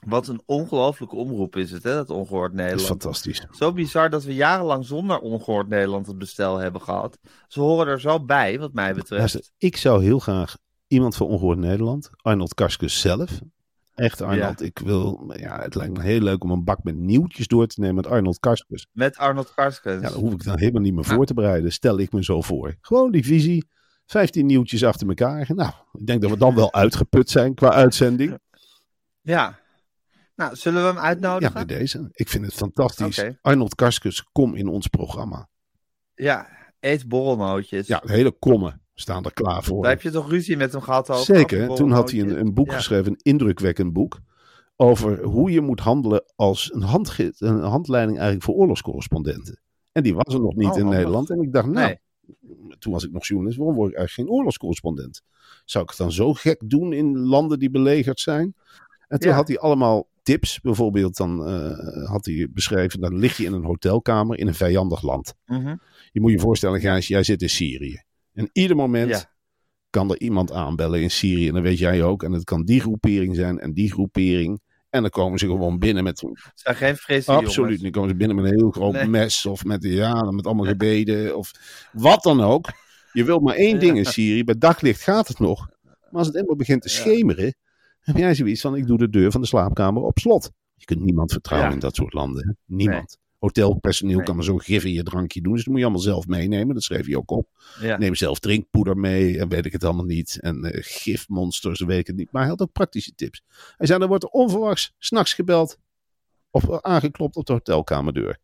Wat 0.07 0.29
een 0.29 0.43
ongelooflijke 0.47 1.17
omroep 1.17 1.57
is 1.57 1.71
het, 1.71 1.83
hè, 1.83 1.95
dat 1.95 2.11
ongehoord 2.11 2.51
Dat 2.51 2.61
is 2.61 2.65
Nederland. 2.67 2.89
fantastisch. 3.03 3.47
Zo 3.51 3.73
bizar 3.73 4.11
dat 4.11 4.25
we 4.25 4.35
jarenlang 4.35 4.85
zonder 4.85 5.19
ongehoord 5.19 5.69
Nederland 5.69 6.07
het 6.07 6.19
bestel 6.19 6.57
hebben 6.59 6.81
gehad. 6.81 7.19
Ze 7.49 7.61
horen 7.61 7.87
er 7.87 8.01
zo 8.01 8.25
bij, 8.25 8.59
wat 8.59 8.73
mij 8.73 8.95
betreft. 8.95 9.19
Luister, 9.19 9.45
ik 9.59 9.77
zou 9.77 10.03
heel 10.05 10.19
graag 10.19 10.57
iemand 10.87 11.17
van 11.17 11.27
Ongehoord 11.27 11.59
Nederland, 11.59 12.11
Arnold 12.17 12.55
Karskens 12.55 13.01
zelf. 13.01 13.41
Echt 13.97 14.21
Arnold, 14.21 14.63
ik 14.63 14.79
wil, 14.79 15.33
ja, 15.37 15.61
het 15.63 15.75
lijkt 15.75 15.97
me 15.97 16.03
heel 16.03 16.21
leuk 16.21 16.45
om 16.45 16.51
een 16.51 16.65
bak 16.65 16.83
met 16.83 16.97
nieuwtjes 16.97 17.47
door 17.47 17.67
te 17.67 17.81
nemen 17.81 17.95
met 17.95 18.07
Arnold 18.07 18.39
Karskens. 18.39 18.87
Met 18.93 19.17
Arnold 19.17 19.55
Karskens. 19.55 20.03
Ja, 20.03 20.11
dan 20.11 20.21
hoef 20.21 20.33
ik 20.33 20.45
dan 20.45 20.59
helemaal 20.59 20.83
niet 20.83 20.95
meer 20.95 21.05
voor 21.05 21.27
te 21.27 21.35
bereiden, 21.35 21.73
stel 21.73 21.99
ik 21.99 22.13
me 22.13 22.25
zo 22.25 22.41
voor. 22.41 22.77
Gewoon 22.81 23.11
die 23.11 23.25
visie, 23.25 23.69
15 24.07 24.47
nieuwtjes 24.47 24.85
achter 24.85 25.09
elkaar. 25.09 25.51
Nou, 25.55 25.73
ik 25.93 26.07
denk 26.07 26.23
dat 26.23 26.31
we 26.31 26.37
dan 26.37 26.55
wel 26.55 26.73
uitgeput 26.83 27.31
zijn 27.31 27.55
qua 27.55 27.73
uitzending. 27.73 28.39
Ja. 29.21 29.59
Nou, 30.35 30.57
zullen 30.57 30.81
we 30.81 30.87
hem 30.87 30.97
Ja, 30.97 31.03
uitnodigen? 31.03 31.53
bij 31.55 31.65
deze. 31.79 32.09
Ik 32.13 32.29
vind 32.29 32.45
het 32.45 32.55
fantastisch. 32.55 33.25
Arnold 33.41 33.75
Karskens, 33.75 34.23
kom 34.33 34.55
in 34.55 34.69
ons 34.69 34.87
programma. 34.87 35.49
Ja, 36.15 36.49
eet 36.81 37.09
borrelnootjes. 37.09 37.87
Ja, 37.87 38.03
hele 38.05 38.31
kommen 38.39 38.86
staan 39.01 39.25
er 39.25 39.33
klaar 39.33 39.65
voor. 39.65 39.83
Daar 39.83 39.91
heb 39.93 40.03
je 40.03 40.11
toch 40.11 40.31
ruzie 40.31 40.57
met 40.57 40.73
hem 40.73 40.81
gehad 40.81 41.11
over? 41.11 41.25
Zeker. 41.25 41.69
Toen 41.75 41.91
had 41.91 42.11
hij 42.11 42.21
een, 42.21 42.39
een 42.41 42.55
boek 42.55 42.71
Ja. 42.71 42.77
geschreven, 42.77 43.13
een 43.13 43.21
indrukwekkend 43.23 43.93
boek. 43.93 44.21
Over 44.77 45.23
hoe 45.23 45.51
je 45.51 45.61
moet 45.61 45.81
handelen 45.81 46.25
als 46.37 46.71
een, 46.75 46.83
handgids, 46.83 47.41
een 47.41 47.61
handleiding 47.61 48.17
eigenlijk 48.17 48.47
voor 48.47 48.55
oorlogscorrespondenten. 48.55 49.61
En 49.93 50.03
die 50.03 50.15
was 50.15 50.35
er 50.35 50.41
nog 50.41 50.55
niet 50.55 50.69
Oh, 50.71 50.77
in 50.77 50.81
handig. 50.83 50.99
Nederland. 50.99 51.31
En 51.31 51.41
ik 51.41 51.53
dacht, 51.53 51.67
nou, 51.67 51.87
Nee. 51.87 51.99
toen 52.79 52.93
was 52.93 53.05
ik 53.05 53.13
nog 53.13 53.27
journalist, 53.27 53.59
waarom 53.59 53.77
word 53.77 53.91
ik 53.91 53.97
eigenlijk 53.97 54.29
geen 54.29 54.39
oorlogscorrespondent? 54.39 55.23
Zou 55.65 55.85
ik 55.85 55.91
het 55.91 55.99
dan 55.99 56.13
zo 56.13 56.33
gek 56.35 56.63
doen 56.65 56.93
in 56.93 57.19
landen 57.19 57.59
die 57.59 57.71
belegerd 57.71 58.21
zijn? 58.21 58.55
En 59.09 59.19
toen 59.19 59.31
Ja. 59.31 59.37
had 59.37 59.49
hij 59.49 59.59
allemaal 59.59 60.09
tips. 60.23 60.61
Bijvoorbeeld 60.61 61.17
dan 61.17 61.47
eh, 61.47 62.09
had 62.09 62.25
hij 62.27 62.49
beschreven, 62.53 63.01
dan 63.01 63.19
lig 63.19 63.37
je 63.37 63.45
in 63.45 63.53
een 63.53 63.65
hotelkamer 63.65 64.39
in 64.39 64.47
een 64.47 64.55
vijandig 64.55 65.03
land. 65.03 65.35
Mhm. 65.47 65.77
Je 66.13 66.21
moet 66.21 66.33
je 66.33 66.39
voorstellen, 66.39 66.81
Gijs, 66.81 67.09
jij 67.09 67.23
zit 67.23 67.43
in 67.43 67.51
Syrië. 67.51 68.03
En 68.37 68.49
ieder 68.53 68.77
moment 68.77 69.09
Ja. 69.11 69.33
kan 69.91 70.11
er 70.11 70.21
iemand 70.21 70.53
aanbellen 70.53 71.01
in 71.03 71.11
Syrië. 71.11 71.49
En 71.49 71.55
dat 71.55 71.63
weet 71.63 71.79
jij 71.79 72.03
ook. 72.03 72.23
En 72.23 72.33
het 72.33 72.45
kan 72.45 72.65
die 72.65 72.81
groepering 72.81 73.37
zijn 73.37 73.59
en 73.59 73.73
die 73.73 73.93
groepering. 73.93 74.61
En 74.91 75.01
dan 75.03 75.11
komen 75.11 75.39
ze 75.39 75.47
gewoon 75.47 75.79
binnen 75.79 76.05
met... 76.05 76.25
Zijn 76.55 76.77
geen 76.77 76.97
frisse 76.97 77.33
Absoluut 77.33 77.55
jongens. 77.57 77.83
Dan 77.83 77.91
komen 77.91 78.09
ze 78.11 78.17
binnen 78.17 78.37
met 78.37 78.45
een 78.45 78.59
heel 78.59 78.71
groot 78.71 78.93
Nee. 78.93 79.07
mes. 79.07 79.47
Of 79.47 79.65
met, 79.65 79.83
ja, 79.83 80.23
met 80.31 80.47
allemaal 80.47 80.65
gebeden. 80.67 81.37
Of 81.37 81.51
wat 81.93 82.23
dan 82.23 82.41
ook. 82.41 82.69
Je 83.13 83.25
wilt 83.25 83.43
maar 83.43 83.55
één 83.55 83.79
ding 83.81 83.97
in 83.97 84.05
Syrië. 84.05 84.45
Bij 84.45 84.59
daglicht 84.59 85.03
gaat 85.03 85.29
het 85.29 85.39
nog. 85.39 85.69
Maar 85.83 85.95
als 86.11 86.27
het 86.27 86.37
eenmaal 86.37 86.57
begint 86.57 86.83
te 86.83 86.89
schemeren... 86.89 87.55
heb 88.01 88.17
jij 88.17 88.35
zoiets 88.35 88.61
van, 88.61 88.77
ik 88.77 88.87
doe 88.87 88.99
de 88.99 89.09
deur 89.11 89.31
van 89.31 89.41
de 89.41 89.47
slaapkamer 89.47 90.03
op 90.03 90.19
slot. 90.19 90.51
Je 90.75 90.85
kunt 90.85 91.01
niemand 91.01 91.33
vertrouwen 91.33 91.69
Ja. 91.69 91.75
in 91.75 91.81
dat 91.81 91.95
soort 91.95 92.13
landen. 92.13 92.47
hè. 92.47 92.75
Niemand. 92.75 93.19
Hotelpersoneel 93.47 94.17
Nee. 94.17 94.25
kan 94.25 94.35
maar 94.35 94.45
zo'n 94.45 94.61
gif 94.61 94.85
in 94.85 94.93
je 94.93 95.03
drankje 95.03 95.41
doen. 95.41 95.53
Dus 95.53 95.61
dat 95.63 95.69
moet 95.71 95.79
je 95.79 95.85
allemaal 95.85 96.03
zelf 96.05 96.27
meenemen. 96.27 96.75
Dat 96.75 96.83
schreef 96.83 97.07
je 97.07 97.17
ook 97.17 97.31
op. 97.31 97.49
Ja. 97.81 97.97
Neem 97.97 98.15
zelf 98.15 98.39
drinkpoeder 98.39 98.97
mee 98.97 99.39
en 99.39 99.49
weet 99.49 99.67
ik 99.67 99.73
het 99.73 99.85
allemaal 99.85 100.05
niet. 100.05 100.39
En 100.41 100.65
eh, 100.65 100.79
gifmonsters, 100.83 101.81
weet 101.81 101.99
ik 101.99 102.07
het 102.07 102.17
niet. 102.17 102.33
Maar 102.33 102.43
hij 102.43 102.51
had 102.51 102.61
ook 102.63 102.73
praktische 102.73 103.15
tips. 103.15 103.43
Hij 103.77 103.87
zei, 103.87 104.03
er 104.03 104.09
wordt 104.09 104.25
er 104.25 104.31
onverwachts 104.31 104.95
s'nachts 104.99 105.33
gebeld 105.35 105.79
of 106.51 106.83
aangeklopt 106.83 107.37
op 107.37 107.47
de 107.47 107.53
hotelkamerdeur. 107.53 108.39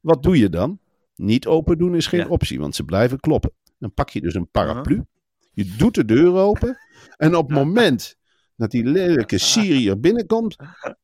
Wat 0.00 0.22
doe 0.22 0.38
je 0.38 0.48
dan? 0.48 0.78
Niet 1.16 1.46
open 1.46 1.78
doen 1.78 1.94
is 1.94 2.06
geen 2.06 2.20
Ja. 2.20 2.26
optie, 2.28 2.60
want 2.60 2.74
ze 2.74 2.84
blijven 2.84 3.20
kloppen. 3.20 3.52
Dan 3.78 3.94
pak 3.94 4.10
je 4.10 4.20
dus 4.20 4.34
een 4.34 4.48
paraplu. 4.50 5.04
Je 5.52 5.74
doet 5.76 5.94
de 5.94 6.04
deur 6.04 6.34
open. 6.34 6.78
En 7.16 7.34
op 7.36 7.48
het 7.48 7.58
moment 7.58 8.16
dat 8.56 8.70
die 8.70 8.84
lelijke 8.84 9.38
Syriër 9.38 10.00
binnenkomt, 10.00 10.56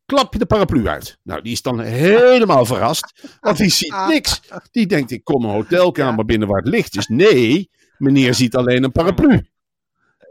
klap 0.06 0.32
je 0.32 0.38
de 0.38 0.46
paraplu 0.46 0.88
uit. 0.88 1.18
Nou, 1.22 1.42
die 1.42 1.52
is 1.52 1.62
dan 1.62 1.80
helemaal 1.80 2.64
verrast, 2.66 3.38
want 3.40 3.56
die 3.56 3.70
ziet 3.70 3.94
niks. 4.08 4.40
Die 4.70 4.86
denkt, 4.86 5.10
ik 5.10 5.24
kom 5.24 5.44
een 5.44 5.50
hotelkamer 5.50 6.24
binnen 6.24 6.48
waar 6.48 6.60
het 6.62 6.68
licht 6.68 6.96
is. 6.96 7.06
Nee, 7.06 7.70
meneer 7.98 8.34
ziet 8.34 8.56
alleen 8.56 8.84
een 8.84 8.92
paraplu. 8.92 9.46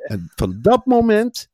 En 0.03 0.31
van 0.35 0.59
dat 0.61 0.85
moment, 0.85 1.47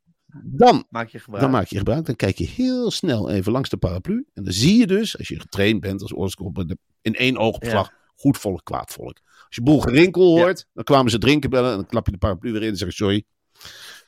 dan, 0.44 0.86
Maak 0.90 1.10
je 1.10 1.20
gebruik. 1.20 1.42
dan 1.44 1.52
maak 1.52 1.68
je 1.68 1.78
gebruik. 1.78 2.06
Dan 2.06 2.16
kijk 2.16 2.38
je 2.38 2.46
heel 2.48 2.92
snel 2.92 3.30
even 3.30 3.52
langs 3.52 3.70
de 3.70 3.78
paraplu. 3.78 4.26
En 4.34 4.44
dan 4.44 4.54
zie 4.54 4.78
je 4.78 4.88
dus, 4.88 5.18
als 5.18 5.28
je 5.28 5.40
getraind 5.40 5.80
bent 5.82 6.02
als 6.02 6.14
oorlogscorrespondent, 6.14 6.80
in 7.02 7.16
één 7.16 7.38
oogopslag, 7.38 7.92
goed 8.16 8.38
volk, 8.38 8.64
kwaad 8.64 8.92
volk. 8.92 9.20
Als 9.26 9.56
je 9.56 9.62
boel 9.62 9.80
gerinkel 9.80 10.24
hoort, 10.38 10.66
dan 10.74 10.84
kwamen 10.84 11.12
ze 11.12 11.18
drinken 11.18 11.50
bellen 11.50 11.70
en 11.72 11.76
dan 11.76 11.86
klap 11.86 12.06
je 12.06 12.12
de 12.12 12.18
paraplu 12.18 12.52
weer 12.52 12.62
in 12.64 12.70
en 12.70 12.78
zeg 12.78 12.88
je 12.88 12.94
sorry. 12.94 13.24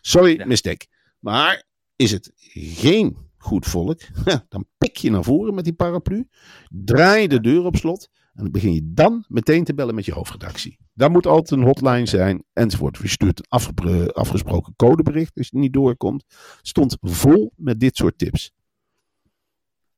Sorry, 0.01 0.37
Ja. 0.37 0.45
mistake. 0.45 0.85
Maar 1.19 1.63
is 1.95 2.11
het 2.11 2.31
geen 2.35 3.17
goed 3.37 3.65
volk, 3.65 4.01
dan 4.49 4.65
pik 4.77 4.97
je 4.97 5.09
naar 5.09 5.23
voren 5.23 5.53
met 5.53 5.63
die 5.63 5.73
paraplu, 5.73 6.27
draai 6.69 7.27
de 7.27 7.41
deur 7.41 7.65
op 7.65 7.75
slot 7.75 8.09
en 8.33 8.43
dan 8.43 8.51
begin 8.51 8.73
je 8.73 8.91
dan 8.93 9.25
meteen 9.27 9.63
te 9.63 9.73
bellen 9.73 9.95
met 9.95 10.05
je 10.05 10.13
hoofdredactie. 10.13 10.79
Daar 10.93 11.11
moet 11.11 11.25
altijd 11.25 11.59
een 11.59 11.65
hotline 11.65 12.05
zijn 12.05 12.43
enzovoort. 12.53 12.97
Je 12.97 13.07
stuurt 13.07 13.41
een 13.49 14.11
afgesproken 14.11 14.73
codebericht 14.75 15.37
als 15.37 15.47
je 15.49 15.57
niet 15.57 15.73
doorkomt. 15.73 16.23
Stond 16.61 16.97
vol 17.01 17.53
met 17.55 17.79
dit 17.79 17.95
soort 17.95 18.17
tips. 18.17 18.51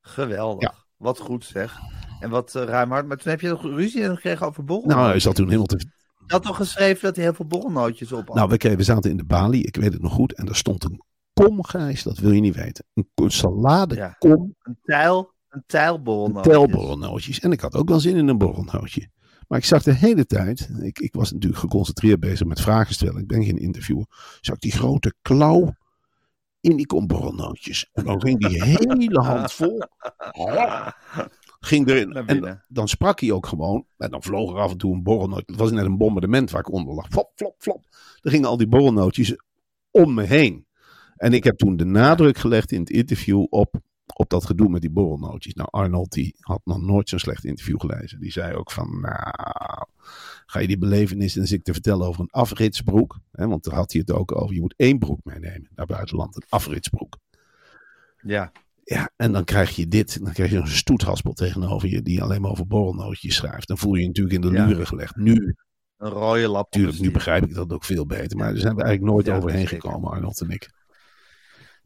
Geweldig. 0.00 0.62
Ja. 0.62 0.74
Wat 0.96 1.18
goed 1.18 1.44
zeg. 1.44 1.78
En 2.20 2.30
wat 2.30 2.54
uh. 2.54 2.86
Maar 2.86 3.06
toen 3.06 3.30
heb 3.30 3.40
je 3.40 3.48
nog 3.48 3.62
ruzie 3.62 4.04
gekregen 4.04 4.46
over 4.46 4.64
borrelnootjes. 4.64 5.00
Nou, 5.00 5.10
hij 5.10 5.20
zat 5.20 5.34
toen 5.34 5.46
helemaal 5.46 5.66
te... 5.66 5.86
Had 6.32 6.42
toch 6.42 6.56
geschreven 6.56 7.02
dat 7.02 7.14
hij 7.16 7.24
heel 7.24 7.34
veel 7.34 7.46
borrelnootjes 7.46 8.12
op 8.12 8.26
had? 8.26 8.36
Nou, 8.36 8.48
we, 8.58 8.76
we 8.76 8.82
zaten 8.82 9.10
in 9.10 9.16
de 9.16 9.24
balie, 9.24 9.66
ik 9.66 9.76
weet 9.76 9.92
het 9.92 10.02
nog 10.02 10.12
goed. 10.12 10.34
En 10.34 10.46
daar 10.46 10.56
stond 10.56 10.84
een 10.84 11.02
kom, 11.32 11.64
Gijs, 11.64 12.02
dat 12.02 12.18
wil 12.18 12.32
je 12.32 12.40
niet 12.40 12.54
weten. 12.54 12.84
Een, 12.94 13.10
een 13.14 13.30
salade, 13.30 13.94
Ja. 13.94 14.14
kom, 14.18 14.54
Een 14.62 14.78
tijl, 14.82 15.32
een 15.48 15.62
tijlborrelnootjes. 15.66 16.54
telborrelnootjes. 16.54 17.38
En 17.40 17.52
ik 17.52 17.60
had 17.60 17.74
ook 17.74 17.88
wel 17.88 18.00
zin 18.00 18.16
in 18.16 18.28
een 18.28 18.38
borrelnootje. 18.38 19.08
Maar 19.48 19.58
ik 19.58 19.64
zag 19.64 19.82
de 19.82 19.94
hele 19.94 20.26
tijd, 20.26 20.68
ik, 20.80 20.98
ik 20.98 21.14
was 21.14 21.32
natuurlijk 21.32 21.60
geconcentreerd 21.60 22.20
bezig 22.20 22.46
met 22.46 22.60
vragen 22.60 22.94
stellen. 22.94 23.20
Ik 23.20 23.26
ben 23.26 23.44
geen 23.44 23.58
interviewer. 23.58 24.06
Zag 24.40 24.54
ik 24.54 24.60
die 24.60 24.72
grote 24.72 25.14
klauw 25.22 25.72
in 26.60 26.76
die 26.76 26.86
kom 26.86 27.06
borrelnootjes. 27.06 27.88
En 27.92 28.04
dan 28.04 28.20
ging 28.22 28.38
die 28.48 28.62
hele 28.78 29.20
hand 29.22 29.52
vol. 29.52 29.82
Ging 31.60 31.88
erin. 31.88 32.12
En 32.12 32.64
dan 32.68 32.88
sprak 32.88 33.20
hij 33.20 33.32
ook 33.32 33.46
gewoon. 33.46 33.86
En 33.96 34.10
dan 34.10 34.22
vloog 34.22 34.50
er 34.52 34.58
af 34.58 34.70
en 34.70 34.78
toe 34.78 34.94
een 34.94 35.02
borrelnootje. 35.02 35.44
Het 35.46 35.56
was 35.56 35.70
net 35.70 35.84
een 35.84 35.96
bombardement 35.96 36.50
waar 36.50 36.60
ik 36.60 36.72
onder 36.72 36.94
lag. 36.94 37.08
Flop, 37.08 37.32
flop, 37.34 37.54
flop. 37.58 37.84
Er 38.20 38.30
gingen 38.30 38.48
al 38.48 38.56
die 38.56 38.68
borrelnootjes 38.68 39.36
om 39.90 40.14
me 40.14 40.22
heen. 40.22 40.66
En 41.16 41.32
ik 41.32 41.44
heb 41.44 41.58
toen 41.58 41.76
de 41.76 41.84
nadruk 41.84 42.38
gelegd 42.38 42.72
in 42.72 42.80
het 42.80 42.90
interview 42.90 43.46
op, 43.48 43.80
op 44.14 44.30
dat 44.30 44.46
gedoe 44.46 44.68
met 44.68 44.80
die 44.80 44.90
borrelnootjes. 44.90 45.54
Nou, 45.54 45.68
Arnold 45.70 46.12
die 46.12 46.36
had 46.40 46.60
nog 46.64 46.80
nooit 46.80 47.08
zo'n 47.08 47.18
slecht 47.18 47.44
interview 47.44 47.80
gelezen. 47.80 48.20
Die 48.20 48.32
zei 48.32 48.54
ook 48.54 48.70
van, 48.70 49.00
nou, 49.00 49.86
ga 50.46 50.58
je 50.58 50.66
die 50.66 50.78
belevenis 50.78 51.36
en 51.36 51.52
ik 51.52 51.62
te 51.62 51.72
vertellen 51.72 52.06
over 52.06 52.20
een 52.20 52.30
afritsbroek. 52.30 53.18
Hè, 53.32 53.46
want 53.46 53.64
daar 53.64 53.74
had 53.74 53.92
hij 53.92 54.00
het 54.06 54.16
ook 54.16 54.40
over. 54.40 54.54
Je 54.54 54.60
moet 54.60 54.74
één 54.76 54.98
broek 54.98 55.20
meenemen 55.24 55.68
naar 55.74 55.86
buitenland. 55.86 56.36
Een 56.36 56.46
afritsbroek. 56.48 57.18
Ja. 58.22 58.52
Ja, 58.90 59.10
en 59.16 59.32
dan 59.32 59.44
krijg 59.44 59.76
je 59.76 59.88
dit. 59.88 60.24
Dan 60.24 60.32
krijg 60.32 60.50
je 60.50 60.56
een 60.56 60.68
stoethaspel 60.68 61.32
tegenover 61.32 61.88
je 61.88 62.02
die 62.02 62.22
alleen 62.22 62.40
maar 62.40 62.50
over 62.50 62.66
borrelnootjes 62.66 63.34
schrijft. 63.34 63.68
Dan 63.68 63.78
voel 63.78 63.94
je 63.94 64.00
je 64.00 64.06
natuurlijk 64.06 64.34
in 64.34 64.40
de 64.40 64.56
Ja. 64.56 64.66
luren 64.66 64.86
gelegd. 64.86 65.16
Nu, 65.16 65.54
Een 65.96 66.10
rode 66.10 66.48
lap. 66.48 66.72
de 66.72 66.92
nu 66.98 67.10
begrijp 67.10 67.44
ik 67.44 67.54
dat 67.54 67.72
ook 67.72 67.84
veel 67.84 68.06
beter. 68.06 68.36
Maar 68.36 68.50
daar 68.52 68.60
zijn 68.60 68.74
we 68.76 68.82
eigenlijk 68.82 69.12
nooit 69.12 69.26
Ja, 69.26 69.36
overheen 69.36 69.66
gekomen, 69.66 70.10
Arnold 70.10 70.40
en 70.40 70.50
ik. 70.50 70.70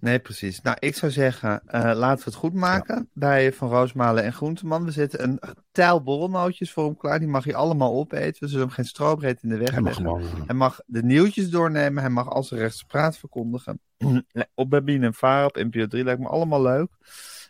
Nee, 0.03 0.19
precies. 0.19 0.61
Nou, 0.61 0.77
ik 0.81 0.95
zou 0.95 1.12
zeggen, 1.12 1.62
eh, 1.67 1.81
laten 1.83 2.19
we 2.19 2.31
het 2.31 2.35
goed 2.35 2.55
maken 2.55 3.09
bij 3.12 3.53
Van 3.53 3.69
Roosmalen 3.69 4.25
en 4.25 4.33
Groenteman. 4.33 4.85
We 4.85 4.91
zetten 4.91 5.23
een 5.23 5.41
tijl 5.73 6.03
borrelnootjes 6.03 6.73
voor 6.73 6.85
hem 6.85 6.97
klaar. 6.97 7.19
Die 7.19 7.29
mag 7.29 7.45
je 7.45 7.55
allemaal 7.55 7.95
opeten. 7.95 8.43
We 8.43 8.49
zullen 8.49 8.65
hem 8.67 8.75
geen 8.75 8.85
strobreed 8.85 9.43
in 9.43 9.49
de 9.49 9.57
weg 9.57 9.71
Hij 9.71 9.81
mag 9.81 9.99
leggen. 9.99 10.05
gewoon... 10.05 10.47
Hij 10.47 10.55
mag 10.55 10.81
de 10.87 11.03
nieuwtjes 11.03 11.51
doornemen. 11.51 12.03
Hij 12.03 12.11
mag 12.12 12.29
als 12.31 12.51
een 12.51 12.59
rechtse 12.59 12.87
praat 12.87 13.17
verkondigen. 13.19 13.81
op 14.55 14.71
Babine 14.71 15.07
en 15.07 15.15
Vara 15.15 15.45
op 15.45 15.57
NPO 15.57 15.87
3 15.87 16.05
lijkt 16.05 16.21
me 16.21 16.29
allemaal 16.29 16.62
leuk. 16.62 16.88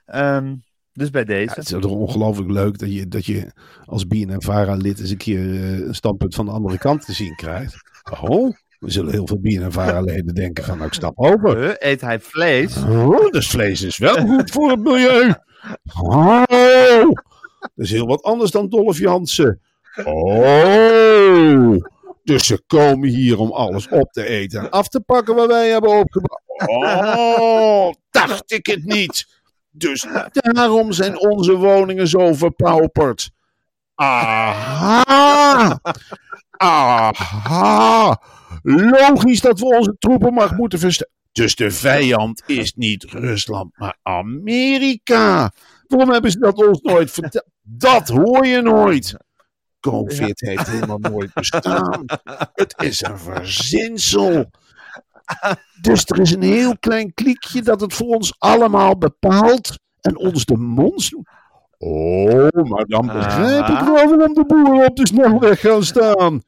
Ehm, 0.05 0.55
dus 0.93 1.11
bij 1.11 1.21
Ja, 1.21 1.27
deze. 1.27 1.55
het 1.55 1.65
is 1.65 1.81
toch 1.81 1.85
ongelooflijk 1.91 2.51
leuk 2.51 2.79
dat 2.79 2.95
je, 2.95 3.09
dat 3.09 3.27
je 3.27 3.51
als 3.85 4.07
BNN-Vara 4.07 4.75
lid 4.75 5.01
eens 5.01 5.11
een 5.11 5.17
keer 5.17 5.38
eh, 5.55 5.79
een 5.87 5.95
standpunt 5.95 6.35
van 6.35 6.45
de 6.45 6.53
andere 6.53 6.79
kant 6.79 7.05
te 7.05 7.12
zien 7.12 7.35
krijgt. 7.37 7.77
Oh, 8.21 8.57
we 8.83 8.90
zullen 8.90 9.12
heel 9.12 9.27
veel 9.27 9.40
BNN-Vara-leden 9.40 10.35
denken 10.45 10.64
van, 10.64 10.75
nou, 10.75 10.87
ik 10.87 10.95
stap 10.95 11.18
over. 11.18 11.77
Eet 11.79 12.01
hij 12.01 12.21
vlees? 12.21 12.77
Oh, 12.77 13.31
dus 13.31 13.51
vlees 13.51 13.83
is 13.83 13.99
wel 13.99 14.16
goed 14.16 14.51
voor 14.51 14.71
het 14.71 14.81
milieu. 14.81 15.35
Oh, 16.01 16.42
dat 17.59 17.71
is 17.77 17.90
heel 17.90 18.07
wat 18.07 18.23
anders 18.23 18.51
dan 18.51 18.68
Dolph 18.68 18.99
Jansen. 18.99 19.61
Oh, 20.05 21.77
dus 22.25 22.47
ze 22.47 22.62
komen 22.66 23.09
hier 23.09 23.38
om 23.38 23.53
alles 23.53 23.88
op 23.88 24.12
te 24.12 24.27
eten 24.27 24.61
en 24.61 24.71
af 24.71 24.88
te 24.88 25.01
pakken 25.01 25.35
wat 25.35 25.47
wij 25.47 25.68
hebben 25.71 25.99
opgebracht. 25.99 26.42
Oh, 26.66 27.92
dacht 28.11 28.53
ik 28.53 28.66
het 28.66 28.85
niet. 28.85 29.40
Dus 29.71 30.07
daarom 30.33 30.92
zijn 30.92 31.21
onze 31.21 31.57
woningen 31.57 32.09
zo 32.09 32.33
verpauperd. 32.33 33.31
Aha! 33.95 35.81
Aha! 36.57 38.21
Logisch 38.62 39.41
dat 39.41 39.61
we 39.61 39.67
onze 39.67 39.97
troepenmacht 39.99 40.57
moeten 40.57 40.79
versterken. 40.79 41.17
Dus 41.33 41.55
de 41.55 41.71
vijand 41.71 42.43
is 42.47 42.75
niet 42.75 43.05
Rusland, 43.05 43.79
maar 43.79 43.97
Amerika. 44.03 45.53
Waarom 45.87 46.11
hebben 46.11 46.31
ze 46.31 46.39
dat 46.39 46.66
ons 46.66 46.81
nooit 46.81 47.11
verteld? 47.11 47.47
Dat 47.62 48.09
hoor 48.09 48.47
je 48.47 48.61
nooit. 48.61 49.16
COVID 49.81 50.41
heeft 50.41 50.66
helemaal 50.66 50.99
nooit 50.99 51.33
bestaan. 51.35 52.05
Het 52.55 52.74
is 52.76 53.03
een 53.03 53.18
verzinsel. 53.18 54.51
Dus 55.81 56.05
er 56.07 56.20
is 56.20 56.33
een 56.33 56.43
heel 56.43 56.79
klein 56.79 57.14
kliekje 57.14 57.62
dat 57.62 57.81
het 57.81 57.95
voor 57.95 58.07
ons 58.07 58.35
allemaal 58.39 58.99
bepaalt 58.99 59.79
en 60.01 60.16
ons 60.16 60.45
de 60.45 60.57
mond. 60.57 61.11
Oh, 61.79 62.49
maar 62.51 62.85
dan 62.85 63.07
begrijp 63.07 63.68
ik 63.68 63.79
wel 63.79 64.09
waarom 64.09 64.35
de 64.35 64.45
boeren 64.47 64.87
op 64.87 64.97
de 64.97 65.07
snelweg 65.07 65.61
gaan 65.61 65.85
staan. 65.85 66.43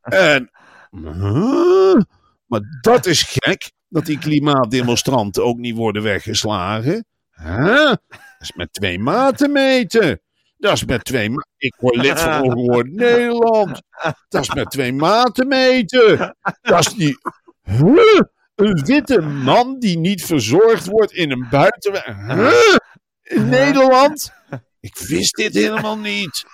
En, 0.00 0.50
Huh? 0.90 2.00
maar 2.46 2.60
dat 2.80 3.06
is 3.06 3.22
gek, 3.22 3.70
dat 3.88 4.06
die 4.06 4.18
klimaatdemonstranten 4.18 5.44
ook 5.44 5.58
niet 5.58 5.76
worden 5.76 6.02
weggeslagen. 6.02 7.04
Huh? 7.30 7.84
Dat 7.84 8.40
is 8.40 8.52
met 8.52 8.72
twee 8.72 8.98
maten 8.98 9.52
meten. 9.52 10.20
Dat 10.56 10.72
is 10.72 10.84
met 10.84 11.04
twee 11.04 11.30
ma- 11.30 11.46
Ik 11.56 11.74
word 11.78 11.96
lid 11.96 12.20
van 12.20 12.42
Ongehoord 12.44 12.92
Nederland. 12.92 13.82
Dat 14.28 14.42
is 14.42 14.54
met 14.54 14.70
twee 14.70 14.92
maten 14.92 15.48
meten. 15.48 16.36
Dat 16.62 16.78
is 16.78 16.94
niet... 16.94 17.18
Huh? 17.62 18.20
Een 18.54 18.84
witte 18.84 19.20
man 19.20 19.78
die 19.78 19.98
niet 19.98 20.24
verzorgd 20.24 20.86
wordt 20.86 21.12
in 21.12 21.30
een 21.30 21.46
buitenwijk. 21.50 22.06
Huh? 22.26 22.76
In 23.22 23.48
Nederland? 23.48 24.32
Ik 24.80 24.98
wist 24.98 25.36
dit 25.36 25.54
helemaal 25.54 25.98
niet. 25.98 26.44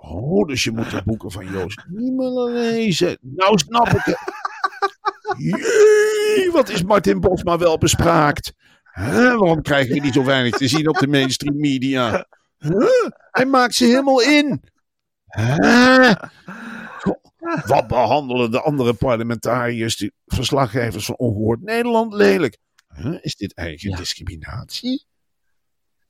Oh, 0.00 0.46
dus 0.46 0.64
je 0.64 0.70
moet 0.70 0.90
de 0.90 1.02
boeken 1.04 1.30
van 1.30 1.46
Joost 1.46 1.84
Niemelen 1.88 2.52
lezen. 2.52 3.18
Nou 3.20 3.58
snap 3.58 3.88
ik 3.88 4.04
het. 4.04 4.18
Jee, 5.38 6.50
wat 6.52 6.68
is 6.68 6.82
Martin 6.82 7.20
Bosma 7.20 7.58
wel 7.58 7.78
bespraakt? 7.78 8.52
Huh? 8.94 9.14
Waarom 9.14 9.62
krijgen 9.62 9.94
we 9.94 10.00
niet 10.00 10.14
zo 10.14 10.24
weinig 10.24 10.56
te 10.56 10.68
zien 10.68 10.88
op 10.88 10.98
de 10.98 11.06
mainstream 11.06 11.60
media? 11.60 12.26
Huh? 12.58 13.10
Hij 13.30 13.46
maakt 13.46 13.74
ze 13.74 13.84
helemaal 13.84 14.22
in. 14.22 14.62
Huh? 15.26 16.12
Wat 17.66 17.86
behandelen 17.86 18.50
de 18.50 18.60
andere 18.60 18.94
parlementariërs, 18.94 19.96
die 19.96 20.12
verslaggevers 20.26 21.04
van 21.04 21.16
Ongehoord 21.16 21.62
Nederland 21.62 22.12
lelijk? 22.14 22.58
Is 23.20 23.36
dit 23.36 23.54
eigen 23.54 23.96
discriminatie? 23.96 25.04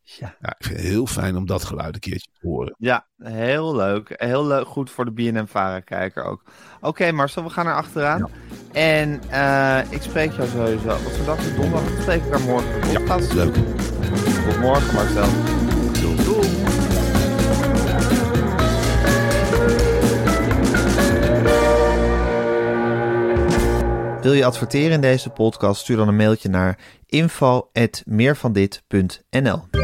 Ja. 0.05 0.37
Ja, 0.41 0.55
ik 0.59 0.67
vind 0.67 0.79
het 0.79 0.87
heel 0.87 1.07
fijn 1.07 1.37
om 1.37 1.47
dat 1.47 1.65
geluid 1.65 1.95
een 1.95 2.01
keertje 2.01 2.31
te 2.41 2.47
horen. 2.47 2.75
Ja, 2.79 3.07
heel 3.19 3.77
leuk. 3.77 4.15
Heel 4.17 4.47
leuk. 4.47 4.67
Goed 4.67 4.91
voor 4.91 5.05
de 5.05 5.13
BNM-Vara-kijker 5.13 6.25
ook. 6.25 6.43
Oké, 6.81 7.13
Marcel, 7.13 7.43
we 7.43 7.51
gaan 7.51 7.67
er 7.67 7.75
achteraan. 7.75 8.31
En 8.73 9.23
eh, 9.31 9.81
ik 9.91 10.03
spreek 10.03 10.33
jou 10.33 10.49
sowieso. 10.49 10.87
Wat 10.87 11.13
voor 11.13 11.25
dag 11.25 11.39
is 11.39 11.55
donderdag? 11.55 12.01
Spreek 12.01 12.25
ik 12.25 12.31
daar 12.31 12.41
morgen. 12.41 12.81
de 12.81 12.87
podcast. 12.87 13.33
Leuk. 13.33 13.55
Tot 13.55 14.61
morgen, 14.61 14.95
Marcel. 14.95 15.29
Doei. 16.25 16.65
Wil 24.25 24.33
je 24.33 24.45
adverteren 24.45 24.93
in 24.93 25.01
deze 25.01 25.31
podcast? 25.31 25.81
Stuur 25.81 25.97
dan 25.97 26.09
een 26.09 26.17
mailtje 26.17 26.49
naar 26.49 26.79
info.meervandit.nl 27.07 29.84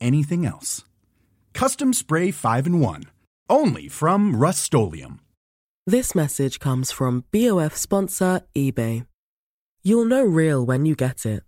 anything 0.00 0.44
else. 0.46 0.84
Custom 1.54 1.92
Spray 1.92 2.30
5 2.30 2.66
in 2.66 2.80
1. 2.80 3.04
Only 3.50 3.88
from 3.88 4.36
Rust 4.36 4.72
This 5.86 6.14
message 6.14 6.58
comes 6.60 6.92
from 6.92 7.24
BOF 7.32 7.76
sponsor 7.76 8.42
eBay. 8.54 9.06
You'll 9.82 10.04
know 10.04 10.22
real 10.22 10.64
when 10.66 10.84
you 10.84 10.94
get 10.94 11.24
it. 11.24 11.42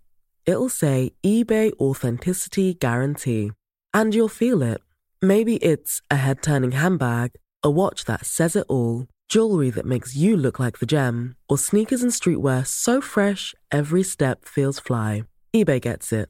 It'll 0.45 0.69
say 0.69 1.11
eBay 1.23 1.71
Authenticity 1.79 2.73
Guarantee. 2.73 3.51
And 3.93 4.15
you'll 4.15 4.29
feel 4.29 4.61
it. 4.63 4.81
Maybe 5.21 5.57
it's 5.57 6.01
a 6.09 6.15
head 6.15 6.41
turning 6.41 6.71
handbag, 6.71 7.33
a 7.61 7.69
watch 7.69 8.05
that 8.05 8.25
says 8.25 8.55
it 8.55 8.65
all, 8.67 9.05
jewelry 9.29 9.69
that 9.69 9.85
makes 9.85 10.15
you 10.15 10.35
look 10.35 10.59
like 10.59 10.79
the 10.79 10.87
gem, 10.87 11.35
or 11.47 11.57
sneakers 11.57 12.01
and 12.01 12.11
streetwear 12.11 12.65
so 12.65 12.99
fresh 12.99 13.53
every 13.71 14.03
step 14.03 14.45
feels 14.45 14.79
fly. 14.79 15.23
eBay 15.55 15.79
gets 15.79 16.11
it. 16.11 16.29